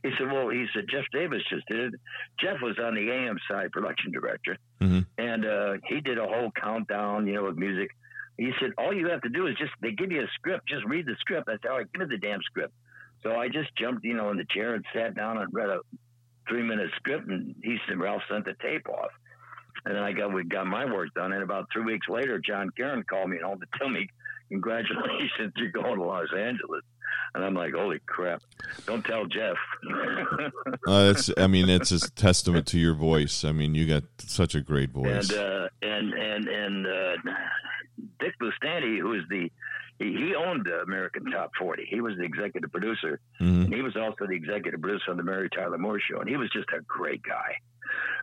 He 0.04 0.12
said, 0.20 0.32
"Well," 0.32 0.50
he 0.50 0.68
said, 0.74 0.86
"Jeff 0.92 1.06
Davis 1.12 1.42
just 1.50 1.68
did 1.68 1.94
it. 1.94 2.00
Jeff 2.40 2.62
was 2.62 2.78
on 2.80 2.94
the 2.94 3.10
AM 3.10 3.40
side, 3.50 3.72
production 3.72 4.12
director, 4.12 4.58
Mhm. 4.82 5.06
and 5.18 5.46
uh, 5.46 5.74
he 5.86 6.00
did 6.02 6.20
a 6.20 6.28
whole 6.28 6.52
countdown, 6.52 7.26
you 7.28 7.34
know, 7.34 7.46
with 7.46 7.58
music." 7.58 7.90
He 8.38 8.52
said, 8.60 8.72
"All 8.78 8.94
you 8.94 9.10
have 9.10 9.22
to 9.22 9.30
do 9.30 9.48
is 9.48 9.56
just 9.58 9.72
they 9.82 9.92
give 9.92 10.12
you 10.12 10.22
a 10.22 10.28
script, 10.36 10.68
just 10.68 10.86
read 10.86 11.06
the 11.06 11.16
script." 11.20 11.50
I 11.50 11.54
said, 11.62 11.72
"All 11.72 11.78
right, 11.78 11.92
give 11.92 12.08
me 12.08 12.16
the 12.16 12.20
damn 12.20 12.42
script." 12.44 12.74
So 13.24 13.36
I 13.36 13.48
just 13.50 13.76
jumped, 13.76 14.04
you 14.06 14.14
know, 14.16 14.30
in 14.30 14.38
the 14.38 14.46
chair 14.46 14.76
and 14.76 14.86
sat 14.94 15.16
down 15.16 15.38
and 15.38 15.52
read 15.52 15.70
a 15.70 15.80
three-minute 16.48 16.92
script, 16.98 17.28
and 17.28 17.56
he 17.64 17.78
said, 17.88 17.98
"Ralph 17.98 18.22
sent 18.30 18.46
the 18.46 18.54
tape 18.62 18.88
off." 18.90 19.12
And 19.86 19.96
then 19.96 20.04
I 20.04 20.12
got 20.12 20.34
we 20.34 20.44
got 20.44 20.68
my 20.68 20.86
work 20.86 21.14
done, 21.16 21.32
and 21.34 21.42
about 21.44 21.68
three 21.74 21.84
weeks 21.84 22.08
later, 22.10 22.40
John 22.40 22.70
Karen 22.78 23.04
called 23.04 23.30
me 23.30 23.38
home 23.44 23.60
to 23.60 23.66
tell 23.78 23.90
me, 23.90 24.08
"Congratulations, 24.50 25.54
you're 25.56 25.72
going 25.72 25.98
to 25.98 26.04
Los 26.04 26.28
Angeles." 26.36 26.84
And 27.34 27.44
I'm 27.44 27.54
like, 27.54 27.74
"Holy 27.74 28.00
crap! 28.06 28.42
Don't 28.86 29.04
tell 29.06 29.26
Jeff." 29.26 29.58
Uh, 30.88 31.08
that's 31.08 31.30
I 31.38 31.48
mean 31.48 31.70
it's 31.70 31.92
a 31.92 32.10
testament 32.12 32.66
to 32.68 32.80
your 32.80 32.94
voice. 32.94 33.44
I 33.44 33.52
mean 33.52 33.76
you 33.76 33.86
got 33.88 34.04
such 34.20 34.56
a 34.56 34.62
great 34.62 34.92
voice. 34.92 35.30
and 35.30 35.40
uh, 35.40 35.68
and 35.82 36.14
and 36.14 36.48
and 36.48 36.88
uh, 36.88 37.16
Dick 38.20 38.36
Bustany, 38.40 39.00
who 39.00 39.14
is 39.14 39.24
the 39.30 39.52
he, 40.00 40.14
he 40.14 40.36
owned 40.36 40.66
the 40.66 40.82
American 40.82 41.26
Top 41.32 41.52
40. 41.58 41.86
He 41.90 42.02
was 42.02 42.16
the 42.18 42.24
executive 42.24 42.72
producer, 42.72 43.20
Mhm. 43.42 43.66
and 43.66 43.74
he 43.74 43.82
was 43.82 43.96
also 43.96 44.28
the 44.28 44.36
executive 44.36 44.80
producer 44.82 45.10
on 45.12 45.18
the 45.18 45.24
Mary 45.24 45.50
Tyler 45.50 45.78
Moore 45.80 46.00
Show. 46.00 46.20
And 46.20 46.30
he 46.30 46.38
was 46.38 46.50
just 46.52 46.68
a 46.76 46.82
great 46.82 47.24
guy. 47.24 47.56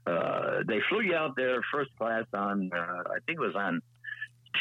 Uh, 0.06 0.62
they 0.68 0.80
flew 0.88 1.00
you 1.00 1.16
out 1.16 1.34
there 1.36 1.62
first 1.72 1.90
class 1.98 2.26
on 2.32 2.70
uh, 2.72 3.02
I 3.10 3.18
think 3.26 3.38
it 3.38 3.40
was 3.40 3.56
on 3.56 3.80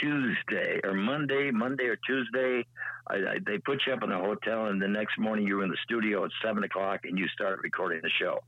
Tuesday 0.02 0.80
or 0.84 0.94
Monday, 0.94 1.52
Monday 1.52 1.86
or 1.86 1.98
Tuesday. 1.98 2.66
I, 3.08 3.16
I, 3.16 3.38
they 3.46 3.58
put 3.60 3.84
you 3.86 3.94
up 3.94 4.02
in 4.04 4.12
a 4.12 4.20
hotel, 4.20 4.68
and 4.68 4.82
the 4.82 4.88
next 4.88 5.20
morning 5.20 5.46
you 5.48 5.58
were 5.58 5.64
in 5.64 5.70
the 5.70 5.78
studio 5.84 6.26
at 6.26 6.32
seven 6.44 6.64
o'clock, 6.64 7.02
and 7.04 7.18
you 7.20 7.28
started 7.28 7.60
recording 7.64 8.00
the 8.02 8.10
show. 8.10 8.40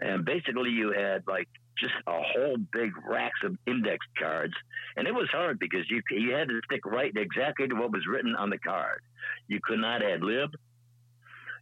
And 0.00 0.24
basically, 0.24 0.70
you 0.70 0.92
had 0.92 1.24
like 1.26 1.48
just 1.80 1.94
a 2.06 2.20
whole 2.22 2.56
big 2.72 2.92
racks 3.06 3.40
of 3.44 3.56
index 3.66 4.04
cards, 4.18 4.54
and 4.96 5.06
it 5.06 5.14
was 5.14 5.28
hard 5.30 5.58
because 5.58 5.88
you 5.90 6.02
you 6.10 6.32
had 6.32 6.48
to 6.48 6.60
stick 6.64 6.84
right 6.84 7.12
exactly 7.16 7.68
to 7.68 7.74
what 7.74 7.92
was 7.92 8.06
written 8.06 8.34
on 8.34 8.50
the 8.50 8.58
card. 8.58 9.00
You 9.46 9.60
could 9.62 9.78
not 9.78 10.02
add 10.02 10.22
lib. 10.22 10.50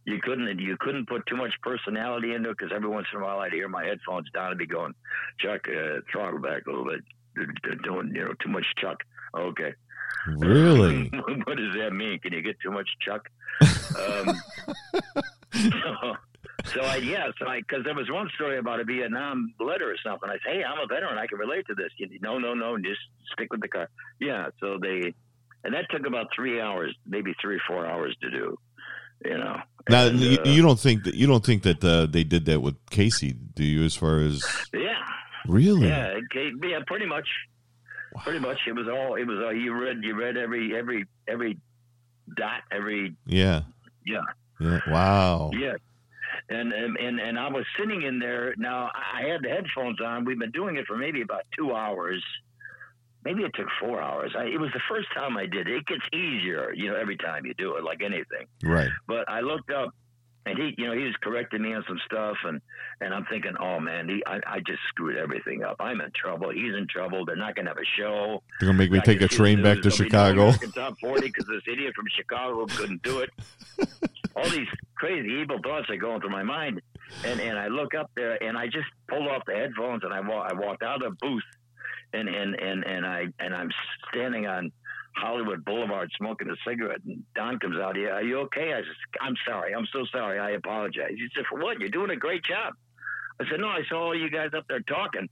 You 0.05 0.19
couldn't 0.21 0.59
you 0.59 0.77
couldn't 0.79 1.07
put 1.07 1.25
too 1.27 1.35
much 1.35 1.53
personality 1.61 2.33
into 2.33 2.49
it 2.49 2.57
because 2.57 2.73
every 2.73 2.89
once 2.89 3.07
in 3.13 3.19
a 3.19 3.23
while 3.23 3.39
I'd 3.39 3.51
hear 3.51 3.67
my 3.67 3.85
headphones 3.85 4.29
down 4.33 4.51
and 4.51 4.57
be 4.57 4.65
going, 4.65 4.93
Chuck, 5.39 5.61
uh, 5.67 5.99
throttle 6.11 6.39
back 6.39 6.65
a 6.65 6.69
little 6.69 6.85
bit. 6.85 7.01
Doing 7.83 8.13
you 8.15 8.23
know 8.23 8.33
too 8.41 8.49
much 8.49 8.65
Chuck. 8.77 9.03
Okay. 9.37 9.73
Really? 10.27 11.09
what 11.45 11.57
does 11.57 11.75
that 11.75 11.91
mean? 11.93 12.19
Can 12.19 12.33
you 12.33 12.41
get 12.41 12.59
too 12.61 12.71
much 12.71 12.89
Chuck? 13.01 13.29
Um, 13.97 14.41
so, 15.53 16.15
so 16.73 16.81
I 16.81 16.97
yeah, 16.97 17.29
so 17.39 17.47
I 17.47 17.59
because 17.59 17.83
there 17.83 17.95
was 17.95 18.09
one 18.09 18.29
story 18.35 18.57
about 18.57 18.79
a 18.79 18.83
Vietnam 18.83 19.53
letter 19.59 19.89
or 19.91 19.95
something. 20.03 20.29
I 20.29 20.33
said, 20.33 20.57
hey, 20.57 20.63
I'm 20.63 20.79
a 20.79 20.87
veteran. 20.87 21.17
I 21.17 21.27
can 21.27 21.37
relate 21.37 21.65
to 21.67 21.75
this. 21.75 21.89
You, 21.97 22.07
no, 22.21 22.37
no, 22.37 22.53
no, 22.53 22.77
just 22.77 22.99
stick 23.33 23.51
with 23.51 23.61
the 23.61 23.67
car. 23.67 23.89
Yeah. 24.19 24.49
So 24.59 24.77
they, 24.81 25.13
and 25.63 25.73
that 25.73 25.85
took 25.89 26.05
about 26.05 26.27
three 26.35 26.61
hours, 26.61 26.95
maybe 27.05 27.33
three 27.41 27.59
four 27.67 27.85
hours 27.85 28.15
to 28.21 28.29
do. 28.29 28.57
You 29.25 29.37
know. 29.37 29.61
Now 29.89 30.07
And, 30.07 30.19
you, 30.19 30.37
uh, 30.39 30.43
you 30.47 30.61
don't 30.61 30.79
think 30.79 31.03
that 31.05 31.15
you 31.15 31.27
don't 31.27 31.45
think 31.45 31.63
that 31.63 31.83
uh, 31.83 32.05
they 32.05 32.23
did 32.23 32.45
that 32.45 32.61
with 32.61 32.75
Casey, 32.89 33.33
do 33.33 33.63
you? 33.63 33.83
As 33.83 33.95
far 33.95 34.19
as 34.19 34.43
yeah. 34.73 35.03
really, 35.47 35.87
Yeah, 35.87 36.19
yeah, 36.35 36.79
pretty 36.85 37.05
much. 37.05 37.27
Pretty 38.23 38.39
much, 38.39 38.57
it 38.67 38.73
was 38.73 38.87
all. 38.87 39.15
It 39.15 39.27
was 39.27 39.37
all 39.43 39.53
you 39.53 39.73
read. 39.73 39.97
You 40.01 40.15
read 40.15 40.37
every 40.37 40.75
every 40.75 41.05
every 41.27 41.57
dot, 42.35 42.61
every 42.71 43.15
yeah, 43.27 43.61
yeah, 44.05 44.21
yeah. 44.59 44.79
Wow. 44.87 45.51
yeah. 45.53 45.75
And 46.49 46.71
and 46.71 47.19
and, 47.19 47.37
I 47.37 47.49
was 47.49 47.65
sitting 47.77 48.03
in 48.03 48.19
there. 48.19 48.53
Now 48.57 48.89
I 48.95 49.27
had 49.27 49.41
the 49.43 49.49
headphones 49.49 49.99
on. 50.01 50.23
We've 50.23 50.39
been 50.39 50.51
doing 50.51 50.77
it 50.77 50.85
for 50.87 50.97
maybe 50.97 51.21
about 51.21 51.41
two 51.57 51.73
hours. 51.73 52.23
Maybe 53.25 53.43
it 53.43 53.51
took 53.53 53.67
four 53.81 54.01
hours. 54.01 54.31
I, 54.37 54.45
it 54.45 54.59
was 54.59 54.71
the 54.73 54.79
first 54.87 55.09
time 55.13 55.35
I 55.35 55.45
did 55.45 55.67
it. 55.67 55.75
It 55.75 55.85
gets 55.85 56.05
easier, 56.13 56.71
you 56.73 56.89
know, 56.89 56.95
every 56.95 57.17
time 57.17 57.45
you 57.45 57.53
do 57.55 57.75
it, 57.75 57.83
like 57.83 58.01
anything. 58.01 58.47
Right. 58.63 58.89
But 59.05 59.27
I 59.27 59.41
looked 59.41 59.69
up, 59.69 59.93
and 60.47 60.57
he, 60.57 60.75
you 60.77 60.87
know, 60.87 60.93
he 60.93 61.03
was 61.03 61.15
correcting 61.21 61.61
me 61.61 61.73
on 61.73 61.83
some 61.87 61.99
stuff, 62.05 62.37
and 62.45 62.61
and 63.01 63.13
I'm 63.13 63.25
thinking, 63.25 63.53
oh 63.59 63.79
man, 63.79 64.07
he, 64.07 64.23
I, 64.25 64.39
I 64.47 64.59
just 64.59 64.79
screwed 64.89 65.17
everything 65.17 65.63
up. 65.63 65.77
I'm 65.79 65.99
in 66.01 66.11
trouble. 66.15 66.49
He's 66.51 66.73
in 66.75 66.87
trouble. 66.87 67.25
They're 67.25 67.35
not 67.35 67.55
gonna 67.55 67.69
have 67.69 67.77
a 67.77 67.99
show. 67.99 68.41
They're 68.59 68.67
gonna 68.67 68.77
make 68.77 68.91
me 68.91 68.99
I 68.99 69.03
take 69.03 69.21
a 69.21 69.27
train 69.27 69.61
back 69.61 69.77
to 69.79 69.83
news. 69.83 69.97
There'll 69.97 70.31
be 70.31 70.37
no 70.37 70.51
Chicago. 70.51 70.71
Top 70.73 70.99
40 70.99 71.27
because 71.27 71.45
this 71.47 71.63
idiot 71.71 71.93
from 71.95 72.05
Chicago 72.15 72.65
couldn't 72.65 73.03
do 73.03 73.19
it. 73.19 73.29
All 74.35 74.49
these 74.49 74.67
crazy 74.95 75.29
evil 75.29 75.59
thoughts 75.63 75.89
are 75.89 75.97
going 75.97 76.21
through 76.21 76.29
my 76.29 76.43
mind, 76.43 76.81
and 77.25 77.39
and 77.39 77.59
I 77.59 77.67
look 77.67 77.93
up 77.93 78.11
there 78.15 78.41
and 78.41 78.57
I 78.57 78.67
just 78.67 78.87
pulled 79.09 79.27
off 79.27 79.43
the 79.45 79.53
headphones 79.53 80.03
and 80.03 80.13
I 80.13 80.21
walk, 80.21 80.51
I 80.51 80.53
walked 80.53 80.83
out 80.83 81.03
of 81.03 81.11
the 81.11 81.17
booth, 81.27 81.43
and 82.13 82.29
and 82.29 82.55
and 82.55 82.83
and 82.85 83.05
I 83.05 83.25
and 83.39 83.53
I'm 83.53 83.69
standing 84.09 84.47
on 84.47 84.71
Hollywood 85.17 85.65
Boulevard 85.65 86.11
smoking 86.17 86.49
a 86.49 86.55
cigarette, 86.69 87.01
and 87.05 87.23
Don 87.35 87.59
comes 87.59 87.77
out. 87.79 87.95
Yeah, 87.95 88.09
are 88.09 88.23
you 88.23 88.39
okay? 88.41 88.73
I 88.73 88.77
said, 88.77 89.21
I'm 89.21 89.35
sorry. 89.45 89.73
I'm 89.73 89.87
so 89.91 90.05
sorry. 90.11 90.39
I 90.39 90.51
apologize. 90.51 91.11
He 91.15 91.27
said, 91.35 91.45
for 91.49 91.59
what? 91.59 91.79
You're 91.79 91.89
doing 91.89 92.11
a 92.11 92.15
great 92.15 92.43
job. 92.43 92.73
I 93.39 93.45
said, 93.49 93.59
no. 93.59 93.67
I 93.67 93.81
saw 93.89 94.05
all 94.07 94.15
you 94.15 94.29
guys 94.29 94.51
up 94.55 94.65
there 94.69 94.81
talking. 94.81 95.27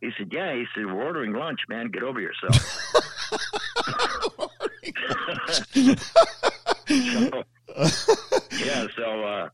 He 0.00 0.10
said, 0.16 0.28
yeah. 0.30 0.54
He 0.54 0.64
said, 0.74 0.86
we're 0.86 1.02
ordering 1.02 1.32
lunch, 1.32 1.60
man. 1.68 1.90
Get 1.90 2.02
over 2.02 2.20
yourself. 2.20 2.54
So, 2.54 4.50
yeah, 8.58 8.86
so 8.96 9.24
uh, 9.24 9.48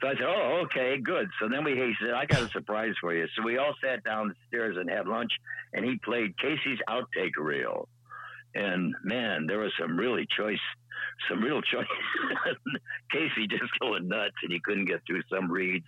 so 0.00 0.08
I 0.08 0.14
said, 0.14 0.26
"Oh, 0.26 0.62
okay, 0.64 0.98
good." 1.02 1.28
So 1.40 1.48
then 1.48 1.64
we 1.64 1.72
he 1.72 1.92
said, 2.00 2.10
"I 2.14 2.26
got 2.26 2.42
a 2.42 2.48
surprise 2.50 2.94
for 3.00 3.14
you." 3.14 3.26
So 3.36 3.42
we 3.42 3.58
all 3.58 3.74
sat 3.82 4.04
downstairs 4.04 4.76
and 4.78 4.88
had 4.90 5.08
lunch, 5.08 5.32
and 5.72 5.84
he 5.84 5.98
played 6.04 6.38
Casey's 6.38 6.78
outtake 6.88 7.36
reel. 7.36 7.88
And 8.54 8.94
man, 9.04 9.46
there 9.46 9.58
was 9.58 9.72
some 9.80 9.96
really 9.96 10.26
choice, 10.36 10.58
some 11.28 11.42
real 11.42 11.62
choice. 11.62 11.86
Casey 13.12 13.46
just 13.46 13.78
going 13.80 14.08
nuts, 14.08 14.36
and 14.42 14.52
he 14.52 14.60
couldn't 14.60 14.86
get 14.86 15.00
through 15.06 15.22
some 15.32 15.50
reads. 15.50 15.86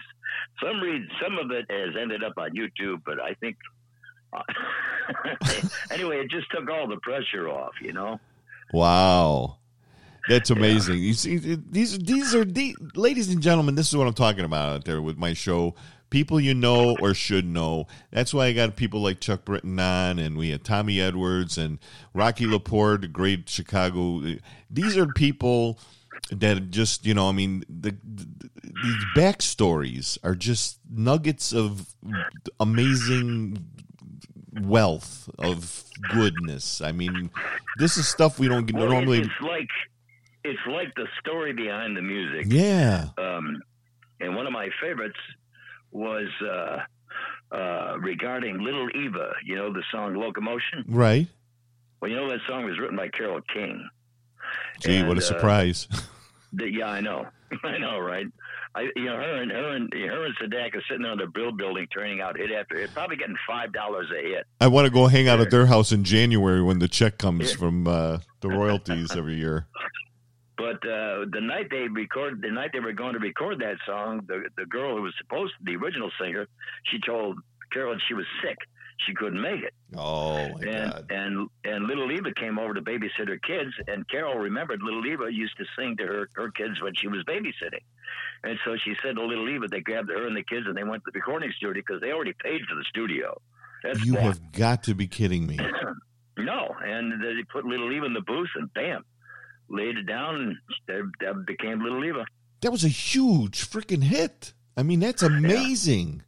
Some 0.62 0.80
reads, 0.80 1.10
some 1.22 1.38
of 1.38 1.50
it 1.50 1.66
has 1.70 1.94
ended 2.00 2.22
up 2.22 2.34
on 2.36 2.50
YouTube, 2.50 3.02
but 3.04 3.20
I 3.20 3.34
think. 3.34 3.56
Uh, 4.32 4.42
anyway, 5.90 6.18
it 6.20 6.30
just 6.30 6.50
took 6.52 6.70
all 6.70 6.86
the 6.86 6.98
pressure 7.02 7.48
off, 7.48 7.72
you 7.82 7.92
know. 7.92 8.20
Wow. 8.72 9.56
That's 10.28 10.50
amazing. 10.50 10.98
You 10.98 11.14
see, 11.14 11.38
these 11.38 11.98
these 11.98 12.34
are 12.34 12.44
the 12.44 12.76
ladies 12.94 13.30
and 13.30 13.42
gentlemen. 13.42 13.74
This 13.74 13.88
is 13.88 13.96
what 13.96 14.06
I'm 14.06 14.14
talking 14.14 14.44
about 14.44 14.74
out 14.74 14.84
there 14.84 15.02
with 15.02 15.16
my 15.16 15.32
show. 15.32 15.74
People 16.10 16.40
you 16.40 16.54
know 16.54 16.96
or 17.00 17.14
should 17.14 17.46
know. 17.46 17.86
That's 18.10 18.34
why 18.34 18.46
I 18.46 18.52
got 18.52 18.76
people 18.76 19.00
like 19.00 19.20
Chuck 19.20 19.44
Britton 19.44 19.78
on, 19.78 20.18
and 20.18 20.36
we 20.36 20.50
had 20.50 20.64
Tommy 20.64 21.00
Edwards 21.00 21.56
and 21.56 21.78
Rocky 22.14 22.46
Laporte, 22.46 23.12
great 23.12 23.48
Chicago. 23.48 24.22
These 24.68 24.96
are 24.96 25.06
people 25.06 25.78
that 26.32 26.70
just 26.70 27.06
you 27.06 27.14
know. 27.14 27.28
I 27.28 27.32
mean, 27.32 27.62
the, 27.68 27.96
the 28.02 28.26
these 28.82 29.04
backstories 29.16 30.18
are 30.24 30.34
just 30.34 30.78
nuggets 30.90 31.52
of 31.52 31.94
amazing 32.58 33.64
wealth 34.62 35.28
of 35.38 35.84
goodness. 36.12 36.80
I 36.80 36.92
mean, 36.92 37.30
this 37.78 37.96
is 37.96 38.08
stuff 38.08 38.38
we 38.38 38.48
don't 38.48 38.70
Well, 38.72 38.88
normally. 38.88 39.20
it's 39.20 39.30
like 39.42 39.68
it's 40.44 40.60
like 40.66 40.94
the 40.96 41.06
story 41.20 41.52
behind 41.52 41.96
the 41.96 42.02
music. 42.02 42.46
Yeah. 42.48 43.08
Um, 43.18 43.62
and 44.20 44.34
one 44.36 44.46
of 44.46 44.52
my 44.52 44.68
favorites 44.82 45.18
was 45.90 46.28
uh, 46.42 46.78
uh, 47.54 47.98
regarding 47.98 48.60
Little 48.60 48.88
Eva. 48.94 49.32
You 49.44 49.56
know 49.56 49.72
the 49.72 49.82
song 49.90 50.14
"Locomotion." 50.14 50.84
Right. 50.88 51.28
Well, 52.00 52.10
you 52.10 52.16
know 52.16 52.28
that 52.30 52.40
song 52.48 52.64
was 52.64 52.78
written 52.78 52.96
by 52.96 53.08
Carole 53.08 53.40
King. 53.52 53.88
Gee, 54.80 55.02
what 55.02 55.16
a 55.16 55.20
uh, 55.20 55.24
surprise. 55.24 55.88
The- 56.52 56.68
yeah, 56.68 56.86
I 56.86 57.00
know, 57.00 57.28
I 57.62 57.78
know, 57.78 58.00
right? 58.00 58.26
I, 58.74 58.88
you 58.96 59.04
know, 59.04 59.16
her 59.16 59.42
and 59.42 59.50
her 59.52 59.76
and 59.76 59.92
her 59.92 60.24
and 60.26 60.36
Sadak 60.36 60.74
are 60.74 60.82
sitting 60.88 61.04
on 61.04 61.18
the 61.18 61.26
Brill 61.26 61.52
building, 61.52 61.86
turning 61.92 62.20
out 62.20 62.36
hit 62.36 62.50
after 62.50 62.76
hit, 62.76 62.92
probably 62.92 63.16
getting 63.16 63.36
five 63.46 63.72
dollars 63.72 64.08
a 64.10 64.20
hit. 64.20 64.46
I 64.60 64.66
want 64.66 64.86
to 64.86 64.90
go 64.90 65.06
hang 65.06 65.28
out 65.28 65.40
at 65.40 65.50
their 65.50 65.66
house 65.66 65.92
in 65.92 66.02
January 66.02 66.62
when 66.62 66.78
the 66.80 66.88
check 66.88 67.18
comes 67.18 67.52
from 67.52 67.86
uh, 67.86 68.18
the 68.40 68.48
royalties 68.48 69.14
every 69.16 69.36
year. 69.36 69.66
But 70.60 70.80
uh, 70.88 71.24
the 71.32 71.40
night 71.40 71.68
they 71.70 71.88
recorded, 71.88 72.42
the 72.42 72.50
night 72.50 72.70
they 72.74 72.80
were 72.80 72.92
going 72.92 73.14
to 73.14 73.18
record 73.30 73.58
that 73.60 73.76
song, 73.86 74.22
the 74.26 74.38
the 74.56 74.66
girl 74.66 74.96
who 74.96 75.02
was 75.02 75.14
supposed 75.18 75.52
to, 75.58 75.64
the 75.64 75.76
original 75.76 76.10
singer, 76.20 76.46
she 76.84 76.98
told 77.00 77.38
Carole 77.72 77.96
she 78.08 78.14
was 78.14 78.26
sick, 78.42 78.58
she 79.06 79.14
couldn't 79.14 79.40
make 79.40 79.62
it, 79.62 79.72
Oh 79.96 80.36
and 80.36 80.92
God! 80.92 81.06
and 81.10 81.48
and 81.64 81.86
little 81.86 82.10
Eva 82.12 82.32
came 82.34 82.58
over 82.58 82.74
to 82.74 82.82
babysit 82.82 83.28
her 83.28 83.38
kids, 83.38 83.72
and 83.88 84.06
Carole 84.08 84.38
remembered 84.38 84.82
little 84.82 85.04
Eva 85.06 85.32
used 85.32 85.56
to 85.56 85.64
sing 85.78 85.96
to 85.98 86.04
her 86.06 86.28
her 86.34 86.50
kids 86.50 86.76
when 86.82 86.94
she 86.94 87.08
was 87.08 87.22
babysitting, 87.24 87.84
and 88.44 88.58
so 88.64 88.76
she 88.84 88.94
said 89.02 89.16
to 89.16 89.24
little 89.24 89.48
Eva, 89.48 89.66
they 89.68 89.80
grabbed 89.80 90.10
her 90.10 90.26
and 90.26 90.36
the 90.36 90.42
kids 90.42 90.66
and 90.66 90.76
they 90.76 90.84
went 90.84 91.02
to 91.04 91.10
the 91.12 91.18
recording 91.20 91.50
studio 91.56 91.74
because 91.82 92.00
they 92.02 92.12
already 92.12 92.34
paid 92.42 92.60
for 92.68 92.74
the 92.74 92.84
studio. 92.88 93.40
That's 93.82 94.04
You 94.04 94.14
bought. 94.14 94.22
have 94.24 94.52
got 94.52 94.82
to 94.84 94.94
be 94.94 95.06
kidding 95.06 95.46
me. 95.46 95.58
No, 96.38 96.74
and 96.82 97.22
they 97.22 97.42
put 97.52 97.66
Little 97.66 97.92
Eva 97.92 98.06
in 98.06 98.14
the 98.14 98.22
booth, 98.22 98.48
and 98.56 98.72
bam, 98.72 99.04
laid 99.80 99.96
it 99.96 100.06
down, 100.06 100.36
and 100.36 100.56
that, 100.86 101.10
that 101.20 101.46
became 101.46 101.82
Little 101.82 102.04
Eva. 102.04 102.24
That 102.60 102.70
was 102.70 102.84
a 102.84 102.88
huge 102.88 103.68
freaking 103.68 104.02
hit. 104.02 104.52
I 104.76 104.82
mean, 104.82 105.00
that's 105.00 105.22
amazing. 105.22 106.22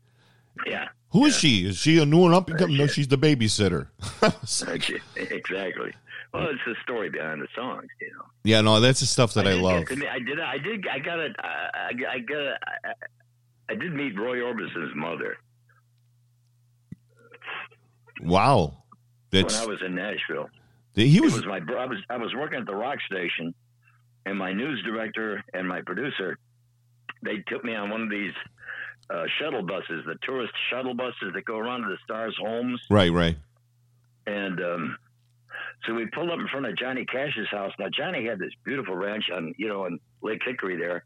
Yeah, 0.67 0.89
Who 1.11 1.27
is 1.27 1.37
she? 1.37 1.67
Is 1.67 1.79
she 1.79 1.99
a 1.99 2.07
new 2.07 2.25
and 2.25 2.35
up 2.35 2.49
uh, 2.49 2.53
and 2.53 2.61
coming? 2.61 2.77
No, 2.77 2.87
she's 2.87 3.09
the 3.09 3.19
babysitter. 3.19 3.89
Uh, 4.23 4.31
exactly. 5.17 5.93
Well, 6.33 6.49
it's 6.49 6.61
the 6.65 6.75
story 6.83 7.11
behind 7.11 7.43
the 7.43 7.49
songs, 7.55 7.89
you 8.01 8.11
know. 8.13 8.25
yeah, 8.45 8.61
no, 8.61 8.81
that's 8.81 9.01
the 9.01 9.07
stuff 9.07 9.35
that 9.35 9.47
I, 9.47 9.51
did 9.53 9.61
love. 9.61 9.85
I 9.91 10.19
did. 10.19 10.41
I 10.41 10.59
did. 10.59 10.87
I 10.89 10.99
got 10.99 11.19
it. 11.19 11.37
I, 11.39 11.91
I 12.09 12.19
got. 12.21 12.39
I, 12.39 12.93
I 13.69 13.75
did 13.75 13.93
meet 13.93 14.19
Roy 14.19 14.41
Orbison's 14.41 14.95
mother 14.95 15.37
Wow, 18.23 18.85
that's, 19.31 19.55
when 19.55 19.63
I 19.63 19.67
was 19.67 19.83
in 19.83 19.95
Nashville. 19.97 20.49
He 20.95 21.17
It 21.17 21.23
was. 21.23 21.35
was 21.35 21.47
my. 21.47 21.61
I 21.79 21.87
was. 21.87 21.99
I 22.11 22.17
was 22.17 22.35
working 22.35 22.59
at 22.61 22.67
the 22.67 22.75
rock 22.75 22.99
station, 23.11 23.55
and 24.27 24.39
my 24.39 24.53
news 24.53 24.83
director 24.85 25.43
and 25.55 25.67
my 25.69 25.81
producer, 25.83 26.39
they 27.23 27.39
took 27.49 27.65
me 27.65 27.75
on 27.75 27.91
one 27.91 28.03
of 28.03 28.11
these 28.11 28.33
uh, 29.11 29.25
shuttle 29.39 29.63
buses, 29.63 30.05
the 30.07 30.17
tourist 30.23 30.53
shuttle 30.71 30.95
buses 30.95 31.33
that 31.35 31.45
go 31.45 31.57
around 31.59 31.83
to 31.83 31.89
the 31.89 31.99
stars' 32.05 32.37
homes. 32.41 32.81
Right, 32.91 33.11
right. 33.13 33.37
And 34.27 34.61
um, 34.61 34.99
so 35.87 35.95
we 35.95 36.07
pulled 36.07 36.31
up 36.31 36.39
in 36.39 36.47
front 36.49 36.67
of 36.67 36.77
Johnny 36.77 37.05
Cash's 37.05 37.49
house. 37.51 37.73
Now 37.79 37.87
Johnny 37.97 38.25
had 38.27 38.39
this 38.39 38.53
beautiful 38.65 38.95
ranch 38.95 39.25
on, 39.35 39.55
you 39.59 39.69
know, 39.69 39.85
on 39.85 39.99
Lake 40.23 40.43
Hickory 40.45 40.77
there, 40.77 41.05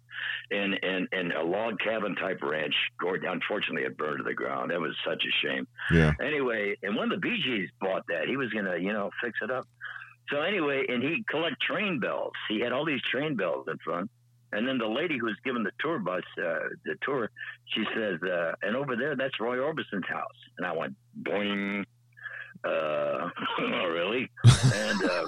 and 0.51 0.79
and 0.83 1.09
and 1.13 1.33
a 1.33 1.43
log 1.43 1.79
cabin 1.81 2.15
type 2.17 2.43
ranch. 2.43 2.75
Gord- 3.01 3.25
Unfortunately, 3.25 3.83
it 3.83 3.97
burned 3.97 4.19
to 4.19 4.25
the 4.25 4.35
ground. 4.35 4.71
That 4.71 4.81
was 4.81 4.95
such 5.07 5.23
a 5.25 5.47
shame. 5.47 5.67
Yeah. 5.91 6.13
Anyway, 6.21 6.77
and 6.83 6.97
when 6.97 7.09
the 7.09 7.17
Bee 7.17 7.41
Gees 7.43 7.71
bought 7.81 8.05
that, 8.09 8.29
he 8.29 8.37
was 8.37 8.51
gonna, 8.53 8.77
you 8.77 8.93
know, 8.93 9.11
fix 9.23 9.39
it 9.43 9.51
up. 9.51 9.67
So 10.31 10.41
anyway, 10.43 10.85
and 10.89 11.03
he 11.03 11.25
collect 11.31 11.61
train 11.63 12.01
bells. 12.01 12.33
He 12.49 12.61
had 12.61 12.73
all 12.73 12.85
these 12.85 13.03
train 13.11 13.37
bells 13.37 13.67
in 13.69 13.79
front. 13.79 14.11
And 14.53 14.67
then 14.67 14.79
the 14.79 14.87
lady 14.87 15.19
who 15.19 15.27
was 15.27 15.37
giving 15.45 15.65
the 15.65 15.73
tour 15.81 15.99
bus, 15.99 16.23
uh, 16.39 16.69
the 16.85 16.95
tour, 17.03 17.31
she 17.75 17.85
says, 17.95 18.23
uh, 18.23 18.53
and 18.63 18.77
over 18.77 18.95
there, 18.97 19.17
that's 19.17 19.39
Roy 19.41 19.59
Orbison's 19.59 20.07
house. 20.09 20.37
And 20.57 20.67
I 20.67 20.73
went, 20.73 20.95
boing. 21.21 21.85
Uh, 22.67 23.31
oh, 23.61 23.87
really? 23.87 24.29
And 24.75 25.05
uh, 25.05 25.27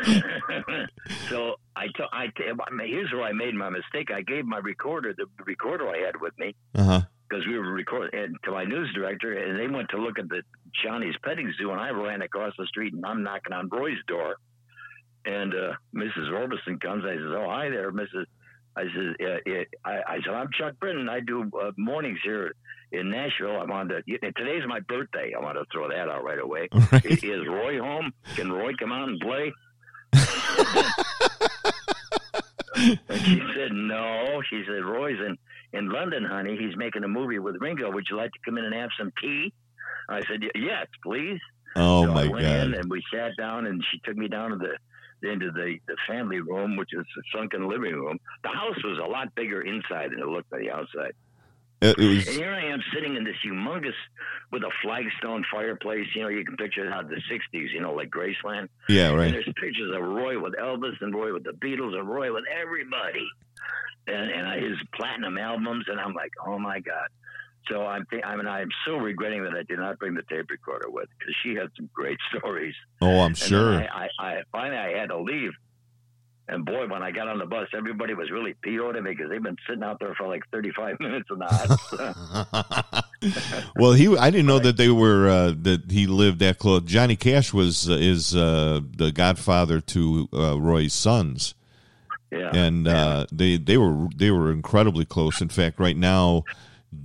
so 1.28 1.56
I, 1.76 1.86
t- 1.88 2.12
I 2.12 2.26
t- 2.28 2.44
here's 2.86 3.12
where 3.12 3.24
I 3.24 3.32
made 3.32 3.54
my 3.54 3.68
mistake. 3.68 4.10
I 4.10 4.22
gave 4.22 4.44
my 4.44 4.58
recorder, 4.58 5.12
the 5.16 5.26
recorder 5.44 5.88
I 5.88 5.98
had 5.98 6.20
with 6.20 6.38
me, 6.38 6.54
because 7.28 7.46
we 7.46 7.58
were 7.58 7.72
recording 7.72 8.18
and 8.18 8.36
to 8.44 8.52
my 8.52 8.64
news 8.64 8.92
director, 8.94 9.32
and 9.36 9.58
they 9.58 9.68
went 9.72 9.88
to 9.90 9.98
look 9.98 10.18
at 10.18 10.28
the 10.28 10.42
Johnny's 10.82 11.14
petting 11.24 11.52
zoo, 11.58 11.70
and 11.70 11.80
I 11.80 11.90
ran 11.90 12.22
across 12.22 12.54
the 12.58 12.66
street, 12.66 12.92
and 12.94 13.04
I'm 13.04 13.22
knocking 13.22 13.52
on 13.52 13.68
Roy's 13.68 13.98
door, 14.06 14.36
and 15.24 15.52
uh, 15.54 15.72
Mrs. 15.94 16.30
Orbison 16.30 16.80
comes. 16.80 17.04
I 17.04 17.16
says, 17.16 17.26
"Oh, 17.36 17.46
hi 17.48 17.68
there, 17.68 17.92
Mrs. 17.92 18.24
I 18.80 18.84
said, 18.94 19.16
it, 19.46 19.68
I, 19.84 19.90
I 20.06 20.16
said, 20.24 20.34
I'm 20.34 20.48
Chuck 20.58 20.74
Britton. 20.80 21.08
I 21.08 21.20
do 21.20 21.50
uh, 21.60 21.72
mornings 21.76 22.18
here 22.24 22.54
in 22.92 23.10
Nashville. 23.10 23.56
I 23.60 23.64
wanted 23.64 24.04
to, 24.06 24.18
and 24.22 24.34
today's 24.36 24.62
my 24.66 24.80
birthday. 24.80 25.32
I 25.36 25.42
want 25.42 25.58
to 25.58 25.64
throw 25.72 25.88
that 25.88 26.08
out 26.08 26.24
right 26.24 26.38
away. 26.38 26.68
Right. 26.92 27.04
Is 27.04 27.46
Roy 27.46 27.78
home? 27.80 28.12
Can 28.36 28.50
Roy 28.52 28.72
come 28.78 28.92
out 28.92 29.08
and 29.08 29.20
play? 29.20 29.52
and 32.74 33.20
she 33.24 33.40
said, 33.54 33.72
no. 33.72 34.42
She 34.48 34.62
said, 34.66 34.84
Roy's 34.84 35.18
in, 35.18 35.36
in 35.78 35.90
London, 35.90 36.24
honey. 36.24 36.56
He's 36.58 36.76
making 36.76 37.04
a 37.04 37.08
movie 37.08 37.38
with 37.38 37.56
Ringo. 37.60 37.90
Would 37.92 38.06
you 38.10 38.16
like 38.16 38.32
to 38.32 38.38
come 38.44 38.58
in 38.58 38.64
and 38.64 38.74
have 38.74 38.90
some 38.98 39.12
tea? 39.20 39.52
I 40.08 40.20
said, 40.26 40.40
yes, 40.54 40.86
please. 41.04 41.38
Oh 41.76 42.06
So 42.06 42.12
my 42.12 42.24
I 42.24 42.28
went 42.28 42.46
in 42.46 42.70
god. 42.72 42.80
and 42.80 42.90
we 42.90 43.02
sat 43.14 43.32
down, 43.38 43.66
and 43.66 43.84
she 43.92 44.00
took 44.04 44.16
me 44.16 44.28
down 44.28 44.50
to 44.50 44.56
the 44.56 44.76
into 45.22 45.50
the 45.50 45.78
the 45.86 45.96
family 46.08 46.40
room, 46.40 46.76
which 46.76 46.90
is 46.92 47.00
a 47.00 47.36
sunken 47.36 47.68
living 47.68 47.94
room. 47.94 48.18
The 48.42 48.50
house 48.50 48.82
was 48.84 48.98
a 48.98 49.06
lot 49.06 49.34
bigger 49.34 49.62
inside 49.62 50.12
than 50.12 50.20
it 50.20 50.26
looked 50.26 50.52
on 50.52 50.60
the 50.60 50.70
outside. 50.70 51.12
It, 51.82 51.98
it 51.98 52.28
And 52.28 52.36
here 52.36 52.52
I 52.52 52.66
am 52.66 52.82
sitting 52.92 53.16
in 53.16 53.24
this 53.24 53.36
humongous 53.44 53.94
with 54.52 54.62
a 54.62 54.70
flagstone 54.82 55.44
fireplace. 55.50 56.06
You 56.14 56.22
know, 56.22 56.28
you 56.28 56.44
can 56.44 56.56
picture 56.56 56.86
it 56.86 56.92
out 56.92 57.04
of 57.04 57.10
the 57.10 57.22
'60s. 57.30 57.72
You 57.72 57.80
know, 57.80 57.94
like 57.94 58.10
Graceland. 58.10 58.68
yeah, 58.88 59.10
right. 59.10 59.26
And 59.26 59.34
there's 59.34 59.46
pictures 59.46 59.94
of 59.94 60.02
Roy 60.02 60.38
with 60.38 60.54
Elvis 60.54 61.00
and 61.00 61.14
Roy 61.14 61.32
with 61.32 61.44
the 61.44 61.52
Beatles 61.52 61.98
and 61.98 62.08
Roy 62.08 62.32
with 62.32 62.44
everybody, 62.50 63.26
and 64.06 64.30
and 64.30 64.62
his 64.62 64.76
platinum 64.94 65.38
albums. 65.38 65.86
And 65.88 65.98
I'm 65.98 66.12
like, 66.12 66.32
oh 66.46 66.58
my 66.58 66.80
god. 66.80 67.08
So 67.70 67.86
I'm 67.86 68.04
th- 68.10 68.22
I 68.26 68.36
mean 68.36 68.46
I'm 68.48 68.68
so 68.84 68.96
regretting 68.96 69.44
that 69.44 69.52
I 69.54 69.62
did 69.62 69.78
not 69.78 69.98
bring 69.98 70.14
the 70.14 70.22
tape 70.28 70.50
recorder 70.50 70.90
with 70.90 71.08
because 71.18 71.34
she 71.42 71.54
had 71.54 71.68
some 71.76 71.88
great 71.94 72.18
stories. 72.36 72.74
Oh, 73.00 73.20
I'm 73.20 73.28
And 73.28 73.36
sure. 73.38 73.74
I, 73.76 74.08
I, 74.18 74.24
I 74.26 74.42
finally 74.52 74.76
I 74.76 74.98
had 74.98 75.08
to 75.10 75.18
leave. 75.18 75.52
And 76.48 76.64
boy, 76.64 76.88
when 76.88 77.00
I 77.00 77.12
got 77.12 77.28
on 77.28 77.38
the 77.38 77.46
bus, 77.46 77.68
everybody 77.76 78.12
was 78.14 78.28
really 78.32 78.54
PO'd 78.64 78.96
at 78.96 79.04
me 79.04 79.10
because 79.12 79.30
they've 79.30 79.40
been 79.40 79.56
sitting 79.68 79.84
out 79.84 80.00
there 80.00 80.16
for 80.16 80.26
like 80.26 80.42
35 80.52 80.96
minutes 81.00 81.28
in 81.30 81.38
the 81.38 81.46
hot 81.46 83.04
well, 83.76 83.92
he 83.92 84.16
I 84.16 84.30
didn't 84.30 84.46
know 84.46 84.58
that 84.58 84.76
they 84.76 84.88
were 84.88 85.28
uh, 85.28 85.52
that 85.62 85.90
he 85.90 86.06
lived 86.08 86.40
that 86.40 86.58
close. 86.58 86.82
Johnny 86.82 87.14
Cash 87.14 87.52
was 87.52 87.88
uh, 87.88 87.92
is 87.94 88.34
uh, 88.34 88.80
the 88.96 89.12
godfather 89.12 89.80
to 89.80 90.28
uh, 90.32 90.58
Roy's 90.60 90.92
sons. 90.94 91.54
yeah. 92.32 92.50
and 92.54 92.88
uh, 92.88 93.26
they 93.30 93.56
they 93.56 93.76
were 93.76 94.08
they 94.16 94.30
were 94.32 94.50
incredibly 94.50 95.04
close. 95.04 95.40
In 95.40 95.48
fact, 95.50 95.78
right 95.78 95.96
now, 95.96 96.42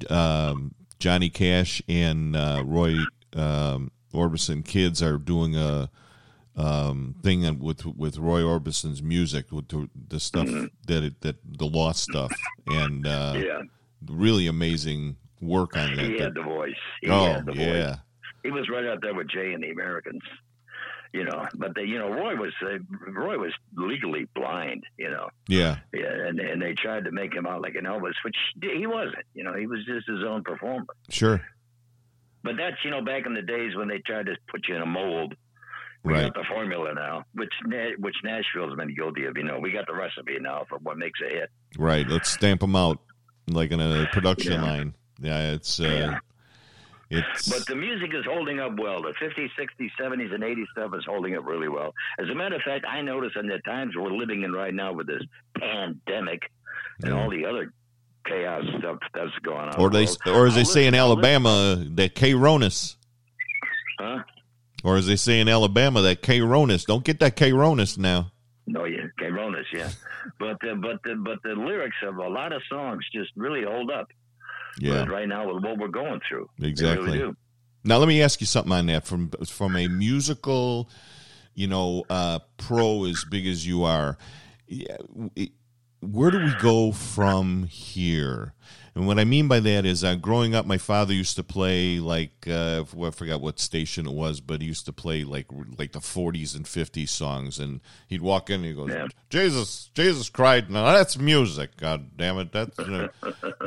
um, 0.09 0.73
Johnny 0.99 1.29
Cash 1.29 1.81
and 1.87 2.35
uh, 2.35 2.63
Roy 2.65 2.95
um, 3.35 3.91
Orbison 4.13 4.65
kids 4.65 5.03
are 5.03 5.17
doing 5.17 5.55
a 5.55 5.89
um, 6.55 7.15
thing 7.21 7.59
with 7.59 7.85
with 7.85 8.17
Roy 8.17 8.41
Orbison's 8.43 9.03
music 9.03 9.51
with 9.51 9.67
the, 9.67 9.89
the 10.07 10.19
stuff 10.19 10.47
that 10.87 11.03
it, 11.03 11.21
that 11.21 11.35
the 11.45 11.65
lost 11.65 12.03
stuff 12.03 12.31
and 12.67 13.05
uh, 13.05 13.33
yeah. 13.35 13.61
really 14.07 14.47
amazing 14.47 15.17
work 15.41 15.75
on 15.75 15.95
that. 15.95 16.05
He 16.05 16.19
had 16.19 16.33
the 16.33 16.43
voice. 16.43 16.73
He 17.01 17.09
oh 17.09 17.33
had 17.33 17.45
the 17.45 17.53
voice. 17.53 17.65
yeah, 17.65 17.95
He 18.43 18.51
was 18.51 18.69
right 18.69 18.85
out 18.85 19.01
there 19.01 19.13
with 19.13 19.29
Jay 19.29 19.53
and 19.53 19.63
the 19.63 19.71
Americans. 19.71 20.21
You 21.15 21.23
know, 21.23 21.47
but 21.55 21.73
they, 21.75 21.83
you 21.83 21.97
know, 21.97 22.09
Roy 22.09 22.35
was 22.35 22.51
uh, 22.61 22.77
Roy 23.11 23.37
was 23.37 23.53
legally 23.75 24.27
blind. 24.35 24.83
You 24.97 25.09
know, 25.11 25.29
yeah, 25.47 25.77
yeah, 25.93 26.27
and 26.27 26.39
and 26.39 26.61
they 26.61 26.73
tried 26.73 27.05
to 27.05 27.11
make 27.11 27.33
him 27.33 27.47
out 27.47 27.61
like 27.61 27.75
an 27.75 27.85
Elvis, 27.85 28.13
which 28.25 28.35
he 28.61 28.85
wasn't. 28.85 29.23
You 29.33 29.43
know, 29.45 29.53
he 29.55 29.65
was 29.65 29.79
just 29.85 30.07
his 30.07 30.23
own 30.27 30.43
performer. 30.43 30.85
sure, 31.09 31.41
But 32.43 32.57
that's 32.57 32.75
you 32.83 32.91
know 32.91 33.01
back 33.01 33.25
in 33.25 33.33
the 33.33 33.41
days 33.41 33.75
when 33.75 33.87
they 33.87 33.99
tried 33.99 34.25
to 34.27 34.35
put 34.49 34.67
you 34.67 34.75
in 34.75 34.81
a 34.81 34.85
mold. 34.85 35.35
We 36.03 36.13
right, 36.13 36.31
got 36.31 36.35
the 36.35 36.45
formula 36.47 36.93
now, 36.93 37.23
which 37.33 37.53
Na- 37.65 37.95
which 37.97 38.17
Nashville's 38.23 38.75
been 38.75 38.93
guilty 38.93 39.25
of. 39.25 39.37
You 39.37 39.43
know, 39.43 39.57
we 39.59 39.71
got 39.71 39.87
the 39.87 39.95
recipe 39.95 40.37
now 40.39 40.65
for 40.69 40.77
what 40.79 40.97
makes 40.97 41.19
a 41.25 41.29
hit. 41.29 41.49
right. 41.79 42.07
Let's 42.07 42.29
stamp 42.29 42.61
them 42.61 42.75
out 42.75 42.99
like 43.47 43.71
in 43.71 43.79
a 43.79 44.07
production 44.11 44.51
Yeah. 44.53 44.61
line. 44.63 44.93
Yeah, 45.19 45.53
it's 45.53 45.79
uh, 45.79 45.83
Yeah. 45.83 46.19
It's 47.09 47.49
But 47.49 47.65
the 47.67 47.75
music 47.75 48.11
is 48.13 48.25
holding 48.25 48.59
up 48.59 48.77
well. 48.79 49.01
The 49.01 49.13
50s, 49.21 49.49
60s, 49.59 49.89
70s, 49.99 50.33
and 50.33 50.43
80s 50.43 50.65
stuff 50.71 50.91
is 50.95 51.03
holding 51.05 51.35
up 51.35 51.45
really 51.45 51.69
well. 51.69 51.93
As 52.19 52.29
a 52.29 52.35
matter 52.35 52.55
of 52.55 52.61
fact, 52.63 52.85
I 52.87 53.01
notice 53.01 53.31
in 53.35 53.47
the 53.47 53.59
times 53.59 53.93
we're 53.95 54.11
living 54.11 54.43
in 54.43 54.51
right 54.53 54.73
now 54.73 54.93
with 54.93 55.07
this 55.07 55.21
pandemic 55.59 56.41
and 57.03 57.11
Yeah. 57.13 57.21
all 57.21 57.29
the 57.29 57.45
other 57.45 57.71
chaos 58.25 58.63
stuff 58.79 58.97
that's 59.13 59.37
going 59.43 59.69
on. 59.69 59.75
or 59.79 59.89
they 59.89 60.07
or 60.25 60.47
as 60.47 60.55
they 60.55 60.63
say 60.63 60.87
in 60.87 60.95
Alabama, 60.95 61.75
that 61.91 62.15
K 62.15 62.31
Ronis. 62.33 62.95
Huh? 63.99 64.23
Or 64.83 64.97
as 64.97 65.07
they 65.07 65.15
say 65.15 65.39
in 65.39 65.47
Alabama, 65.47 66.01
that 66.01 66.21
K 66.21 66.39
Ronis. 66.39 66.85
Don't 66.85 67.03
get 67.03 67.19
that 67.19 67.35
K 67.35 67.51
Ronis 67.51 67.97
now. 67.97 68.31
No, 68.67 68.85
yeah, 68.85 69.05
Caronas, 69.19 69.65
yeah. 69.71 69.89
but 70.39 70.57
the, 70.61 70.75
but 70.75 71.01
the, 71.03 71.15
but 71.15 71.37
the 71.43 71.53
lyrics 71.53 71.97
of 72.03 72.17
a 72.17 72.27
lot 72.27 72.51
of 72.51 72.63
songs 72.67 73.05
just 73.13 73.29
really 73.35 73.63
hold 73.63 73.91
up. 73.91 74.07
Yeah, 74.79 75.05
Right 75.05 75.27
now 75.27 75.53
with 75.53 75.63
what 75.63 75.77
we're 75.77 75.87
going 75.87 76.19
through. 76.27 76.49
Exactly. 76.61 77.19
really. 77.19 77.33
Now 77.83 77.97
let 77.97 78.07
me 78.07 78.21
ask 78.21 78.41
you 78.41 78.47
something 78.47 78.73
on 78.73 78.87
that 78.87 79.05
from 79.05 79.29
from 79.47 79.75
a 79.75 79.87
musical, 79.87 80.89
you 81.53 81.67
know, 81.67 82.03
uh, 82.09 82.39
pro 82.57 83.05
as 83.05 83.23
big 83.29 83.45
as 83.47 83.65
you 83.65 83.83
are. 83.83 84.17
Yeah, 84.67 84.97
it- 85.35 85.51
where 86.01 86.31
do 86.31 86.39
we 86.39 86.53
go 86.61 86.91
from 86.91 87.63
here? 87.63 88.53
And 88.95 89.05
what 89.07 89.19
I 89.19 89.25
mean 89.25 89.49
by 89.49 89.59
that 89.59 89.85
is, 89.85 90.05
uh, 90.05 90.15
growing 90.15 90.55
up, 90.55 90.65
my 90.65 90.77
father 90.77 91.13
used 91.13 91.35
to 91.35 91.43
play 91.43 91.99
like 91.99 92.47
uh, 92.47 92.85
I 93.03 93.09
forgot 93.11 93.41
what 93.41 93.59
station 93.59 94.07
it 94.07 94.13
was, 94.13 94.39
but 94.39 94.61
he 94.61 94.67
used 94.67 94.85
to 94.85 94.93
play 94.93 95.25
like 95.25 95.47
like 95.77 95.91
the 95.91 95.99
40s 95.99 96.55
and 96.55 96.63
50s 96.65 97.09
songs, 97.09 97.59
and 97.59 97.81
he'd 98.07 98.21
walk 98.21 98.49
in 98.49 98.55
and 98.61 98.65
he 98.65 98.73
goes, 98.73 98.91
Yeah. 98.91 99.07
"Jesus, 99.29 99.89
Jesus 99.93 100.29
cried." 100.29 100.69
Now 100.69 100.93
that's 100.93 101.17
music. 101.17 101.75
God 101.75 102.15
damn 102.15 102.37
it, 102.37 102.53
that's 102.53 102.79
uh, 102.79 103.09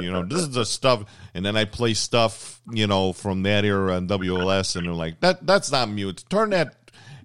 you 0.01 0.11
know 0.11 0.25
this 0.25 0.41
is 0.41 0.51
the 0.53 0.65
stuff. 0.65 1.05
And 1.35 1.45
then 1.45 1.59
I 1.59 1.67
play 1.67 1.93
stuff 1.93 2.63
you 2.73 2.87
know 2.87 3.13
from 3.13 3.43
that 3.43 3.67
era 3.67 3.97
on 3.97 4.09
WLS, 4.09 4.77
and 4.77 4.87
they're 4.87 4.95
like, 4.95 5.21
"That 5.21 5.47
that's 5.47 5.71
not 5.71 5.91
mute. 5.91 6.25
Turn 6.31 6.51
that." 6.51 6.75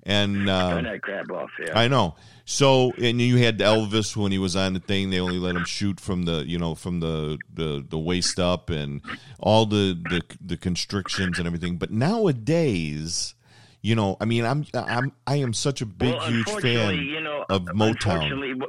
And 0.06 0.50
um, 0.50 0.72
Turn 0.72 0.84
that 0.84 1.02
crap 1.02 1.32
off, 1.32 1.52
yeah. 1.66 1.80
I 1.80 1.88
know. 1.88 2.16
So, 2.46 2.92
and 3.02 3.22
you 3.22 3.38
had 3.38 3.60
Elvis 3.60 4.18
when 4.18 4.34
he 4.34 4.38
was 4.38 4.56
on 4.56 4.74
the 4.74 4.80
thing. 4.82 5.10
They 5.10 5.20
only 5.20 5.40
let 5.40 5.56
him 5.56 5.64
shoot 5.64 6.00
from 6.00 6.24
the, 6.24 6.44
you 6.46 6.60
know, 6.60 6.76
from 6.76 7.00
the 7.00 7.38
the, 7.54 7.86
the 7.88 7.98
waist 7.98 8.38
up, 8.40 8.70
and 8.70 9.02
all 9.40 9.66
the, 9.66 9.98
the 10.10 10.22
the 10.46 10.58
constrictions 10.58 11.38
and 11.38 11.48
everything. 11.48 11.78
But 11.78 11.92
nowadays, 11.92 13.34
you 13.82 13.96
know, 13.96 14.18
I 14.20 14.26
mean, 14.26 14.46
I'm 14.46 14.66
I'm 14.74 15.14
I 15.26 15.38
am 15.38 15.54
such 15.54 15.82
a 15.82 15.86
big, 15.86 16.16
well, 16.16 16.30
huge 16.30 16.50
fan 16.50 16.96
you 16.96 17.22
know, 17.22 17.46
of 17.50 17.64
Motown. 17.66 18.62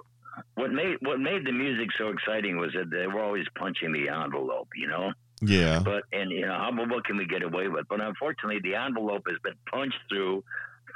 What, 0.57 0.73
made 0.73 0.97
what 1.01 1.19
made 1.19 1.45
the 1.45 1.53
music 1.53 1.91
so 1.99 2.09
exciting 2.09 2.59
was 2.59 2.73
that 2.75 2.91
they 2.91 3.07
were 3.07 3.23
always 3.23 3.47
punching 3.57 3.93
the 3.93 4.09
envelope, 4.09 4.69
you 4.77 4.87
know. 4.87 5.13
Yeah, 5.41 5.81
But 5.85 6.05
and 6.13 6.31
you 6.31 6.47
know, 6.47 6.55
how, 6.55 6.71
what 6.73 7.05
can 7.05 7.17
we 7.17 7.27
get 7.27 7.43
away 7.43 7.69
with? 7.69 7.87
But 7.89 8.01
unfortunately, 8.01 8.61
the 8.63 8.77
envelope 8.77 9.25
has 9.29 9.39
been 9.43 9.55
punched 9.71 9.99
through. 10.09 10.45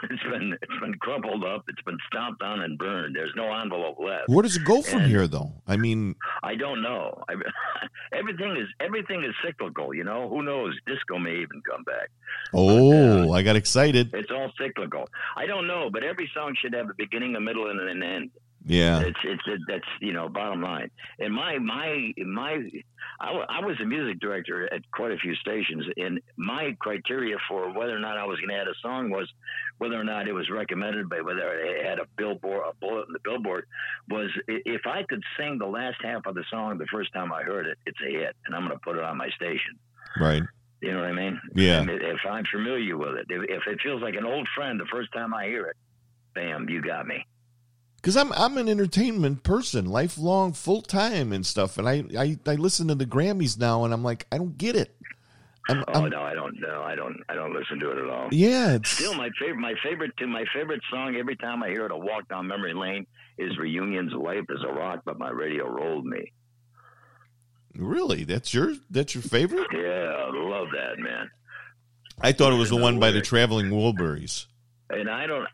It's 0.04 0.22
been 0.22 0.52
it's 0.62 0.80
been 0.80 0.94
crumpled 1.00 1.44
up. 1.44 1.64
It's 1.68 1.82
been 1.82 1.98
stomped 2.08 2.42
on 2.42 2.60
and 2.60 2.78
burned. 2.78 3.16
There's 3.16 3.32
no 3.36 3.52
envelope 3.52 3.96
left. 3.98 4.28
where 4.28 4.42
does 4.42 4.56
it 4.56 4.64
go 4.64 4.80
from 4.82 5.00
And- 5.02 5.10
here, 5.10 5.26
though? 5.26 5.52
I 5.66 5.76
mean, 5.76 6.14
I 6.42 6.54
don't 6.54 6.82
know. 6.82 7.22
I, 7.28 7.34
everything 8.12 8.56
is 8.56 8.68
everything 8.80 9.24
is 9.24 9.34
cyclical. 9.44 9.92
You 9.94 10.04
know, 10.04 10.28
who 10.28 10.42
knows? 10.42 10.74
Disco 10.86 11.18
may 11.18 11.32
even 11.36 11.60
come 11.68 11.82
back. 11.84 12.10
oh, 12.54 13.30
uh, 13.30 13.32
I 13.32 13.42
got 13.42 13.56
excited. 13.56 14.10
It's 14.14 14.30
all 14.30 14.50
cyclical. 14.58 15.08
I 15.36 15.46
don't 15.46 15.66
know, 15.66 15.90
but 15.92 16.04
every 16.04 16.30
song 16.34 16.54
should 16.60 16.74
have 16.74 16.88
a 16.90 16.94
beginning, 16.96 17.34
a 17.36 17.40
middle, 17.40 17.68
and 17.70 17.80
an 17.80 18.02
end. 18.02 18.30
Yeah, 18.66 19.00
It's 19.00 19.18
it's 19.24 19.42
it, 19.46 19.60
that's 19.66 19.88
you 20.00 20.12
know 20.12 20.28
bottom 20.28 20.62
line. 20.62 20.90
And 21.18 21.32
my 21.32 21.58
my 21.58 22.12
my, 22.18 22.58
I, 23.20 23.60
was 23.60 23.76
a 23.80 23.84
music 23.84 24.20
director 24.20 24.72
at 24.72 24.82
quite 24.90 25.12
a 25.12 25.16
few 25.16 25.34
stations, 25.36 25.86
and 25.96 26.20
my 26.36 26.76
criteria 26.80 27.36
for 27.48 27.72
whether 27.72 27.96
or 27.96 28.00
not 28.00 28.18
I 28.18 28.24
was 28.24 28.38
going 28.38 28.50
to 28.50 28.56
add 28.56 28.68
a 28.68 28.74
song 28.82 29.10
was 29.10 29.28
whether 29.78 29.98
or 29.98 30.04
not 30.04 30.28
it 30.28 30.32
was 30.32 30.50
recommended 30.50 31.08
by 31.08 31.20
whether 31.20 31.58
it 31.60 31.86
had 31.86 31.98
a 31.98 32.06
billboard, 32.16 32.62
a 32.68 32.74
bullet 32.76 33.06
in 33.06 33.12
the 33.12 33.20
billboard. 33.24 33.64
Was 34.10 34.30
if 34.46 34.82
I 34.86 35.02
could 35.08 35.22
sing 35.38 35.58
the 35.58 35.66
last 35.66 35.96
half 36.02 36.26
of 36.26 36.34
the 36.34 36.44
song 36.50 36.78
the 36.78 36.86
first 36.92 37.12
time 37.12 37.32
I 37.32 37.42
heard 37.42 37.66
it, 37.66 37.78
it's 37.86 37.98
a 38.06 38.10
hit, 38.10 38.36
and 38.46 38.54
I'm 38.54 38.66
going 38.66 38.76
to 38.76 38.80
put 38.84 38.96
it 38.96 39.02
on 39.02 39.16
my 39.16 39.30
station. 39.30 39.78
right. 40.20 40.42
You 40.80 40.92
know 40.92 41.00
what 41.00 41.08
I 41.08 41.12
mean? 41.12 41.40
Yeah. 41.54 41.80
And 41.80 41.90
if 41.90 42.20
I'm 42.28 42.44
familiar 42.52 42.96
with 42.96 43.16
it, 43.16 43.26
if, 43.30 43.42
if 43.48 43.66
it 43.66 43.80
feels 43.82 44.00
like 44.00 44.14
an 44.14 44.24
old 44.24 44.46
friend 44.54 44.78
the 44.78 44.86
first 44.92 45.12
time 45.12 45.34
I 45.34 45.46
hear 45.46 45.66
it, 45.66 45.76
bam, 46.34 46.68
you 46.68 46.80
got 46.80 47.04
me. 47.06 47.26
Because 47.98 48.16
I'm 48.16 48.32
I'm 48.32 48.56
an 48.58 48.68
entertainment 48.68 49.42
person, 49.42 49.86
lifelong, 49.86 50.52
full 50.52 50.82
time 50.82 51.32
and 51.32 51.44
stuff, 51.44 51.78
and 51.78 51.88
I, 51.88 52.04
I 52.16 52.38
I 52.46 52.54
listen 52.54 52.88
to 52.88 52.94
the 52.94 53.06
Grammys 53.06 53.58
now, 53.58 53.84
and 53.84 53.92
I'm 53.92 54.04
like, 54.04 54.26
I 54.32 54.38
don't 54.38 54.56
get 54.56 54.76
it. 54.76 54.94
I'm, 55.68 55.84
Oh 55.88 56.00
I'm- 56.02 56.10
no, 56.10 56.22
I 56.22 56.32
don't. 56.32 56.58
No, 56.60 56.80
I 56.82 56.94
don't. 56.94 57.18
I 57.28 57.34
don't 57.34 57.52
listen 57.52 57.78
to 57.80 57.90
it 57.90 57.98
at 57.98 58.08
all. 58.08 58.28
yeah, 58.30 58.74
it's 58.76 58.90
Still, 58.90 59.14
my 59.14 59.28
favorite, 59.40 59.60
my 59.60 59.74
favorite, 59.82 60.16
to 60.18 60.26
my 60.26 60.44
favorite 60.54 60.80
song. 60.90 61.16
Every 61.16 61.36
time 61.36 61.62
I 61.62 61.68
hear 61.68 61.86
it, 61.86 61.92
a 61.92 61.96
walk 61.96 62.28
down 62.28 62.46
memory 62.46 62.72
lane 62.72 63.06
is 63.36 63.58
"Reunions." 63.58 64.12
Life 64.12 64.46
is 64.48 64.60
a 64.66 64.72
rock, 64.72 65.02
but 65.04 65.18
my 65.18 65.30
radio 65.30 65.68
rolled 65.68 66.06
me. 66.06 66.32
really 67.74 68.24
that's 68.24 68.54
your 68.54 68.74
that's 68.90 69.14
your 69.14 69.22
favorite. 69.22 69.66
Yeah, 69.72 69.80
I 69.80 70.30
love 70.32 70.68
that 70.72 70.98
man. 70.98 71.30
I 72.20 72.32
thought 72.32 72.52
it 72.52 72.56
was 72.56 72.70
the 72.70 72.76
one 72.76 72.98
by 72.98 73.10
the. 73.10 73.20
Traveling 73.20 73.66
Wilburys. 73.70 74.46
And 74.90 75.10
I 75.10 75.26
don't. 75.26 75.46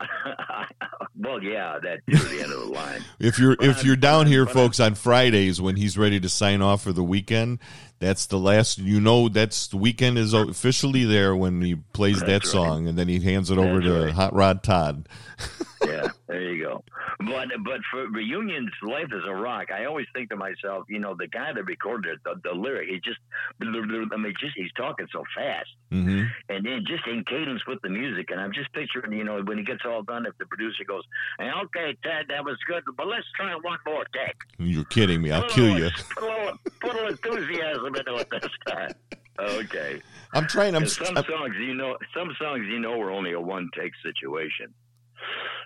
well, 1.17 1.43
yeah, 1.43 1.77
that 1.83 1.99
the 2.07 2.41
end 2.41 2.51
of 2.53 2.59
the 2.59 2.71
line. 2.73 3.03
If 3.19 3.37
you're 3.37 3.55
But 3.57 3.65
if 3.67 3.77
I'm- 3.77 3.85
you're 3.85 3.95
down 3.95 4.27
here, 4.27 4.45
I'm- 4.45 4.53
folks, 4.53 4.79
on 4.79 4.95
Fridays 4.95 5.59
when 5.59 5.75
he's 5.75 5.97
ready 5.97 6.19
to 6.21 6.29
sign 6.29 6.61
off 6.61 6.83
for 6.83 6.93
the 6.93 7.03
weekend, 7.03 7.59
that's 7.99 8.25
the 8.27 8.39
last. 8.39 8.77
You 8.77 9.01
know, 9.01 9.27
that's 9.29 9.67
the 9.67 9.77
weekend 9.77 10.17
is 10.17 10.33
officially 10.33 11.03
there 11.05 11.35
when 11.35 11.61
he 11.61 11.75
plays 11.75 12.21
that 12.21 12.27
right. 12.29 12.45
song, 12.45 12.87
and 12.87 12.97
then 12.97 13.07
he 13.09 13.19
hands 13.19 13.51
it 13.51 13.57
over 13.57 13.81
That's 13.81 13.85
to 13.85 14.05
right. 14.05 14.13
Hot 14.13 14.33
Rod 14.33 14.63
Todd. 14.63 15.09
yeah, 15.85 16.07
there 16.27 16.41
you 16.41 16.63
go. 16.63 16.83
But 17.19 17.47
but 17.63 17.79
for 17.91 18.07
reunions, 18.09 18.71
life 18.81 19.11
is 19.11 19.23
a 19.27 19.33
rock. 19.33 19.71
I 19.71 19.85
always 19.85 20.07
think 20.13 20.29
to 20.29 20.35
myself, 20.35 20.85
you 20.89 20.99
know, 20.99 21.15
the 21.17 21.27
guy 21.27 21.53
that 21.53 21.63
recorded 21.63 22.15
it, 22.15 22.19
the, 22.23 22.35
the 22.43 22.55
lyric, 22.55 22.89
he 22.89 22.95
just, 22.99 23.19
I 23.61 24.17
mean, 24.17 24.33
just 24.39 24.53
he's 24.55 24.71
talking 24.75 25.07
so 25.11 25.23
fast, 25.35 25.69
hmm 25.91 26.23
and 26.49 26.65
then 26.65 26.83
just 26.85 27.07
in 27.07 27.23
cadence 27.23 27.61
with 27.67 27.81
the 27.81 27.89
music. 27.89 28.29
And 28.31 28.39
I'm 28.39 28.51
just 28.53 28.71
picturing, 28.73 29.13
you 29.13 29.23
know, 29.23 29.41
when 29.41 29.57
he 29.57 29.63
gets 29.63 29.81
all 29.85 30.03
done, 30.03 30.25
if 30.25 30.37
the 30.37 30.45
producer 30.45 30.83
goes, 30.87 31.03
"Hey, 31.39 31.49
"Okay, 31.65 31.95
Ted, 32.03 32.25
that 32.29 32.43
was 32.43 32.57
good, 32.67 32.83
but 32.97 33.07
let's 33.07 33.25
try 33.35 33.53
one 33.55 33.79
more 33.85 34.05
take." 34.13 34.35
You're 34.57 34.85
kidding 34.85 35.21
me? 35.21 35.31
I'll 35.31 35.43
Put 35.43 35.51
kill 35.51 35.77
you. 35.77 35.89
Put 36.15 36.23
a 36.23 36.27
little, 36.27 36.57
put 36.81 36.91
a 36.91 36.93
little 36.93 37.09
enthusiasm 37.09 37.95
into 37.95 38.15
it 38.15 38.29
this 38.29 38.51
time. 38.67 38.91
Okay. 39.39 40.01
I'm 40.33 40.47
trying. 40.47 40.75
I'm. 40.75 40.87
some 40.87 41.15
songs, 41.15 41.55
you 41.59 41.73
know, 41.73 41.97
some 42.15 42.33
songs, 42.39 42.65
you 42.69 42.79
know, 42.79 42.97
were 42.97 43.11
only 43.11 43.33
a 43.33 43.39
one 43.39 43.69
take 43.77 43.91
situation. 44.03 44.73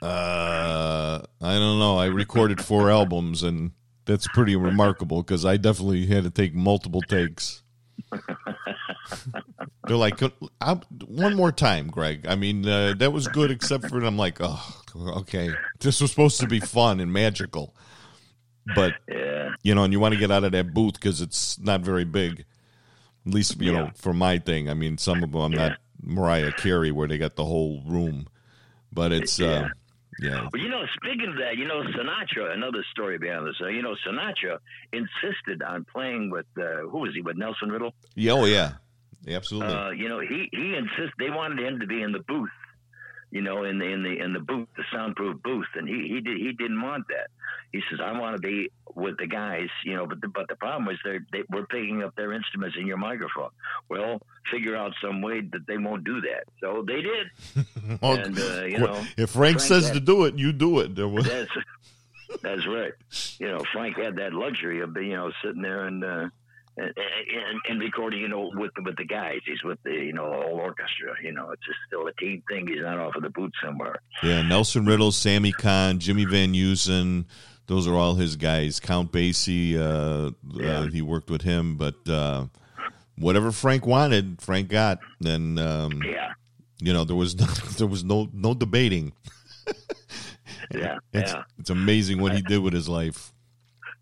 Uh, 0.02 1.22
I 1.42 1.54
don't 1.60 1.80
know. 1.80 1.98
I 1.98 2.06
recorded 2.08 2.64
four 2.64 2.90
albums, 2.92 3.44
and 3.44 3.72
that's 4.06 4.28
pretty 4.30 4.56
remarkable 4.56 5.22
because 5.24 5.46
I 5.46 5.58
definitely 5.58 6.06
had 6.06 6.24
to 6.24 6.30
take 6.30 6.54
multiple 6.56 7.02
takes. 7.02 7.64
They're 9.88 9.98
like, 9.98 10.20
one 11.06 11.36
more 11.36 11.52
time, 11.52 11.88
Greg. 11.88 12.26
I 12.28 12.36
mean, 12.36 12.68
uh, 12.68 12.94
that 13.00 13.12
was 13.12 13.28
good, 13.28 13.50
except 13.52 13.88
for 13.90 14.00
I'm 14.04 14.18
like, 14.18 14.38
oh, 14.40 14.82
okay. 14.96 15.50
This 15.80 16.00
was 16.00 16.12
supposed 16.12 16.40
to 16.42 16.48
be 16.48 16.60
fun 16.60 17.00
and 17.00 17.12
magical, 17.12 17.76
but 18.76 18.94
Yeah. 19.08 19.50
you 19.64 19.74
know, 19.74 19.84
and 19.84 19.92
you 19.92 20.00
want 20.00 20.14
to 20.14 20.20
get 20.20 20.30
out 20.32 20.44
of 20.44 20.52
that 20.52 20.74
booth 20.74 20.94
because 20.94 21.22
it's 21.22 21.58
not 21.60 21.82
very 21.82 22.06
big. 22.06 22.46
At 23.26 23.34
least 23.34 23.60
you 23.62 23.72
know 23.74 23.92
for 23.96 24.14
my 24.14 24.38
thing. 24.38 24.70
I 24.70 24.74
mean, 24.74 24.98
some 24.98 25.24
of 25.24 25.32
them 25.32 25.42
I'm 25.42 25.52
not 25.52 25.78
Mariah 26.02 26.52
Carey 26.54 26.92
where 26.92 27.08
they 27.08 27.18
got 27.18 27.36
the 27.36 27.46
whole 27.46 27.82
room, 27.86 28.28
but 28.92 29.12
it's 29.12 29.40
uh, 29.40 29.70
yeah. 30.22 30.48
Well, 30.52 30.62
you 30.62 30.70
know, 30.70 30.84
speaking 30.96 31.30
of 31.30 31.36
that, 31.38 31.58
you 31.58 31.66
know, 31.66 31.82
Sinatra, 31.82 32.54
another 32.54 32.84
story 32.92 33.18
behind 33.18 33.48
this. 33.48 33.56
Uh, 33.62 33.68
you 33.68 33.82
know, 33.82 33.96
Sinatra 34.06 34.58
insisted 34.92 35.62
on 35.62 35.86
playing 35.86 36.30
with, 36.30 36.46
uh, 36.58 36.88
who 36.90 37.00
was 37.00 37.12
he, 37.14 37.22
with 37.22 37.38
Nelson 37.38 37.70
Riddle? 37.70 37.94
Yeah, 38.16 38.34
oh 38.34 38.46
yeah, 38.46 38.74
absolutely. 39.28 39.74
Uh, 39.74 39.92
you 39.92 40.10
know, 40.10 40.20
he, 40.20 40.50
he 40.52 40.76
insisted, 40.76 41.14
they 41.20 41.30
wanted 41.30 41.60
him 41.66 41.80
to 41.80 41.88
be 41.88 42.02
in 42.02 42.12
the 42.12 42.20
booth, 42.20 42.50
you 43.32 43.42
know, 43.42 43.64
in 43.64 43.78
the, 43.80 43.86
in 43.86 44.04
the, 44.04 44.18
in 44.20 44.34
the 44.34 44.40
booth, 44.40 44.68
the 44.76 44.84
soundproof 44.92 45.42
booth. 45.44 45.68
And 45.76 45.88
he, 45.88 46.08
he 46.08 46.22
did, 46.22 46.38
he 46.38 46.52
didn't 46.54 46.82
want 46.82 47.08
that. 47.10 47.28
He 47.72 47.82
says, 47.90 48.00
I 48.04 48.18
want 48.20 48.36
to 48.36 48.42
be 48.42 48.72
with 48.96 49.18
the 49.18 49.28
guys, 49.28 49.68
you 49.86 49.96
know, 49.96 50.08
but 50.08 50.20
the, 50.22 50.28
but 50.28 50.48
the 50.48 50.56
problem 50.56 50.86
was 50.86 50.98
they, 51.04 51.20
they 51.32 51.44
were 51.50 51.68
picking 51.68 52.02
up 52.02 52.16
their 52.16 52.34
instruments 52.34 52.76
in 52.80 52.88
your 52.88 52.98
microphone. 52.98 53.50
Well, 53.90 54.22
figure 54.52 54.76
out 54.76 54.94
some 55.02 55.22
way 55.22 55.42
that 55.42 55.68
they 55.68 55.78
won't 55.78 56.04
do 56.04 56.22
that. 56.22 56.46
So 56.60 56.84
they 56.86 57.02
did. 57.02 57.28
Oh, 58.04 58.14
and, 58.14 58.38
uh, 58.38 58.64
you 58.66 58.78
know, 58.78 58.94
if 59.18 59.32
Frank, 59.32 59.58
Frank 59.58 59.60
says 59.62 59.86
had- 59.86 59.94
to 59.96 60.00
do 60.00 60.26
it, 60.26 60.38
you 60.38 60.52
do 60.54 60.80
it. 60.80 60.96
There 60.96 61.08
was, 61.08 61.26
That's 61.28 61.50
that's 62.44 62.68
right. 62.68 62.94
You 63.40 63.48
know, 63.48 63.64
Frank 63.74 63.98
had 63.98 64.18
that 64.18 64.32
luxury 64.34 64.82
of 64.82 64.94
being 64.94 65.12
you 65.12 65.18
know 65.18 65.32
sitting 65.44 65.64
there 65.64 65.86
and 65.86 66.04
uh, 66.04 66.30
and, 66.80 66.94
and, 66.98 67.60
and 67.70 67.80
recording. 67.80 68.22
You 68.22 68.28
know, 68.28 68.52
with 68.54 68.72
the, 68.76 68.84
with 68.84 68.96
the 68.98 69.06
guys. 69.06 69.40
He's 69.46 69.64
with 69.64 69.80
the 69.84 69.92
you 69.92 70.14
know 70.14 70.26
whole 70.32 70.60
orchestra. 70.60 71.14
You 71.24 71.32
know, 71.32 71.52
it's 71.52 71.66
just 71.66 71.78
still 71.88 72.08
a 72.08 72.14
team 72.14 72.42
thing. 72.50 72.68
He's 72.68 72.82
not 72.82 72.98
off 72.98 73.16
of 73.16 73.24
the 73.24 73.30
boot 73.30 73.54
somewhere. 73.64 74.00
yeah, 74.24 74.42
Nelson 74.42 74.86
Riddle, 74.86 75.12
Sammy 75.12 75.52
Cahn, 75.52 76.00
Jimmy 76.00 76.26
Van 76.26 76.54
Heusen. 76.54 77.26
Those 77.68 77.88
are 77.88 77.94
all 77.96 78.16
his 78.16 78.36
guys. 78.36 78.80
Count 78.80 79.12
Basie, 79.12 79.76
uh, 79.78 80.32
Yeah. 80.54 80.80
uh, 80.80 80.84
he 80.88 81.02
worked 81.04 81.30
with 81.30 81.44
him, 81.44 81.78
but 81.78 81.96
uh, 82.10 82.46
whatever 83.18 83.52
Frank 83.52 83.86
wanted, 83.86 84.42
Frank 84.42 84.70
got. 84.70 84.98
Then 85.20 85.60
um, 85.60 86.02
Yeah, 86.04 86.32
you 86.80 86.94
know 86.94 87.04
there 87.04 87.16
was 87.16 87.36
no, 87.36 87.46
there 87.78 87.88
was 87.88 88.04
no 88.04 88.28
no 88.34 88.54
debating. 88.56 89.14
yeah, 90.74 90.98
It's 91.14 91.32
yeah. 91.34 91.44
it's 91.60 91.70
amazing 91.70 92.22
what 92.22 92.34
he 92.34 92.42
did 92.42 92.60
with 92.60 92.74
his 92.74 92.90
life. 92.90 93.32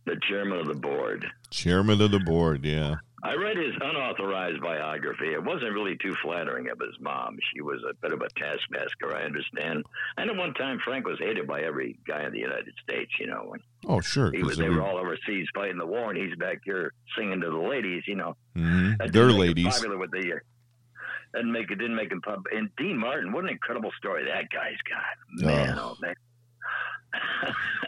The 0.08 0.18
chairman 0.28 0.60
of 0.60 0.68
the 0.68 0.74
board. 0.74 1.26
Chairman 1.52 2.02
of 2.02 2.12
the 2.12 2.20
board, 2.20 2.64
yeah. 2.66 2.96
I 3.24 3.34
read 3.36 3.58
his 3.58 3.74
unauthorized 3.82 4.62
biography. 4.62 5.34
It 5.34 5.44
wasn't 5.44 5.74
really 5.74 5.98
too 5.98 6.16
flattering 6.24 6.70
of 6.70 6.80
his 6.80 6.96
mom. 7.02 7.38
She 7.54 7.62
was 7.62 7.82
a 7.84 7.94
bit 7.96 8.14
of 8.14 8.22
a 8.22 8.30
taskmaster, 8.40 9.14
I 9.16 9.24
understand. 9.24 9.84
And 10.18 10.30
at 10.30 10.36
one 10.38 10.54
time, 10.54 10.80
Frank 10.86 11.06
was 11.06 11.20
hated 11.20 11.46
by 11.46 11.62
every 11.64 11.98
guy 12.08 12.24
in 12.26 12.32
the 12.32 12.40
United 12.40 12.74
States. 12.82 13.12
You 13.20 13.28
know, 13.28 13.44
when 13.48 13.60
Oh, 13.86 14.00
sure. 14.00 14.32
he 14.32 14.44
was, 14.44 14.58
they 14.58 14.70
were 14.70 14.82
all 14.82 14.98
overseas 14.98 15.48
fighting 15.54 15.78
the 15.78 15.86
war, 15.86 16.10
and 16.12 16.18
he's 16.18 16.38
back 16.38 16.62
here 16.64 16.94
singing 17.18 17.42
to 17.42 17.50
the 17.50 17.58
ladies. 17.58 18.04
You 18.08 18.16
know, 18.16 18.38
Mhm. 18.56 18.98
That 19.00 19.12
They're 19.12 19.28
didn't 19.28 19.28
make 19.28 19.34
him 19.34 19.48
ladies. 19.48 19.66
Popular 19.76 19.98
with 19.98 20.12
the. 20.12 20.34
Uh, 20.34 20.40
didn't 21.34 21.52
make 21.52 21.70
it. 21.72 21.76
Didn't 21.76 21.96
make 21.96 22.12
him 22.12 22.22
pop. 22.22 22.44
And 22.54 22.70
Dean 22.78 22.98
Martin, 22.98 23.32
what 23.34 23.44
an 23.44 23.50
incredible 23.50 23.92
story 23.98 24.24
that 24.26 24.50
guy's 24.52 24.78
got. 24.90 25.46
Man, 25.46 25.78
oh, 25.78 25.98
man. 26.02 26.16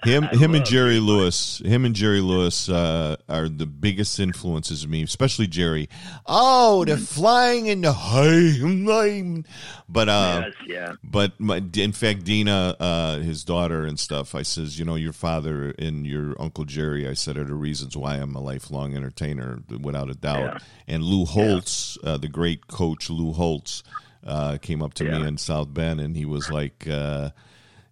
Him, 0.05 0.23
him, 0.23 0.55
and 0.55 0.65
Jerry. 0.65 0.99
Lewis. 0.99 1.61
Him 1.65 1.83
and 1.83 1.93
Jerry 1.93 2.21
Lewis 2.21 2.69
uh, 2.69 3.17
are 3.27 3.49
the 3.49 3.65
biggest 3.65 4.17
influences 4.19 4.85
of 4.85 4.89
me, 4.89 5.03
especially 5.03 5.45
Jerry. 5.45 5.89
Oh, 6.25 6.85
they're 6.85 6.95
flying 6.95 7.65
in 7.65 7.81
the 7.81 7.91
high, 7.91 9.43
but 9.89 10.07
uh, 10.07 10.43
yes, 10.45 10.53
yeah. 10.67 10.93
but 11.03 11.37
my, 11.39 11.61
in 11.75 11.91
fact, 11.91 12.23
Deana, 12.23 12.75
uh, 12.79 13.17
his 13.17 13.43
daughter 13.43 13.83
and 13.83 13.99
stuff, 13.99 14.35
I 14.35 14.43
says, 14.43 14.79
you 14.79 14.85
know, 14.85 14.95
your 14.95 15.13
father 15.13 15.73
and 15.77 16.07
your 16.07 16.33
uncle 16.41 16.63
Jerry, 16.63 17.07
I 17.07 17.13
said, 17.13 17.37
are 17.37 17.43
the 17.43 17.53
reasons 17.53 17.97
why 17.97 18.15
I'm 18.15 18.35
a 18.35 18.41
lifelong 18.41 18.95
entertainer, 18.95 19.59
without 19.81 20.09
a 20.09 20.15
doubt. 20.15 20.39
Yeah. 20.39 20.59
And 20.87 21.03
Lou 21.03 21.25
Holtz, 21.25 21.97
uh, 22.05 22.15
the 22.17 22.29
great 22.29 22.67
coach 22.67 23.09
Lou 23.09 23.33
Holtz, 23.33 23.83
uh, 24.25 24.57
came 24.61 24.81
up 24.81 24.93
to 24.95 25.03
me 25.03 25.27
in 25.27 25.37
South 25.37 25.73
Bend, 25.73 25.99
and 25.99 26.15
he 26.15 26.25
was 26.25 26.49
like, 26.49 26.87
uh, 26.89 27.31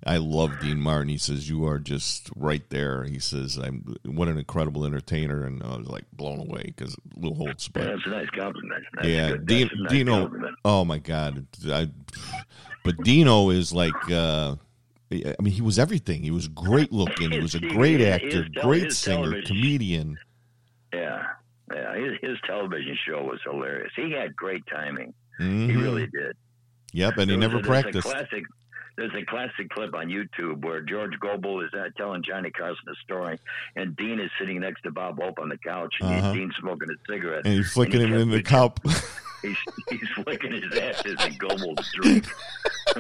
I 0.06 0.18
love 0.18 0.60
Dean 0.60 0.80
Martin. 0.80 1.10
He 1.10 1.18
says, 1.18 1.50
you 1.50 1.66
are 1.66 1.80
just 1.80 2.30
right 2.36 2.62
there. 2.70 3.04
He 3.04 3.20
says, 3.20 3.58
I'm 3.58 3.96
what 4.06 4.28
an 4.28 4.38
incredible 4.38 4.86
entertainer, 4.86 5.44
and 5.44 5.62
I 5.64 5.78
was 5.78 5.88
like 5.88 6.06
blown 6.14 6.40
away 6.40 6.64
because 6.76 6.96
Lou 7.16 7.34
Holtz. 7.34 7.68
But 7.68 7.86
That's 7.86 8.06
a 8.06 8.10
nice 8.10 8.30
compliment. 8.30 8.84
That's 8.94 9.08
yeah, 9.08 9.30
good. 9.32 9.46
Dean, 9.48 9.70
nice 9.80 9.92
Dino. 9.92 10.22
compliment. 10.22 10.56
Oh 10.64 10.86
my 10.86 11.00
God, 11.00 11.48
I, 11.68 11.90
but 12.84 13.04
Dino 13.04 13.50
is 13.50 13.74
like. 13.74 13.94
Uh, 14.12 14.56
I 15.10 15.36
mean, 15.42 15.54
he 15.54 15.62
was 15.62 15.80
everything. 15.80 16.22
He 16.22 16.32
was 16.32 16.50
great 16.50 16.92
looking. 16.92 17.32
He 17.32 17.40
was 17.40 17.56
a 17.56 17.62
great 17.62 18.02
actor, 18.02 18.44
his 18.44 18.50
great 18.62 18.84
his 18.84 18.98
singer, 18.98 19.42
comedian. 19.44 20.18
Yeah, 20.94 21.24
yeah. 21.74 21.96
His, 21.96 22.12
his 22.22 22.38
television 22.46 22.98
show 23.08 23.24
was 23.24 23.40
hilarious. 23.44 23.94
He 23.96 24.12
had 24.12 24.36
great 24.36 24.66
timing. 24.68 25.14
He 25.40 25.46
Mhm. 25.46 25.82
really 25.82 26.08
did. 26.08 26.36
Yep, 26.92 27.18
and 27.20 27.32
he 27.32 27.38
never 27.38 27.62
practiced. 27.62 28.06
A 28.06 28.12
classic. 28.12 28.44
There's 28.98 29.14
a 29.14 29.24
classic 29.26 29.70
clip 29.70 29.94
on 29.94 30.08
YouTube 30.08 30.66
where 30.66 30.82
George 30.82 31.12
Gobel 31.20 31.62
is 31.64 31.70
uh, 31.74 31.90
telling 31.98 32.24
Johnny 32.24 32.50
Carson 32.50 32.84
a 32.92 32.96
story, 33.04 33.38
and 33.76 33.96
Dean 33.96 34.20
is 34.20 34.32
sitting 34.40 34.60
next 34.60 34.82
to 34.82 34.92
Bob 34.92 35.22
Hope 35.22 35.38
on 35.40 35.50
the 35.50 35.58
couch, 35.60 35.94
and 36.02 36.10
Uh-huh. 36.10 36.34
Dean's 36.34 36.56
smoking 36.60 36.90
a 36.90 37.12
cigarette. 37.12 37.46
And 37.46 37.54
he's 37.54 37.72
flicking 37.72 38.02
and 38.02 38.14
him 38.14 38.22
in 38.22 38.30
the 38.32 38.42
cup. 38.56 38.80
He's, 39.44 39.56
he's 39.90 40.10
flicking 40.16 40.52
his 40.52 40.76
ashes 40.80 41.16
and 41.20 41.38
Gobel's 41.40 41.88
drink. 41.94 42.26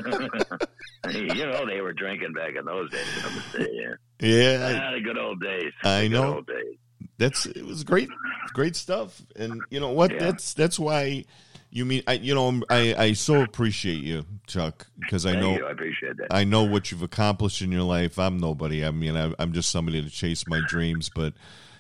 you 1.09 1.45
know 1.47 1.65
they 1.65 1.81
were 1.81 1.93
drinking 1.93 2.33
back 2.33 2.55
in 2.55 2.65
those 2.65 2.91
days. 2.91 3.05
I'm 3.25 3.41
say, 3.51 3.67
yeah. 3.71 3.93
yeah, 4.19 4.79
Ah, 4.89 4.93
the 4.93 5.01
good 5.01 5.17
old 5.17 5.41
days. 5.41 5.73
I 5.83 6.07
know. 6.07 6.35
old 6.35 6.47
days. 6.47 6.75
that's 7.17 7.45
it 7.47 7.65
was 7.65 7.83
great, 7.83 8.09
great 8.53 8.75
stuff. 8.75 9.19
And 9.35 9.61
you 9.71 9.79
know 9.79 9.91
what? 9.91 10.11
Yeah. 10.11 10.19
That's 10.19 10.53
that's 10.53 10.77
why 10.77 11.25
you 11.69 11.85
mean 11.85 12.03
I. 12.07 12.13
You 12.13 12.35
know, 12.35 12.61
I 12.69 12.95
I 12.97 13.13
so 13.13 13.41
appreciate 13.41 14.03
you, 14.03 14.25
Chuck, 14.47 14.87
because 14.99 15.25
I 15.25 15.31
Thank 15.31 15.43
know 15.43 15.57
you. 15.57 15.65
I 15.65 15.71
appreciate 15.71 16.17
that. 16.17 16.27
I 16.31 16.43
know 16.43 16.63
what 16.63 16.91
you've 16.91 17.03
accomplished 17.03 17.61
in 17.61 17.71
your 17.71 17.83
life. 17.83 18.17
I'm 18.17 18.37
nobody. 18.37 18.85
I 18.85 18.91
mean, 18.91 19.15
I, 19.15 19.33
I'm 19.39 19.53
just 19.53 19.69
somebody 19.69 20.01
to 20.01 20.09
chase 20.09 20.47
my 20.47 20.61
dreams. 20.67 21.09
But 21.13 21.33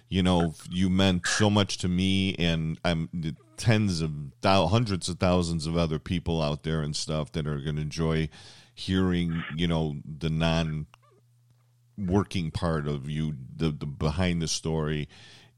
you 0.09 0.23
know, 0.23 0.53
you 0.69 0.89
meant 0.89 1.27
so 1.27 1.49
much 1.49 1.77
to 1.79 1.87
me, 1.87 2.35
and 2.35 2.79
I'm 2.83 3.09
tens 3.57 4.01
of 4.01 4.11
thou, 4.41 4.67
hundreds 4.67 5.09
of 5.09 5.19
thousands 5.19 5.65
of 5.65 5.75
other 5.75 5.99
people 5.99 6.41
out 6.41 6.63
there 6.63 6.81
and 6.81 6.95
stuff 6.95 7.31
that 7.33 7.47
are 7.47 7.59
going 7.59 7.75
to 7.75 7.81
enjoy 7.81 8.29
hearing, 8.73 9.43
you 9.55 9.67
know, 9.67 9.97
the 10.05 10.29
non 10.29 10.85
working 11.97 12.51
part 12.51 12.87
of 12.87 13.09
you, 13.09 13.35
the 13.55 13.71
the 13.71 13.85
behind 13.85 14.41
the 14.41 14.47
story, 14.47 15.09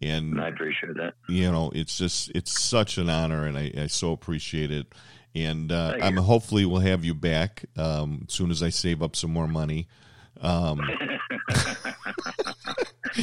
and 0.02 0.40
I 0.40 0.48
appreciate 0.50 0.96
that. 0.96 1.14
you 1.28 1.52
know 1.52 1.72
it's 1.76 1.98
just 1.98 2.32
it's 2.36 2.60
such 2.60 2.98
an 2.98 3.10
honor 3.10 3.46
and 3.46 3.58
i, 3.58 3.72
I 3.78 3.88
so 3.88 4.12
appreciate 4.12 4.72
it 4.72 4.88
and 5.36 5.72
uh, 5.72 5.96
i'm 6.02 6.16
hopefully 6.18 6.66
we'll 6.66 6.80
have 6.82 7.04
you 7.06 7.14
back 7.14 7.66
um, 7.78 8.26
as 8.28 8.34
soon 8.34 8.50
as 8.52 8.64
i 8.64 8.70
save 8.70 9.04
up 9.04 9.16
some 9.16 9.32
more 9.32 9.48
money 9.48 9.88
um, 10.42 10.80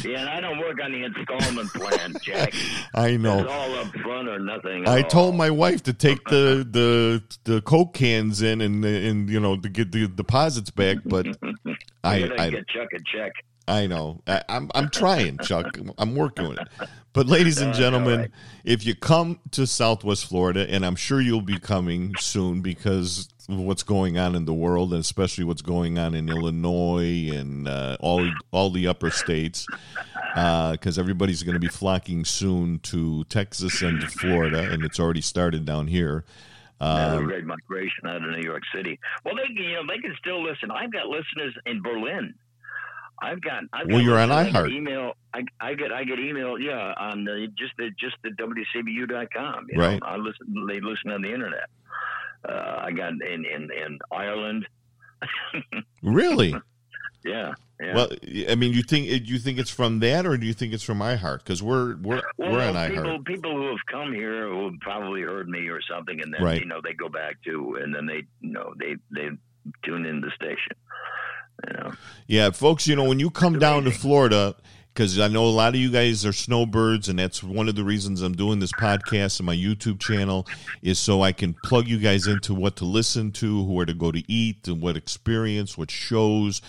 Yeah, 0.04 0.20
and 0.20 0.28
I 0.28 0.40
don't 0.40 0.58
work 0.58 0.76
on 0.82 0.92
the 0.92 1.04
installment 1.04 1.72
plan, 1.72 2.14
Jack. 2.22 2.52
I 2.94 3.08
It's 3.10 3.22
know. 3.22 3.46
all 3.48 3.74
up 3.76 3.86
front 4.02 4.28
or 4.28 4.38
nothing. 4.38 4.86
I 4.86 5.02
all. 5.02 5.08
told 5.08 5.36
my 5.36 5.48
wife 5.48 5.84
to 5.84 5.92
take 5.92 6.22
the 6.24 6.66
the 6.68 7.22
the 7.50 7.62
coke 7.62 7.94
cans 7.94 8.42
in 8.42 8.60
and 8.60 8.84
and 8.84 9.30
you 9.30 9.38
know 9.40 9.56
to 9.56 9.68
get 9.68 9.92
the 9.92 10.08
deposits 10.08 10.70
back, 10.70 10.98
but 11.06 11.26
I 12.04 12.24
I, 12.36 12.50
get 12.50 12.68
Chuck 12.68 12.88
a 12.94 12.98
check. 12.98 13.32
I 13.68 13.86
know. 13.86 14.22
I, 14.26 14.42
I'm 14.48 14.70
I'm 14.74 14.88
trying, 14.90 15.38
Chuck. 15.38 15.78
I'm 15.98 16.14
working 16.14 16.48
with 16.48 16.58
it. 16.58 16.68
But 17.12 17.26
ladies 17.26 17.60
and 17.60 17.72
Uh, 17.72 17.74
gentlemen, 17.74 18.20
right. 18.20 18.30
if 18.64 18.86
you 18.86 18.94
come 18.94 19.40
to 19.52 19.66
Southwest 19.66 20.26
Florida, 20.26 20.66
and 20.70 20.84
I'm 20.84 20.96
sure 20.96 21.20
you'll 21.20 21.40
be 21.40 21.58
coming 21.58 22.14
soon 22.18 22.60
because 22.60 23.28
of 23.48 23.58
what's 23.58 23.82
going 23.82 24.18
on 24.18 24.34
in 24.36 24.44
the 24.44 24.54
world, 24.54 24.92
and 24.92 25.00
especially 25.00 25.44
what's 25.44 25.62
going 25.62 25.98
on 25.98 26.14
in 26.14 26.28
Illinois 26.28 27.30
and 27.32 27.66
uh, 27.66 27.96
all 28.00 28.28
all 28.52 28.70
the 28.70 28.86
upper 28.86 29.10
states, 29.10 29.66
because 30.34 30.98
everybody's 30.98 31.42
going 31.42 31.54
to 31.54 31.60
be 31.60 31.68
flocking 31.68 32.24
soon 32.24 32.78
to 32.80 33.24
Texas 33.24 33.82
and 33.82 34.00
to 34.00 34.06
Florida, 34.06 34.70
and 34.70 34.84
it's 34.84 35.00
already 35.00 35.22
started 35.22 35.64
down 35.64 35.88
here. 35.88 36.24
Um, 36.78 37.24
great 37.24 37.46
migration 37.46 38.06
out 38.06 38.16
of 38.16 38.30
New 38.30 38.42
York 38.42 38.62
City. 38.74 39.00
Well, 39.24 39.34
they 39.34 39.60
you 39.60 39.72
know 39.72 39.86
they 39.88 39.98
can 39.98 40.14
still 40.18 40.42
listen. 40.42 40.70
I've 40.70 40.92
got 40.92 41.06
listeners 41.06 41.54
in 41.64 41.82
Berlin. 41.82 42.34
I've 43.22 43.40
got. 43.40 43.64
I've 43.72 43.86
Well, 43.88 43.98
got 43.98 44.04
you're 44.04 44.18
on. 44.18 44.30
I 44.30 44.50
iHeart. 44.50 44.70
Email. 44.72 45.12
I, 45.32 45.42
I 45.60 45.74
get. 45.74 45.92
I 45.92 46.04
get 46.04 46.18
email. 46.18 46.58
Yeah, 46.58 46.92
on 46.98 47.24
the, 47.24 47.48
just 47.58 47.72
the 47.78 47.90
just 47.98 48.16
the 48.22 48.30
WCVU.com. 48.30 49.66
You 49.70 49.80
Right. 49.80 50.00
Know? 50.00 50.06
I 50.06 50.16
listen. 50.16 50.66
They 50.68 50.80
listen 50.80 51.10
on 51.10 51.22
the 51.22 51.32
internet. 51.32 51.68
Uh, 52.48 52.76
I 52.84 52.92
got 52.92 53.12
in 53.12 53.44
in 53.46 53.70
in 53.72 53.98
Ireland. 54.12 54.66
really? 56.02 56.54
Yeah. 57.24 57.54
Yeah. 57.80 57.94
Well, 57.94 58.08
I 58.48 58.54
mean, 58.54 58.72
you 58.72 58.82
think 58.82 59.06
you 59.28 59.38
think 59.38 59.58
it's 59.58 59.70
from 59.70 59.98
that, 60.00 60.24
or 60.24 60.36
do 60.38 60.46
you 60.46 60.54
think 60.54 60.72
it's 60.72 60.82
from 60.82 61.00
iHeart? 61.00 61.38
Because 61.38 61.62
we're 61.62 61.96
we're 61.96 62.22
Well, 62.38 62.52
we're 62.52 62.62
on 62.62 62.88
people, 62.90 63.04
iHeart. 63.04 63.24
people 63.26 63.54
who 63.54 63.66
have 63.68 63.84
come 63.90 64.12
here 64.14 64.48
who 64.48 64.70
have 64.70 64.80
probably 64.80 65.20
heard 65.22 65.48
me 65.48 65.68
or 65.68 65.80
something, 65.82 66.20
and 66.22 66.32
then 66.32 66.42
Right. 66.42 66.60
you 66.60 66.66
know 66.66 66.80
they 66.82 66.94
go 66.94 67.08
back 67.10 67.42
to, 67.44 67.78
and 67.82 67.94
then 67.94 68.06
they 68.06 68.22
you 68.40 68.52
know 68.52 68.72
they 68.78 68.96
they 69.10 69.28
tune 69.84 70.06
in 70.06 70.20
the 70.22 70.30
station. 70.34 70.72
Know, 71.72 71.92
Yeah, 72.26 72.50
folks, 72.50 72.86
you 72.86 72.96
know, 72.96 73.04
when 73.04 73.18
you 73.18 73.30
come 73.30 73.58
down 73.58 73.84
to. 73.84 73.90
Florida, 73.90 74.54
because 74.92 75.18
I 75.18 75.28
know 75.28 75.44
a 75.44 75.48
lot 75.48 75.74
of 75.74 75.80
you 75.80 75.90
guys 75.90 76.24
are 76.24 76.32
snowbirds, 76.32 77.08
and 77.08 77.18
that's 77.18 77.42
one 77.42 77.68
of 77.68 77.74
the 77.74 77.84
reasons 77.84 78.22
I'm 78.22 78.34
doing 78.34 78.60
this 78.60 78.72
podcast 78.72 79.38
and 79.38 79.46
my 79.46 79.54
YouTube 79.54 80.00
channel 80.00 80.46
is 80.82 80.98
so 80.98 81.22
I 81.22 81.32
can 81.32 81.54
plug 81.64 81.86
you 81.86 81.98
guys 81.98 82.26
into 82.26 82.54
what 82.54 82.76
to 82.76 82.84
listen 82.84 83.30
to, 83.32 83.62
where 83.62 83.84
to 83.86 83.94
go 83.94 84.10
to 84.10 84.22
eat, 84.30 84.68
and 84.68 84.80
what 84.80 84.96
experience, 84.96 85.76
what 85.76 85.90
shows, 85.90 86.62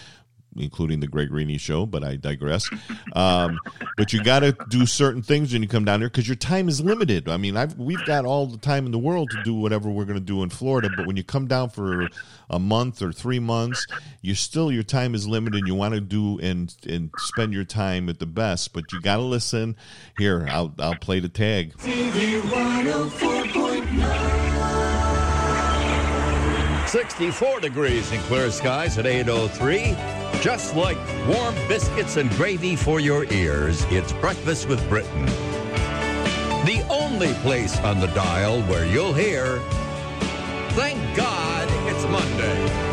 including 0.58 1.00
the 1.00 1.08
Greg 1.08 1.30
Rini 1.30 1.60
show, 1.60 1.86
but 1.86 2.04
I 2.04 2.16
digress. 2.16 2.70
Um, 3.14 3.60
but 3.98 4.14
you 4.14 4.24
got 4.24 4.40
to 4.40 4.56
do 4.70 4.86
certain 4.86 5.22
things 5.22 5.54
when 5.54 5.62
you 5.62 5.68
come 5.68 5.86
down 5.86 6.00
here 6.02 6.10
because 6.10 6.28
your 6.28 6.36
time 6.36 6.68
is 6.70 6.82
limited. 6.82 7.30
I 7.30 7.38
mean, 7.38 7.58
I've, 7.58 7.78
we've 7.78 8.04
got 8.06 8.26
all 8.26 8.46
the 8.48 8.58
time 8.58 8.86
in 8.86 8.92
the 8.92 9.00
world 9.00 9.30
to 9.32 9.44
do 9.44 9.54
whatever 9.54 9.90
we're 9.90 10.06
going 10.06 10.20
to 10.20 10.26
do 10.26 10.44
in 10.44 10.50
Florida, 10.50 10.90
but 10.96 11.08
when 11.08 11.18
you 11.18 11.24
come 11.24 11.48
down 11.48 11.70
for 11.70 12.08
a 12.50 12.60
month 12.60 13.02
or 13.02 13.12
three 13.12 13.40
months, 13.40 13.86
you 14.22 14.36
still 14.36 14.72
your 14.72 14.84
time 14.84 15.16
is 15.16 15.28
limited. 15.28 15.60
and 15.60 15.68
You 15.68 15.76
want 15.76 15.94
to 15.94 16.02
do 16.02 16.40
and 16.40 16.74
and 16.88 17.10
spend 17.18 17.54
your 17.54 17.64
time 17.66 18.10
at 18.10 18.20
the 18.20 18.26
best, 18.26 18.74
but 18.74 18.92
you 18.92 19.02
got 19.02 19.18
to 19.18 19.24
listen. 19.24 19.76
Here, 20.18 20.48
I'll 20.50 20.74
I'll 20.80 20.96
play 20.96 21.20
the 21.20 21.30
tag. 21.30 21.74
64 26.88 27.60
degrees 27.60 28.12
and 28.12 28.22
clear 28.24 28.50
skies 28.50 28.98
at 28.98 29.06
803. 29.06 30.17
Just 30.42 30.76
like 30.76 30.98
warm 31.28 31.56
biscuits 31.68 32.18
and 32.18 32.30
gravy 32.32 32.76
for 32.76 33.00
your 33.00 33.26
ears, 33.32 33.86
it's 33.90 34.14
Breakfast 34.14 34.68
with 34.68 34.88
Britton. 34.88 35.26
The 36.66 36.86
only 36.90 37.34
place 37.36 37.78
on 37.80 38.00
the 38.00 38.08
dial 38.08 38.62
where 38.64 38.86
you'll 38.86 39.14
hear, 39.14 39.60
Thank 40.72 41.18
God 41.18 41.68
it's 41.88 42.04
Monday. 42.04 42.88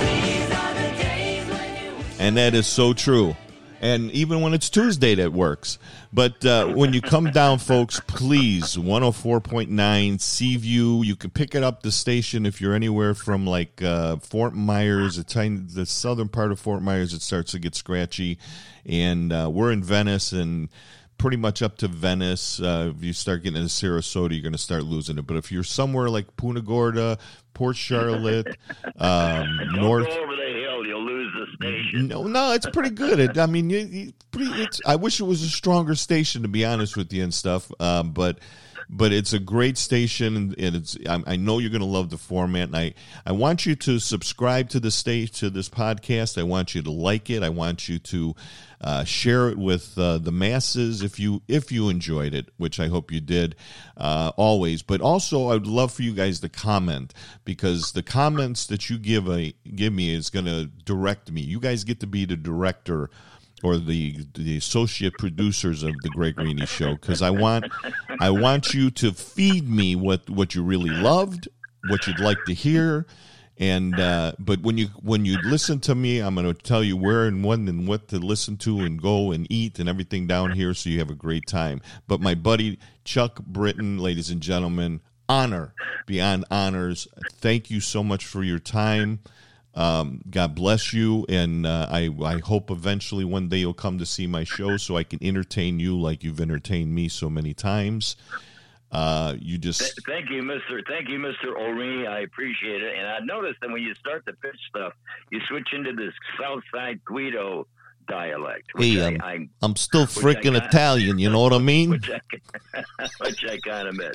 And 2.19 2.37
that 2.39 2.55
is 2.55 2.67
so 2.67 2.95
true. 2.95 3.37
And 3.85 4.11
even 4.13 4.41
when 4.41 4.55
it's 4.55 4.71
Tuesday, 4.71 5.15
that 5.17 5.35
works. 5.35 5.79
But 6.11 6.43
uh, 6.43 6.69
when 6.69 6.95
you 6.95 7.03
come 7.03 7.27
down, 7.27 7.59
folks, 7.59 8.01
please, 8.07 8.77
104.9 8.77 10.21
Seaview. 10.23 11.03
You 11.03 11.15
can 11.17 11.29
pick 11.29 11.55
it 11.55 11.63
up 11.63 11.83
the 11.83 11.93
station 11.93 12.47
if 12.47 12.63
you're 12.63 12.73
anywhere 12.73 13.15
from 13.15 13.47
like 13.47 13.83
uh, 13.83 14.17
Fort 14.17 14.55
Myers, 14.55 15.17
the, 15.17 15.23
tiny, 15.23 15.59
the 15.59 15.85
southern 15.85 16.31
part 16.31 16.51
of 16.51 16.59
Fort 16.59 16.81
Myers, 16.81 17.13
it 17.13 17.21
starts 17.21 17.51
to 17.51 17.59
get 17.59 17.75
scratchy. 17.75 18.39
And 18.87 19.31
uh, 19.31 19.51
we're 19.53 19.71
in 19.71 19.83
Venice 19.83 20.33
and 20.33 20.71
pretty 21.19 21.37
much 21.37 21.61
up 21.61 21.77
to 21.79 21.89
Venice. 21.89 22.61
Uh, 22.61 22.91
if 22.97 23.05
you 23.05 23.13
start 23.13 23.43
getting 23.43 23.61
into 23.61 23.69
Sarasota, 23.69 24.33
you're 24.33 24.41
going 24.41 24.53
to 24.53 24.59
start 24.59 24.85
losing 24.85 25.19
it. 25.19 25.27
But 25.27 25.37
if 25.37 25.53
you're 25.53 25.63
somewhere 25.63 26.09
like 26.09 26.35
Punta 26.39 26.63
Gorda, 26.63 27.19
Port 27.53 27.77
Charlotte, 27.77 28.57
um, 28.97 29.59
North. 29.75 30.09
You'll 30.83 31.05
lose 31.05 31.33
the 31.35 31.47
station. 31.57 32.09
No, 32.09 32.27
no, 32.27 32.53
it's 32.53 32.69
pretty 32.71 32.91
good. 32.91 33.19
It, 33.19 33.39
I 33.39 33.47
mean, 33.47 33.71
you, 33.71 33.79
you, 33.79 34.13
pretty. 34.31 34.69
I 34.87 34.97
wish 34.97 35.21
it 35.21 35.25
was 35.25 35.43
a 35.43 35.49
stronger 35.49 35.95
station, 35.95 36.43
to 36.43 36.49
be 36.49 36.65
honest 36.65 36.97
with 36.97 37.13
you, 37.13 37.23
and 37.23 37.33
stuff. 37.33 37.71
Um, 37.81 38.13
but, 38.13 38.39
but 38.89 39.13
it's 39.13 39.33
a 39.33 39.39
great 39.39 39.79
station, 39.79 40.37
and, 40.37 40.55
it's. 40.59 40.97
I, 41.09 41.23
I 41.27 41.37
know 41.37 41.59
you're 41.59 41.71
going 41.71 41.81
to 41.81 41.87
love 41.87 42.11
the 42.11 42.19
format, 42.19 42.69
and 42.69 42.77
I, 42.77 42.95
I 43.25 43.33
want 43.33 43.67
you 43.67 43.75
to 43.77 43.99
subscribe 43.99 44.69
to 44.71 44.81
the 44.81 44.91
state 44.91 45.33
to 45.35 45.51
this 45.51 45.69
podcast. 45.69 46.39
I 46.39 46.43
want 46.43 46.75
you 46.75 46.83
to 46.83 46.91
like 46.91 47.31
it. 47.31 47.43
I 47.43 47.49
want 47.49 47.89
you 47.89 47.99
to 47.99 48.35
uh, 48.81 49.05
share 49.05 49.49
it 49.49 49.57
with 49.57 49.97
uh, 49.97 50.19
the 50.19 50.31
masses 50.31 51.03
if 51.03 51.19
you 51.19 51.43
if 51.49 51.73
you 51.73 51.89
enjoyed 51.89 52.35
it, 52.35 52.51
which 52.59 52.79
I 52.79 52.89
hope 52.89 53.11
you 53.11 53.21
did. 53.21 53.57
Uh, 53.97 54.33
always, 54.37 54.83
but 54.83 55.01
also 55.01 55.49
I'd 55.49 55.67
love 55.67 55.93
for 55.93 56.03
you 56.03 56.13
guys 56.13 56.41
to 56.41 56.49
comment 56.49 57.15
because 57.45 57.93
the 57.93 58.03
comments 58.03 58.67
that 58.67 58.91
you 58.91 58.99
give 58.99 59.29
a 59.29 59.55
give 59.75 59.93
me 59.93 60.13
is 60.15 60.29
going 60.29 60.47
to 60.47 60.67
direct 60.67 61.33
me. 61.33 61.41
You 61.41 61.61
guys 61.61 61.85
get 61.85 62.01
to 62.01 62.07
be 62.07 62.25
the 62.27 62.37
director 62.37 63.11
or 63.65 63.79
the 63.79 64.19
the 64.35 64.59
associate 64.59 65.15
producers 65.15 65.83
of 65.83 65.99
the 66.03 66.11
Greg 66.11 66.37
Rini 66.37 66.69
show 66.69 66.93
because 66.93 67.23
I 67.23 67.31
want 67.31 67.65
I 68.21 68.29
want 68.29 68.75
you 68.75 68.91
to 68.93 69.13
feed 69.13 69.69
me 69.69 69.97
what 69.97 70.29
what 70.29 70.55
you 70.55 70.63
really 70.63 70.91
loved, 70.91 71.49
what 71.89 72.07
you'd 72.07 72.21
like 72.21 72.45
to 72.45 72.53
hear, 72.53 73.07
and 73.57 73.99
uh, 73.99 74.33
but 74.39 74.61
when 74.61 74.77
you 74.77 74.89
when 75.01 75.25
you 75.25 75.39
listen 75.43 75.81
to 75.81 75.95
me, 75.95 76.19
I'm 76.19 76.35
going 76.35 76.47
to 76.47 76.55
tell 76.55 76.85
you 76.85 76.97
where 76.99 77.27
and 77.27 77.43
when 77.43 77.67
and 77.67 77.89
what 77.89 78.09
to 78.09 78.19
listen 78.19 78.59
to 78.59 78.81
and 78.81 79.01
go 79.01 79.33
and 79.33 79.47
eat 79.51 79.79
and 79.79 79.89
everything 79.89 80.27
down 80.27 80.53
here, 80.53 80.75
so 80.75 80.91
you 80.91 80.99
have 80.99 81.11
a 81.11 81.15
great 81.15 81.47
time. 81.47 81.81
But 82.07 82.21
my 82.21 82.35
buddy 82.35 82.79
Chuck 83.05 83.41
Britton, 83.47 83.99
ladies 83.99 84.29
and 84.29 84.43
gentlemen, 84.43 85.01
honor 85.27 85.73
beyond 86.07 86.45
honors. 86.51 87.09
Thank 87.33 87.71
you 87.71 87.81
so 87.81 88.05
much 88.05 88.27
for 88.27 88.45
your 88.45 88.59
time. 88.59 89.21
Um, 89.77 90.21
God 90.31 90.55
bless 90.55 90.93
you, 90.93 91.27
and 91.29 91.67
uh, 91.67 91.89
I 91.91 92.09
I 92.25 92.39
hope 92.39 92.71
eventually 92.71 93.25
one 93.25 93.49
day 93.49 93.59
you'll 93.59 93.75
come 93.75 93.99
to 93.99 94.07
see 94.07 94.27
my 94.27 94.45
show 94.45 94.77
so 94.77 94.97
I 94.97 95.03
can 95.03 95.19
entertain 95.23 95.81
you 95.81 95.99
like 95.99 96.23
you've 96.23 96.41
entertained 96.41 96.95
me 96.95 97.09
so 97.09 97.29
many 97.29 97.55
times. 97.55 98.15
Uh, 98.93 99.35
you 99.41 99.59
just 99.59 99.81
Th- 99.81 99.95
Thank 100.07 100.31
you, 100.31 100.43
Mister. 100.43 100.81
Thank 100.89 101.09
you, 101.09 101.19
Mister 101.19 101.59
O'Reilly. 101.59 102.07
I 102.07 102.21
appreciate 102.21 102.81
it. 102.83 102.97
And 102.97 103.09
I 103.09 103.19
noticed 103.19 103.61
that 103.61 103.71
when 103.71 103.83
you 103.83 103.93
start 103.97 104.25
to 104.27 104.33
pitch 104.35 104.61
stuff, 104.69 104.93
you 105.31 105.41
switch 105.49 105.69
into 105.73 105.93
this 105.93 106.15
South 106.41 106.63
Side 106.73 107.05
Guido 107.05 107.67
dialect. 108.07 108.71
Hey, 108.77 109.03
I, 109.03 109.07
um, 109.09 109.19
I, 109.23 109.49
I'm 109.63 109.75
still 109.75 110.07
freaking. 110.07 110.57
Italian. 110.57 111.19
You 111.19 111.31
know 111.31 111.41
what 111.41 111.53
I 111.53 111.59
mean? 111.59 111.91
which 111.91 112.09
I, 112.09 112.85
which 113.21 113.45
I 113.45 113.59
kind 113.59 113.89
of 113.89 113.97
miss. 113.97 114.15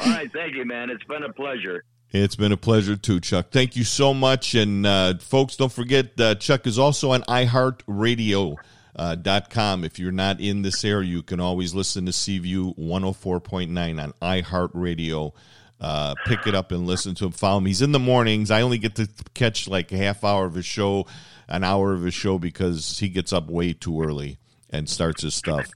All 0.00 0.10
right, 0.10 0.32
thank 0.32 0.56
you, 0.56 0.64
man. 0.64 0.90
It's 0.90 1.04
been 1.04 1.22
a 1.22 1.32
pleasure. 1.32 1.84
It's 2.10 2.36
been 2.36 2.52
a 2.52 2.56
pleasure 2.56 2.96
too, 2.96 3.20
Chuck. 3.20 3.50
Thank 3.50 3.76
you 3.76 3.84
so 3.84 4.14
much. 4.14 4.54
And 4.54 4.86
uh, 4.86 5.18
folks, 5.18 5.56
don't 5.56 5.72
forget, 5.72 6.18
uh, 6.18 6.34
Chuck 6.36 6.66
is 6.66 6.78
also 6.78 7.12
on 7.12 7.22
iHeartRadio. 7.22 8.56
Uh, 8.96 9.14
dot 9.14 9.48
com. 9.48 9.84
If 9.84 10.00
you're 10.00 10.10
not 10.10 10.40
in 10.40 10.62
this 10.62 10.84
area, 10.84 11.08
you 11.08 11.22
can 11.22 11.38
always 11.38 11.72
listen 11.72 12.06
to 12.06 12.12
Seaview 12.12 12.74
104.9 12.74 14.02
on 14.02 14.12
iHeartRadio. 14.20 15.32
Uh, 15.80 16.14
pick 16.26 16.48
it 16.48 16.54
up 16.56 16.72
and 16.72 16.84
listen 16.84 17.14
to 17.16 17.26
him. 17.26 17.30
Follow 17.30 17.58
him. 17.58 17.66
He's 17.66 17.82
in 17.82 17.92
the 17.92 18.00
mornings. 18.00 18.50
I 18.50 18.62
only 18.62 18.78
get 18.78 18.96
to 18.96 19.08
catch 19.34 19.68
like 19.68 19.92
a 19.92 19.96
half 19.96 20.24
hour 20.24 20.46
of 20.46 20.54
his 20.54 20.66
show, 20.66 21.06
an 21.46 21.62
hour 21.62 21.92
of 21.92 22.02
his 22.02 22.14
show 22.14 22.40
because 22.40 22.98
he 22.98 23.08
gets 23.08 23.32
up 23.32 23.48
way 23.48 23.72
too 23.72 24.02
early 24.02 24.38
and 24.68 24.88
starts 24.88 25.22
his 25.22 25.34
stuff. 25.36 25.68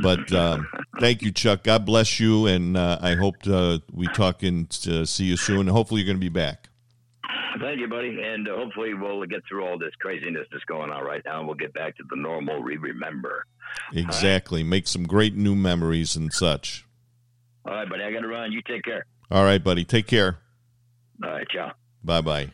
But 0.00 0.32
um, 0.32 0.66
thank 1.00 1.22
you, 1.22 1.32
Chuck. 1.32 1.64
God 1.64 1.84
bless 1.84 2.18
you, 2.18 2.46
and 2.46 2.76
uh, 2.76 2.98
I 3.02 3.14
hope 3.14 3.36
uh, 3.46 3.78
we 3.92 4.06
talk 4.08 4.42
and 4.42 4.66
uh, 4.88 5.04
see 5.04 5.24
you 5.24 5.36
soon. 5.36 5.66
Hopefully, 5.66 6.00
you're 6.00 6.06
going 6.06 6.16
to 6.16 6.24
be 6.24 6.30
back. 6.30 6.68
Thank 7.60 7.80
you, 7.80 7.88
buddy. 7.88 8.18
And 8.22 8.48
uh, 8.48 8.56
hopefully 8.56 8.94
we'll 8.94 9.24
get 9.26 9.42
through 9.46 9.66
all 9.66 9.78
this 9.78 9.92
craziness 10.00 10.46
that's 10.50 10.64
going 10.64 10.90
on 10.90 11.04
right 11.04 11.22
now, 11.24 11.38
and 11.38 11.46
we'll 11.46 11.56
get 11.56 11.74
back 11.74 11.96
to 11.98 12.04
the 12.08 12.16
normal 12.16 12.62
we 12.62 12.76
remember. 12.76 13.44
Exactly. 13.92 14.62
Make 14.62 14.86
some 14.88 15.04
great 15.04 15.36
new 15.36 15.54
memories 15.54 16.16
and 16.16 16.32
such. 16.32 16.86
All 17.66 17.74
right, 17.74 17.88
buddy. 17.88 18.02
I 18.02 18.12
got 18.12 18.20
to 18.20 18.28
run. 18.28 18.52
You 18.52 18.62
take 18.66 18.84
care. 18.84 19.06
All 19.30 19.44
right, 19.44 19.62
buddy. 19.62 19.84
Take 19.84 20.06
care. 20.06 20.38
All 21.22 21.30
right, 21.30 21.46
ciao. 21.48 21.72
Bye 22.02 22.20
bye. 22.20 22.52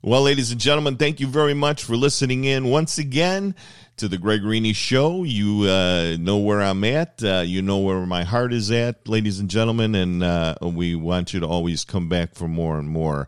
Well, 0.00 0.22
ladies 0.22 0.52
and 0.52 0.60
gentlemen, 0.60 0.96
thank 0.96 1.18
you 1.18 1.26
very 1.26 1.54
much 1.54 1.82
for 1.82 1.96
listening 1.96 2.44
in 2.44 2.66
once 2.66 2.98
again 2.98 3.56
to 3.98 4.06
the 4.08 4.18
Greg 4.18 4.42
Rini 4.42 4.74
Show. 4.74 5.24
You 5.24 5.62
uh, 5.62 6.16
know 6.20 6.38
where 6.38 6.60
I'm 6.60 6.84
at. 6.84 7.22
Uh, 7.22 7.42
you 7.44 7.62
know 7.62 7.78
where 7.78 8.06
my 8.06 8.22
heart 8.22 8.52
is 8.52 8.70
at, 8.70 9.08
ladies 9.08 9.40
and 9.40 9.50
gentlemen, 9.50 9.96
and 9.96 10.22
uh, 10.22 10.54
we 10.62 10.94
want 10.94 11.34
you 11.34 11.40
to 11.40 11.46
always 11.46 11.84
come 11.84 12.08
back 12.08 12.34
for 12.34 12.46
more 12.46 12.78
and 12.78 12.88
more. 12.88 13.26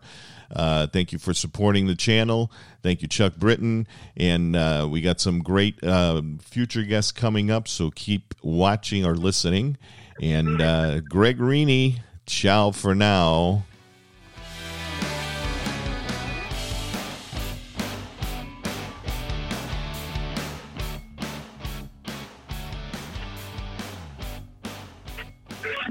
Uh, 0.53 0.87
thank 0.87 1.11
you 1.11 1.19
for 1.19 1.33
supporting 1.33 1.87
the 1.87 1.95
channel. 1.95 2.51
Thank 2.83 3.01
you, 3.01 3.09
Chuck 3.09 3.35
Britton. 3.35 3.85
And 4.15 4.55
uh, 4.55 4.87
we 4.89 5.01
got 5.01 5.19
some 5.19 5.41
great 5.41 5.83
uh, 5.83 6.21
future 6.39 6.83
guests 6.83 7.11
coming 7.11 7.51
up, 7.51 7.67
so 7.67 7.91
keep 7.91 8.33
watching 8.41 9.05
or 9.05 9.15
listening. 9.15 9.77
And 10.21 10.57
Greg 11.09 11.37
Rini, 11.37 11.99
ciao 12.25 12.71
for 12.71 12.95
now. 12.95 13.65